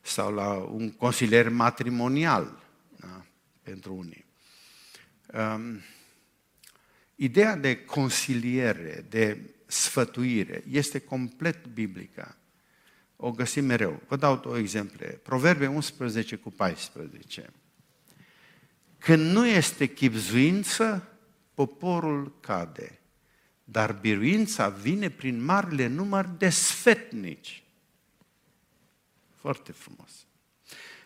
sau 0.00 0.34
la 0.34 0.52
un 0.52 0.92
consilier 0.92 1.48
matrimonial, 1.48 2.62
da? 3.00 3.24
pentru 3.62 3.94
unii. 3.94 4.24
Um, 5.32 5.80
ideea 7.14 7.56
de 7.56 7.84
consiliere, 7.84 9.04
de 9.08 9.38
sfătuire, 9.66 10.64
este 10.70 10.98
complet 10.98 11.66
biblică. 11.66 12.36
O 13.16 13.30
găsim 13.30 13.64
mereu. 13.64 14.02
Vă 14.08 14.16
dau 14.16 14.36
două 14.36 14.58
exemple. 14.58 15.06
Proverbe 15.06 15.66
11 15.66 16.36
cu 16.36 16.50
14. 16.50 17.50
Când 18.98 19.32
nu 19.32 19.46
este 19.46 19.86
chipzuință, 19.86 21.13
poporul 21.54 22.32
cade, 22.40 22.98
dar 23.64 23.92
biruința 23.92 24.68
vine 24.68 25.10
prin 25.10 25.44
marile 25.44 25.86
număr 25.86 26.24
de 26.24 26.48
sfetnici. 26.48 27.62
Foarte 29.34 29.72
frumos. 29.72 30.10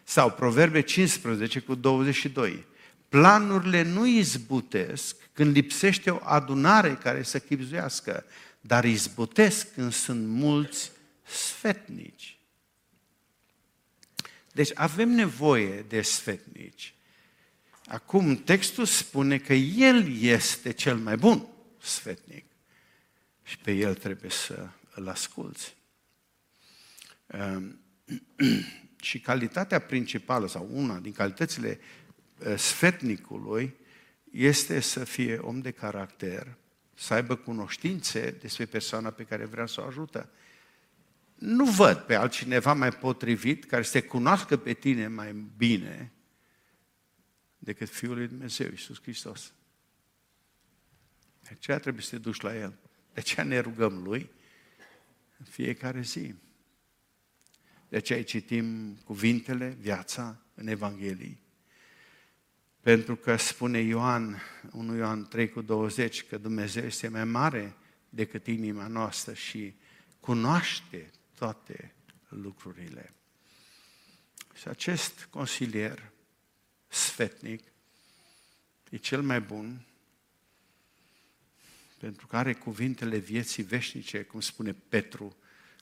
Sau 0.05 0.31
Proverbe 0.31 0.81
15 0.81 1.61
cu 1.61 1.75
22. 1.75 2.67
Planurile 3.09 3.83
nu 3.83 4.07
izbutesc 4.07 5.17
când 5.33 5.55
lipsește 5.55 6.11
o 6.11 6.19
adunare 6.23 6.95
care 6.95 7.23
să 7.23 7.39
chipzuiască, 7.39 8.25
dar 8.61 8.85
izbutesc 8.85 9.73
când 9.73 9.93
sunt 9.93 10.27
mulți 10.27 10.91
sfetnici. 11.23 12.39
Deci 14.53 14.71
avem 14.75 15.09
nevoie 15.09 15.85
de 15.89 16.03
sfetnici. 16.03 16.95
Acum, 17.89 18.37
textul 18.37 18.85
spune 18.85 19.39
că 19.39 19.53
El 19.55 20.21
este 20.21 20.73
cel 20.73 20.97
mai 20.97 21.17
bun 21.17 21.47
sfetnic 21.79 22.45
și 23.43 23.59
pe 23.59 23.73
El 23.73 23.95
trebuie 23.95 24.31
să 24.31 24.69
îl 24.95 25.09
asculți. 25.09 25.77
Ehm, 27.27 27.81
și 29.01 29.21
calitatea 29.21 29.79
principală 29.79 30.49
sau 30.49 30.69
una 30.73 30.99
din 30.99 31.13
calitățile 31.13 31.81
eh, 32.39 32.57
sfetnicului 32.57 33.75
este 34.31 34.81
să 34.81 35.05
fie 35.05 35.37
om 35.37 35.61
de 35.61 35.71
caracter, 35.71 36.57
să 36.95 37.15
aibă 37.15 37.37
cunoștințe 37.37 38.37
despre 38.41 38.65
persoana 38.65 39.11
pe 39.11 39.23
care 39.23 39.45
vrea 39.45 39.67
să 39.67 39.81
o 39.81 39.85
ajută. 39.85 40.31
Nu 41.35 41.65
văd 41.65 41.97
pe 41.97 42.15
altcineva 42.15 42.73
mai 42.73 42.91
potrivit 42.91 43.65
care 43.65 43.83
să 43.83 43.93
te 43.93 44.07
cunoască 44.07 44.57
pe 44.57 44.73
tine 44.73 45.07
mai 45.07 45.33
bine 45.57 46.13
decât 47.59 47.89
Fiul 47.89 48.17
lui 48.17 48.29
Dumnezeu, 48.29 48.71
Iisus 48.71 49.01
Hristos. 49.01 49.53
De 51.43 51.49
aceea 51.53 51.79
trebuie 51.79 52.03
să 52.03 52.11
te 52.11 52.19
duci 52.19 52.41
la 52.41 52.57
El. 52.57 52.79
De 53.13 53.21
aceea 53.21 53.47
ne 53.47 53.59
rugăm 53.59 54.03
Lui 54.03 54.31
în 55.39 55.45
fiecare 55.45 56.01
zi. 56.01 56.35
De 57.89 57.97
aceea 57.97 58.25
citim 58.25 58.95
cuvintele, 58.95 59.77
viața 59.81 60.43
în 60.55 60.67
Evanghelii. 60.67 61.41
Pentru 62.81 63.17
că 63.17 63.37
spune 63.37 63.79
Ioan, 63.79 64.43
1 64.73 64.97
Ioan 64.97 65.29
3 65.29 65.49
cu 65.49 65.61
20, 65.61 66.25
că 66.25 66.39
Dumnezeu 66.39 66.85
este 66.85 67.09
mai 67.09 67.25
mare 67.25 67.75
decât 68.09 68.47
inima 68.47 68.87
noastră 68.87 69.35
și 69.35 69.75
cunoaște 70.21 71.11
toate 71.35 71.95
lucrurile. 72.29 73.15
Și 74.55 74.69
acest 74.69 75.25
consilier 75.31 76.13
sfetnic 76.89 77.63
e 78.91 78.97
cel 78.97 79.23
mai 79.23 79.41
bun 79.41 79.83
pentru 81.99 82.27
că 82.27 82.37
are 82.37 82.53
cuvintele 82.53 83.17
vieții 83.17 83.63
veșnice, 83.63 84.23
cum 84.23 84.41
spune 84.41 84.77
Petru 84.89 85.37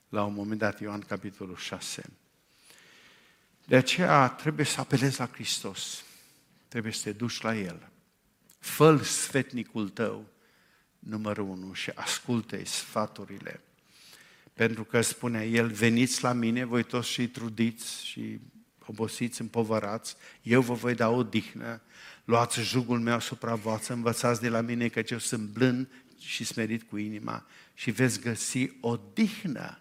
la 0.08 0.24
un 0.24 0.34
moment 0.34 0.58
dat, 0.58 0.80
Ioan 0.80 1.00
capitolul 1.00 1.56
6. 1.56 2.02
De 3.64 3.76
aceea 3.76 4.28
trebuie 4.28 4.66
să 4.66 4.80
apelezi 4.80 5.18
la 5.18 5.26
Hristos. 5.26 6.04
Trebuie 6.68 6.92
să 6.92 7.02
te 7.02 7.12
duci 7.12 7.40
la 7.40 7.56
El. 7.56 7.88
fă 8.58 8.96
sfetnicul 9.02 9.88
tău 9.88 10.26
numărul 10.98 11.48
unu 11.48 11.72
și 11.72 11.90
ascultă 11.94 12.64
sfaturile. 12.64 13.60
Pentru 14.52 14.84
că 14.84 15.00
spunea 15.00 15.44
El, 15.44 15.70
veniți 15.70 16.22
la 16.22 16.32
mine, 16.32 16.64
voi 16.64 16.82
toți 16.82 17.08
și 17.08 17.28
trudiți 17.28 18.06
și 18.06 18.40
obosiți, 18.86 19.40
împovărați, 19.40 20.16
eu 20.42 20.60
vă 20.60 20.74
voi 20.74 20.94
da 20.94 21.08
o 21.08 21.22
dihnă, 21.22 21.80
luați 22.24 22.60
jugul 22.60 23.00
meu 23.00 23.14
asupra 23.14 23.54
voastră, 23.54 23.94
învățați 23.94 24.40
de 24.40 24.48
la 24.48 24.60
mine 24.60 24.88
că 24.88 25.02
eu 25.08 25.18
sunt 25.18 25.48
blând 25.48 25.88
și 26.18 26.44
smerit 26.44 26.82
cu 26.82 26.96
inima 26.96 27.46
și 27.74 27.90
veți 27.90 28.20
găsi 28.20 28.70
o 28.80 28.96
dihnă 29.12 29.80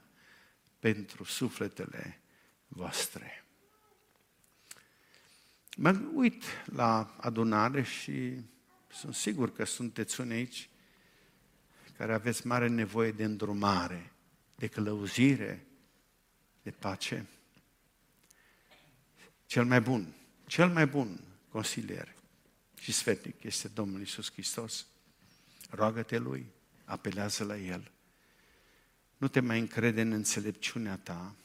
pentru 0.79 1.23
sufletele 1.23 2.19
voastre. 2.67 3.45
Mă 5.77 6.01
uit 6.13 6.43
la 6.65 7.15
adunare 7.19 7.83
și 7.83 8.39
sunt 8.91 9.15
sigur 9.15 9.53
că 9.53 9.65
sunteți 9.65 10.21
unii 10.21 10.35
aici 10.35 10.69
care 11.97 12.13
aveți 12.13 12.47
mare 12.47 12.67
nevoie 12.67 13.11
de 13.11 13.23
îndrumare, 13.23 14.11
de 14.55 14.67
călăuzire, 14.67 15.65
de 16.61 16.71
pace. 16.71 17.25
Cel 19.45 19.65
mai 19.65 19.81
bun, 19.81 20.13
cel 20.47 20.69
mai 20.69 20.87
bun 20.87 21.19
consilier 21.49 22.15
și 22.79 22.91
sfetnic 22.91 23.43
este 23.43 23.67
Domnul 23.67 24.01
Isus 24.01 24.31
Hristos. 24.31 24.85
Roagă-te 25.69 26.17
Lui, 26.17 26.45
apelează 26.85 27.43
la 27.43 27.57
El. 27.57 27.91
Nu 29.17 29.27
te 29.27 29.39
mai 29.39 29.59
încrede 29.59 30.01
în 30.01 30.11
înțelepciunea 30.11 30.97
ta, 30.97 31.35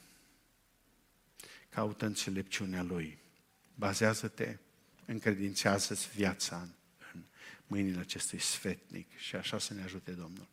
caută 1.69 2.05
înțelepciunea 2.05 2.83
Lui. 2.83 3.17
Bazează-te, 3.75 4.57
încredințează-ți 5.05 6.09
viața 6.09 6.67
în 7.13 7.23
mâinile 7.67 7.99
acestui 7.99 8.39
sfetnic 8.39 9.17
și 9.17 9.35
așa 9.35 9.59
să 9.59 9.73
ne 9.73 9.83
ajute 9.83 10.11
Domnul. 10.11 10.47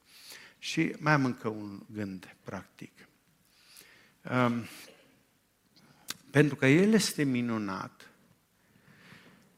Și 0.59 0.95
mai 0.99 1.13
am 1.13 1.25
încă 1.25 1.49
un 1.49 1.83
gând 1.93 2.37
practic. 2.43 3.09
Um, 4.31 4.65
pentru 6.31 6.57
că 6.57 6.67
El 6.67 6.93
este 6.93 7.23
minunat, 7.23 8.11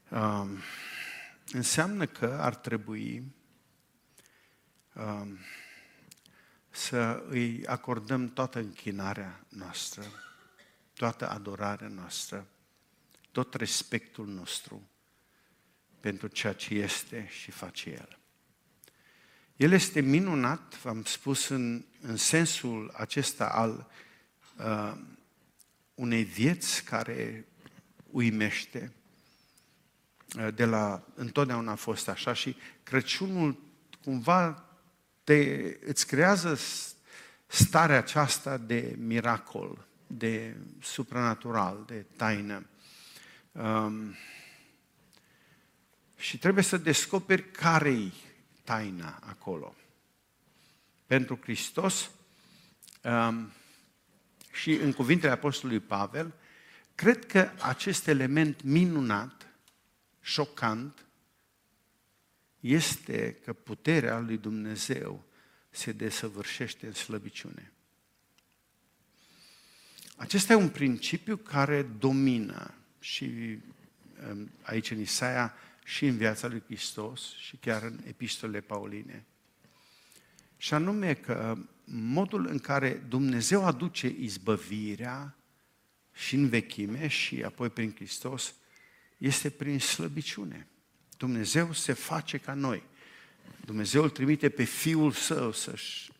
um, 0.09 0.57
înseamnă 1.51 2.05
că 2.05 2.37
ar 2.41 2.55
trebui 2.55 3.35
um, 4.93 5.37
să 6.69 7.23
îi 7.29 7.67
acordăm 7.67 8.33
toată 8.33 8.59
închinarea 8.59 9.45
noastră, 9.49 10.03
toată 10.93 11.29
adorarea 11.29 11.87
noastră, 11.87 12.47
tot 13.31 13.53
respectul 13.53 14.27
nostru 14.27 14.89
pentru 15.99 16.27
ceea 16.27 16.53
ce 16.53 16.73
este 16.73 17.27
și 17.29 17.51
face 17.51 17.89
El. 17.89 18.19
El 19.55 19.71
este 19.71 20.01
minunat, 20.01 20.77
v-am 20.81 21.03
spus, 21.03 21.47
în, 21.47 21.85
în 22.01 22.15
sensul 22.15 22.91
acesta 22.97 23.49
al 23.49 23.91
uh, 24.57 24.93
unei 26.01 26.23
vieți 26.23 26.83
care 26.83 27.45
uimește, 28.11 28.91
uh, 30.37 30.53
de 30.55 30.65
la 30.65 31.03
întotdeauna 31.15 31.71
a 31.71 31.75
fost 31.75 32.07
așa 32.07 32.33
și 32.33 32.55
Crăciunul 32.83 33.57
cumva 34.03 34.65
te, 35.23 35.77
îți 35.85 36.07
creează 36.07 36.59
starea 37.47 37.97
aceasta 37.97 38.57
de 38.57 38.95
miracol, 38.97 39.87
de 40.07 40.55
supranatural, 40.79 41.83
de 41.87 42.05
taină. 42.15 42.65
Um, 43.51 44.15
și 46.17 46.37
trebuie 46.37 46.63
să 46.63 46.77
descoperi 46.77 47.51
care-i 47.51 48.13
taina 48.63 49.19
acolo. 49.25 49.75
Pentru 51.05 51.39
Hristos, 51.41 52.09
um, 53.03 53.51
și 54.51 54.73
în 54.73 54.93
cuvintele 54.93 55.31
Apostolului 55.31 55.81
Pavel, 55.81 56.33
cred 56.95 57.25
că 57.25 57.51
acest 57.59 58.07
element 58.07 58.61
minunat, 58.61 59.47
șocant, 60.21 61.05
este 62.59 63.37
că 63.43 63.53
puterea 63.53 64.19
lui 64.19 64.37
Dumnezeu 64.37 65.23
se 65.69 65.91
desăvârșește 65.91 66.85
în 66.85 66.93
slăbiciune. 66.93 67.71
Acesta 70.15 70.53
e 70.53 70.55
un 70.55 70.69
principiu 70.69 71.37
care 71.37 71.83
domină 71.83 72.73
și 72.99 73.57
um, 74.29 74.51
aici 74.61 74.91
în 74.91 74.99
Isaia 74.99 75.53
și 75.83 76.05
în 76.05 76.17
viața 76.17 76.47
lui 76.47 76.63
Hristos 76.65 77.35
și 77.35 77.55
chiar 77.55 77.83
în 77.83 77.99
epistolele 78.05 78.61
pauline. 78.61 79.25
Și 80.57 80.73
anume 80.73 81.13
că 81.13 81.57
modul 81.93 82.47
în 82.47 82.59
care 82.59 83.03
Dumnezeu 83.09 83.65
aduce 83.65 84.15
izbăvirea 84.19 85.35
și 86.13 86.35
în 86.35 86.49
vechime 86.49 87.07
și 87.07 87.43
apoi 87.43 87.69
prin 87.69 87.93
Hristos 87.95 88.55
este 89.17 89.49
prin 89.49 89.79
slăbiciune. 89.79 90.67
Dumnezeu 91.17 91.73
se 91.73 91.93
face 91.93 92.37
ca 92.37 92.53
noi. 92.53 92.83
Dumnezeu 93.65 94.03
îl 94.03 94.09
trimite 94.09 94.49
pe 94.49 94.63
Fiul 94.63 95.11
Său 95.11 95.51
să-și 95.51 96.11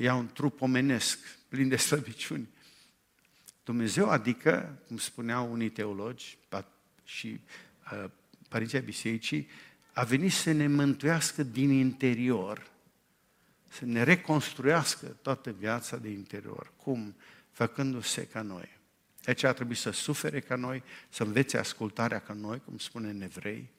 ia 0.00 0.14
un 0.14 0.26
trup 0.32 0.60
omenesc 0.60 1.18
plin 1.48 1.68
de 1.68 1.76
slăbiciuni. 1.76 2.48
Dumnezeu 3.64 4.08
adică, 4.10 4.78
cum 4.86 4.96
spuneau 4.96 5.52
unii 5.52 5.70
teologi 5.70 6.38
și 7.04 7.40
uh, 7.92 8.10
părinții 8.48 8.80
bisericii, 8.80 9.48
a 9.92 10.04
venit 10.04 10.32
să 10.32 10.52
ne 10.52 10.66
mântuiască 10.66 11.42
din 11.42 11.70
interior, 11.70 12.72
să 13.78 13.84
ne 13.84 14.02
reconstruiască 14.02 15.06
toată 15.06 15.50
viața 15.58 15.96
de 15.96 16.08
interior. 16.08 16.72
Cum? 16.76 17.16
Făcându-se 17.50 18.26
ca 18.26 18.42
noi. 18.42 18.78
Deci 19.24 19.42
a 19.42 19.52
trebuit 19.52 19.78
să 19.78 19.90
sufere 19.90 20.40
ca 20.40 20.56
noi, 20.56 20.82
să 21.08 21.22
învețe 21.22 21.58
ascultarea 21.58 22.18
ca 22.18 22.32
noi, 22.32 22.62
cum 22.64 22.78
spune 22.78 23.10
în 23.10 23.20
evrei. 23.20 23.70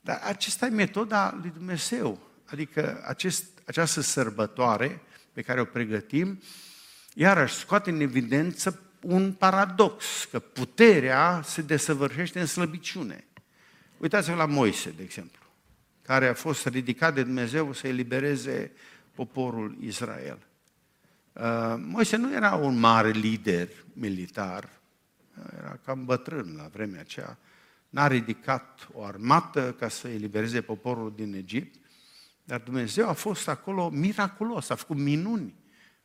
Dar 0.00 0.20
acesta 0.22 0.66
e 0.66 0.70
metoda 0.70 1.38
lui 1.40 1.50
Dumnezeu. 1.50 2.18
Adică 2.44 3.02
acest, 3.06 3.44
această 3.66 4.00
sărbătoare 4.00 5.00
pe 5.32 5.42
care 5.42 5.60
o 5.60 5.64
pregătim, 5.64 6.40
iarăși 7.14 7.54
scoate 7.54 7.90
în 7.90 8.00
evidență 8.00 8.82
un 9.00 9.32
paradox, 9.32 10.04
că 10.30 10.38
puterea 10.38 11.42
se 11.44 11.62
desăvârșește 11.62 12.40
în 12.40 12.46
slăbiciune. 12.46 13.24
Uitați-vă 13.96 14.36
la 14.36 14.46
Moise, 14.46 14.90
de 14.90 15.02
exemplu, 15.02 15.39
care 16.10 16.28
a 16.28 16.34
fost 16.34 16.66
ridicat 16.66 17.14
de 17.14 17.22
Dumnezeu 17.22 17.72
să 17.72 17.86
elibereze 17.86 18.72
poporul 19.14 19.76
Israel. 19.80 20.38
Uh, 21.32 21.74
Moise 21.78 22.16
nu 22.16 22.34
era 22.34 22.54
un 22.54 22.78
mare 22.78 23.10
lider 23.10 23.68
militar, 23.92 24.68
era 25.58 25.78
cam 25.84 26.04
bătrân 26.04 26.54
la 26.56 26.68
vremea 26.72 27.00
aceea, 27.00 27.38
n-a 27.88 28.06
ridicat 28.06 28.88
o 28.92 29.04
armată 29.04 29.72
ca 29.78 29.88
să 29.88 30.08
elibereze 30.08 30.60
poporul 30.60 31.12
din 31.16 31.34
Egipt, 31.34 31.74
dar 32.44 32.60
Dumnezeu 32.60 33.08
a 33.08 33.12
fost 33.12 33.48
acolo 33.48 33.88
miraculos, 33.88 34.70
a 34.70 34.74
făcut 34.74 34.96
minuni 34.96 35.54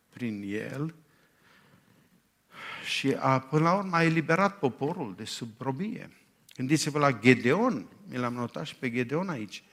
prin 0.10 0.44
el 0.48 0.96
și 2.84 3.16
a, 3.20 3.40
până 3.40 3.64
la 3.64 3.74
urmă 3.74 3.96
a 3.96 4.04
eliberat 4.04 4.60
poporul 4.60 5.14
de 5.18 5.26
sub 5.26 5.50
robie. 5.58 6.10
Gândiți-vă 6.56 7.00
la 7.00 7.20
Gedeon, 7.20 7.88
mi 8.08 8.18
l-am 8.18 8.34
notat 8.34 8.66
și 8.66 8.76
pe 8.76 8.92
Gedeon 8.92 9.30
aici, 9.30 9.64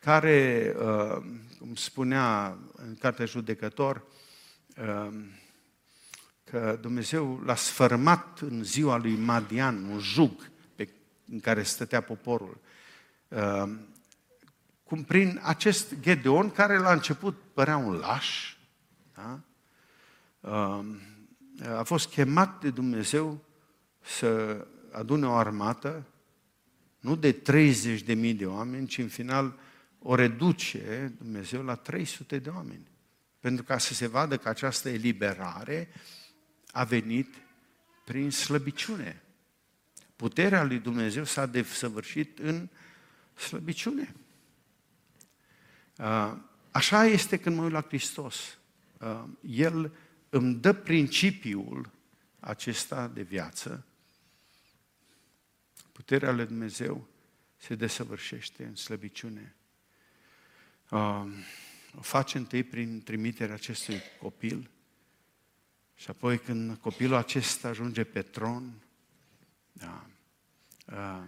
care, 0.00 0.72
uh, 0.78 1.22
cum 1.58 1.74
spunea 1.74 2.58
în 2.72 2.96
cartea 2.96 3.24
judecător, 3.24 4.04
uh, 4.76 5.14
că 6.44 6.78
Dumnezeu 6.80 7.42
l-a 7.44 7.54
sfărmat 7.54 8.38
în 8.40 8.64
ziua 8.64 8.96
lui 8.96 9.14
Madian, 9.14 9.84
un 9.84 9.98
jug 9.98 10.50
pe, 10.74 10.88
în 11.30 11.40
care 11.40 11.62
stătea 11.62 12.00
poporul. 12.00 12.60
Uh, 13.28 13.70
cum 14.84 15.02
prin 15.02 15.40
acest 15.42 15.94
Gedeon, 16.00 16.50
care 16.50 16.78
la 16.78 16.92
început 16.92 17.36
părea 17.54 17.76
un 17.76 17.94
laș, 17.94 18.56
da? 19.14 19.40
a 21.76 21.82
fost 21.82 22.08
chemat 22.08 22.60
de 22.60 22.70
Dumnezeu 22.70 23.44
să 24.00 24.66
adune 24.90 25.26
o 25.26 25.32
armată, 25.32 26.06
nu 27.00 27.16
de 27.16 27.32
30 27.32 28.02
de 28.02 28.14
mii 28.14 28.34
de 28.34 28.46
oameni, 28.46 28.86
ci 28.86 28.98
în 28.98 29.08
final 29.08 29.58
o 30.02 30.14
reduce 30.14 31.12
Dumnezeu 31.18 31.62
la 31.62 31.74
300 31.74 32.38
de 32.38 32.48
oameni. 32.48 32.88
Pentru 33.38 33.64
ca 33.64 33.78
să 33.78 33.94
se 33.94 34.06
vadă 34.06 34.36
că 34.36 34.48
această 34.48 34.88
eliberare 34.88 35.88
a 36.70 36.84
venit 36.84 37.34
prin 38.04 38.30
slăbiciune. 38.30 39.22
Puterea 40.16 40.64
lui 40.64 40.78
Dumnezeu 40.78 41.24
s-a 41.24 41.46
desăvârșit 41.46 42.38
în 42.38 42.68
slăbiciune. 43.34 44.14
Așa 46.70 47.04
este 47.04 47.36
când 47.36 47.56
mă 47.56 47.62
uit 47.62 47.72
la 47.72 47.82
Hristos. 47.82 48.58
El 49.40 49.92
îmi 50.28 50.54
dă 50.54 50.72
principiul 50.72 51.90
acesta 52.40 53.08
de 53.08 53.22
viață 53.22 53.84
Puterea 56.00 56.32
lui 56.32 56.46
Dumnezeu 56.46 57.06
se 57.56 57.74
desăvârșește 57.74 58.64
în 58.64 58.74
slăbiciune. 58.74 59.56
Uh, 60.90 61.22
o 61.98 62.00
face 62.00 62.38
întâi 62.38 62.62
prin 62.62 63.02
trimiterea 63.02 63.54
acestui 63.54 64.00
copil 64.20 64.70
și 65.94 66.10
apoi 66.10 66.38
când 66.38 66.76
copilul 66.76 67.14
acesta 67.14 67.68
ajunge 67.68 68.04
pe 68.04 68.22
tron, 68.22 68.72
da, 69.72 70.06
uh, 70.86 71.22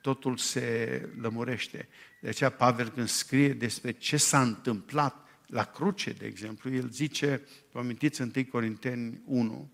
totul 0.00 0.36
se 0.36 1.08
lămurește. 1.20 1.88
De 2.20 2.28
aceea 2.28 2.50
Pavel 2.50 2.88
când 2.88 3.08
scrie 3.08 3.52
despre 3.52 3.92
ce 3.92 4.16
s-a 4.16 4.42
întâmplat 4.42 5.26
la 5.46 5.64
cruce, 5.64 6.12
de 6.12 6.26
exemplu, 6.26 6.74
el 6.74 6.90
zice, 6.90 7.42
vă 7.72 7.78
amintiți 7.78 8.20
1 8.20 8.30
Corinteni 8.50 9.20
1, 9.24 9.70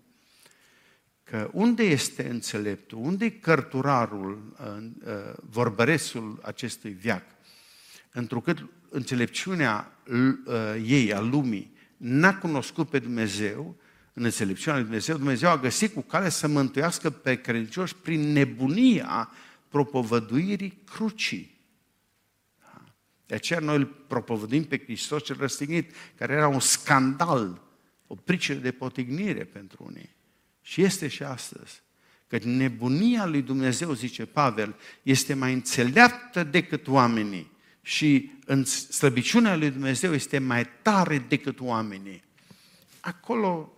că 1.23 1.49
unde 1.53 1.83
este 1.83 2.29
înțeleptul, 2.29 2.97
unde 2.97 3.25
e 3.25 3.29
cărturarul, 3.29 4.55
uh, 5.05 5.33
vorbăresul 5.49 6.39
acestui 6.43 6.91
viac, 6.91 7.23
întrucât 8.11 8.65
înțelepciunea 8.89 9.97
uh, 10.07 10.83
ei, 10.85 11.13
a 11.13 11.19
lumii, 11.19 11.73
n-a 11.97 12.37
cunoscut 12.37 12.89
pe 12.89 12.99
Dumnezeu, 12.99 13.75
în 14.13 14.23
înțelepciunea 14.23 14.77
lui 14.79 14.87
Dumnezeu, 14.87 15.17
Dumnezeu 15.17 15.49
a 15.49 15.57
găsit 15.57 15.93
cu 15.93 16.01
cale 16.01 16.29
să 16.29 16.47
mântuiască 16.47 17.09
pe 17.09 17.41
credincioși 17.41 17.95
prin 17.95 18.31
nebunia 18.31 19.31
propovăduirii 19.67 20.81
crucii. 20.85 21.57
De 23.25 23.35
aceea 23.35 23.59
noi 23.59 23.75
îl 23.75 23.85
propovăduim 23.85 24.63
pe 24.63 24.77
Hristos 24.77 25.23
cel 25.23 25.35
răstignit, 25.39 25.93
care 26.17 26.33
era 26.33 26.47
un 26.47 26.59
scandal, 26.59 27.61
o 28.07 28.15
pricină 28.15 28.59
de 28.59 28.71
potignire 28.71 29.43
pentru 29.43 29.83
unii. 29.87 30.15
Și 30.61 30.81
este 30.81 31.07
și 31.07 31.23
astăzi. 31.23 31.81
Că 32.27 32.39
nebunia 32.43 33.25
lui 33.25 33.41
Dumnezeu, 33.41 33.93
zice 33.93 34.25
Pavel, 34.25 34.75
este 35.03 35.33
mai 35.33 35.53
înțeleaptă 35.53 36.43
decât 36.43 36.87
oamenii 36.87 37.51
și 37.89 38.31
în 38.45 38.65
slăbiciunea 38.65 39.55
lui 39.55 39.69
Dumnezeu 39.71 40.13
este 40.13 40.39
mai 40.39 40.65
tare 40.81 41.17
decât 41.17 41.59
oamenii. 41.59 42.23
Acolo 42.99 43.73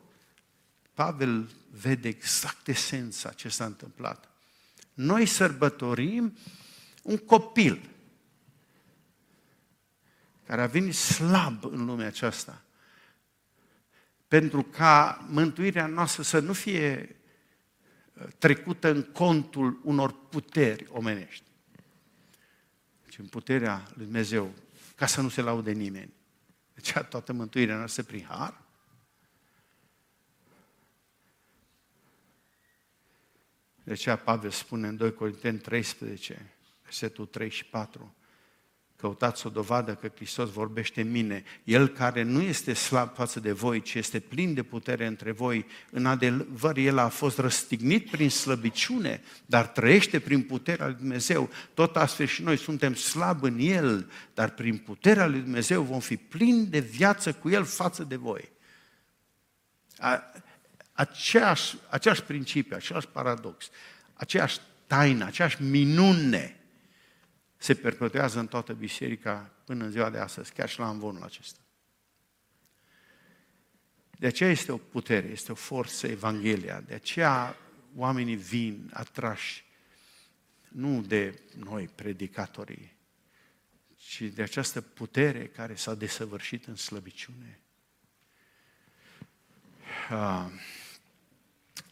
Pavel 0.94 1.50
vede 1.70 2.08
exact 2.08 2.68
esența 2.68 3.32
ce 3.32 3.50
s-a 3.50 3.66
întâmplat. 3.66 4.30
Noi 4.94 5.26
sărbătorim 5.26 6.38
un 7.02 7.18
copil 7.18 7.90
care 10.46 10.62
a 10.62 10.68
venit 10.68 10.96
slab 10.96 11.64
în 11.66 11.86
lumea 11.86 12.08
aceasta 12.08 12.62
pentru 14.28 14.64
ca 14.64 15.26
mântuirea 15.30 15.86
noastră 15.88 16.24
să 16.24 16.40
nu 16.40 16.54
fie 16.54 17.16
uh, 18.14 18.24
trecută 18.38 18.90
în 18.90 19.04
contul 19.04 19.80
unor 19.84 20.16
puteri 20.30 20.86
omenești, 20.90 21.44
ci 21.44 21.51
în 23.22 23.28
puterea 23.28 23.88
lui 23.94 24.04
Dumnezeu, 24.04 24.54
ca 24.96 25.06
să 25.06 25.22
nu 25.22 25.30
se 25.30 25.42
laude 25.42 25.72
nimeni. 25.72 26.14
Deci 26.74 26.92
toată 27.10 27.34
mântuirea 27.34 27.78
noastră 27.78 28.04
prin 28.04 28.26
har. 28.26 28.62
De 33.84 33.92
aceea 33.92 34.16
Pavel 34.16 34.50
spune 34.50 34.88
în 34.88 34.98
2 34.98 35.14
Corinteni 35.14 35.60
13, 35.60 36.56
versetul 36.84 37.26
3 37.26 37.50
și 37.50 37.66
4, 37.66 38.16
Căutați 39.02 39.48
o 39.48 39.50
dovadă 39.50 39.96
că 39.96 40.12
Hristos 40.16 40.50
vorbește 40.50 41.02
în 41.02 41.12
mine. 41.12 41.44
El 41.64 41.88
care 41.88 42.24
nu 42.24 42.42
este 42.42 42.74
slab 42.74 43.14
față 43.16 43.40
de 43.40 43.52
voi, 43.52 43.82
ci 43.82 43.94
este 43.94 44.20
plin 44.20 44.54
de 44.54 44.64
putere 44.64 45.06
între 45.06 45.32
voi, 45.32 45.66
în 45.92 46.06
adevăr, 46.06 46.78
El 46.78 46.98
a 46.98 47.08
fost 47.08 47.38
răstignit 47.38 48.10
prin 48.10 48.30
slăbiciune, 48.30 49.22
dar 49.46 49.68
trăiește 49.68 50.20
prin 50.20 50.42
puterea 50.42 50.86
lui 50.86 50.96
Dumnezeu. 50.96 51.50
Tot 51.74 51.98
astfel 51.98 52.26
și 52.26 52.44
noi 52.44 52.58
suntem 52.58 52.94
slabi 52.94 53.48
în 53.48 53.60
El, 53.60 54.12
dar 54.34 54.50
prin 54.50 54.78
puterea 54.78 55.28
lui 55.28 55.40
Dumnezeu 55.40 55.82
vom 55.82 56.00
fi 56.00 56.18
plini 56.18 56.66
de 56.66 56.80
viață 56.80 57.34
cu 57.34 57.50
El 57.50 57.64
față 57.64 58.04
de 58.04 58.16
voi. 58.16 58.52
aceeași, 60.92 61.76
aceeași 61.90 62.24
principiu, 62.24 62.76
același 62.76 63.08
paradox, 63.08 63.70
aceeași 64.14 64.60
taină, 64.88 65.26
aceeași 65.26 65.64
minune 65.64 66.61
se 67.62 67.76
perpetuează 67.76 68.40
în 68.40 68.48
toată 68.48 68.74
biserica 68.74 69.52
până 69.66 69.84
în 69.84 69.92
ziua 69.92 70.10
de 70.10 70.18
astăzi, 70.18 70.54
chiar 70.54 70.70
și 70.70 70.80
la 70.80 70.90
învonul 70.90 71.24
acesta. 71.24 71.60
De 74.18 74.28
aceea 74.28 74.50
este 74.50 74.72
o 74.72 74.78
putere, 74.78 75.28
este 75.28 75.52
o 75.52 75.56
forță 75.56 76.08
Evanghelia, 76.08 76.82
de 76.82 76.94
aceea 76.94 77.56
oamenii 77.96 78.36
vin 78.36 78.90
atrași 78.94 79.64
nu 80.68 81.02
de 81.02 81.42
noi, 81.58 81.88
predicatorii, 81.88 82.98
ci 83.96 84.22
de 84.22 84.42
această 84.42 84.82
putere 84.82 85.48
care 85.48 85.76
s-a 85.76 85.96
desăvârșit 85.96 86.66
în 86.66 86.76
slăbiciune. 86.76 87.60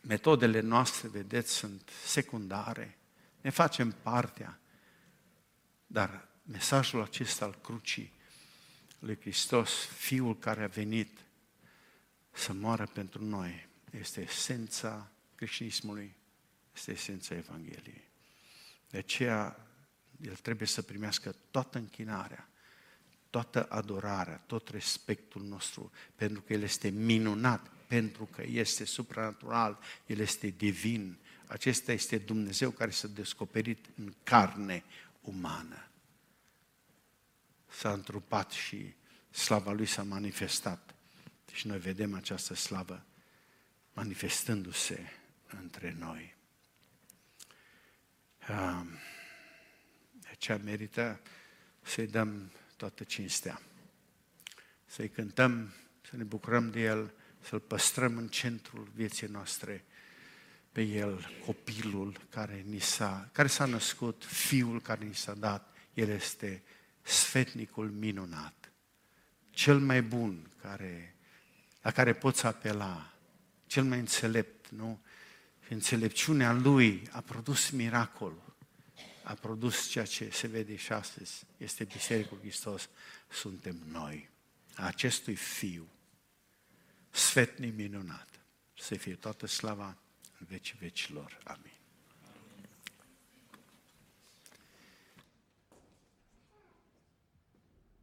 Metodele 0.01 0.59
noastre, 0.59 1.07
vedeți, 1.07 1.51
sunt 1.53 1.89
secundare, 2.05 2.97
ne 3.41 3.49
facem 3.49 3.95
partea, 4.01 4.59
dar 5.91 6.27
mesajul 6.43 7.01
acesta 7.01 7.45
al 7.45 7.59
crucii 7.61 8.13
lui 8.99 9.19
Hristos, 9.19 9.85
Fiul 9.85 10.37
care 10.37 10.63
a 10.63 10.67
venit 10.67 11.19
să 12.31 12.53
moară 12.53 12.85
pentru 12.85 13.23
noi, 13.25 13.67
este 13.91 14.21
esența 14.21 15.11
creștinismului, 15.35 16.15
este 16.75 16.91
esența 16.91 17.35
Evangheliei. 17.35 18.07
De 18.89 18.97
aceea, 18.97 19.67
el 20.21 20.35
trebuie 20.35 20.67
să 20.67 20.81
primească 20.81 21.35
toată 21.51 21.77
închinarea, 21.77 22.49
toată 23.29 23.63
adorarea, 23.69 24.43
tot 24.45 24.69
respectul 24.69 25.41
nostru, 25.41 25.91
pentru 26.15 26.41
că 26.41 26.53
El 26.53 26.61
este 26.61 26.89
minunat, 26.89 27.71
pentru 27.87 28.25
că 28.25 28.43
este 28.45 28.85
supranatural, 28.85 29.79
El 30.05 30.19
este 30.19 30.47
divin. 30.47 31.17
Acesta 31.47 31.91
este 31.91 32.17
Dumnezeu 32.17 32.71
care 32.71 32.91
s-a 32.91 33.07
descoperit 33.07 33.85
în 33.97 34.13
carne 34.23 34.83
umană. 35.29 35.87
S-a 37.67 37.93
întrupat 37.93 38.51
și 38.51 38.93
slava 39.29 39.71
Lui 39.71 39.85
s-a 39.85 40.03
manifestat. 40.03 40.93
Și 41.53 41.67
noi 41.67 41.79
vedem 41.79 42.13
această 42.13 42.53
slavă 42.53 43.05
manifestându-se 43.93 45.11
între 45.47 45.95
noi. 45.99 46.35
De 50.19 50.27
aceea 50.31 50.57
merită 50.57 51.21
să-i 51.81 52.07
dăm 52.07 52.51
toată 52.75 53.03
cinstea, 53.03 53.61
să-i 54.85 55.09
cântăm, 55.09 55.73
să 56.09 56.15
ne 56.15 56.23
bucurăm 56.23 56.71
de 56.71 56.79
El, 56.79 57.13
să-L 57.39 57.59
păstrăm 57.59 58.17
în 58.17 58.27
centrul 58.27 58.91
vieții 58.93 59.27
noastre, 59.27 59.85
pe 60.79 60.85
El, 60.85 61.29
copilul 61.45 62.19
care, 62.29 62.63
ni 62.67 62.79
s-a, 62.79 63.29
care 63.31 63.47
s-a 63.47 63.65
născut, 63.65 64.23
Fiul 64.25 64.81
care 64.81 65.05
ni 65.05 65.15
s-a 65.15 65.33
dat, 65.33 65.75
El 65.93 66.09
este 66.09 66.63
sfetnicul 67.01 67.89
minunat, 67.89 68.71
cel 69.49 69.79
mai 69.79 70.01
bun 70.01 70.51
care, 70.61 71.15
la 71.81 71.91
care 71.91 72.13
poți 72.13 72.45
apela, 72.45 73.13
cel 73.67 73.83
mai 73.83 73.99
înțelept, 73.99 74.69
nu? 74.69 74.99
Și 75.65 75.73
înțelepciunea 75.73 76.51
Lui 76.51 77.07
a 77.11 77.21
produs 77.21 77.69
miracolul, 77.69 78.55
a 79.23 79.33
produs 79.33 79.87
ceea 79.87 80.05
ce 80.05 80.29
se 80.31 80.47
vede 80.47 80.75
și 80.75 80.91
astăzi, 80.91 81.43
este 81.57 81.83
Biserica 81.83 82.35
Hristos, 82.39 82.89
suntem 83.29 83.77
noi, 83.91 84.29
a 84.75 84.85
acestui 84.85 85.35
Fiu, 85.35 85.87
sfetnic 87.09 87.75
minunat, 87.75 88.29
să 88.77 88.95
fie 88.95 89.13
toată 89.13 89.47
slava 89.47 89.87
în 89.87 90.08
vecii 90.45 90.77
vecilor. 90.81 91.37
Amin. 91.45 91.78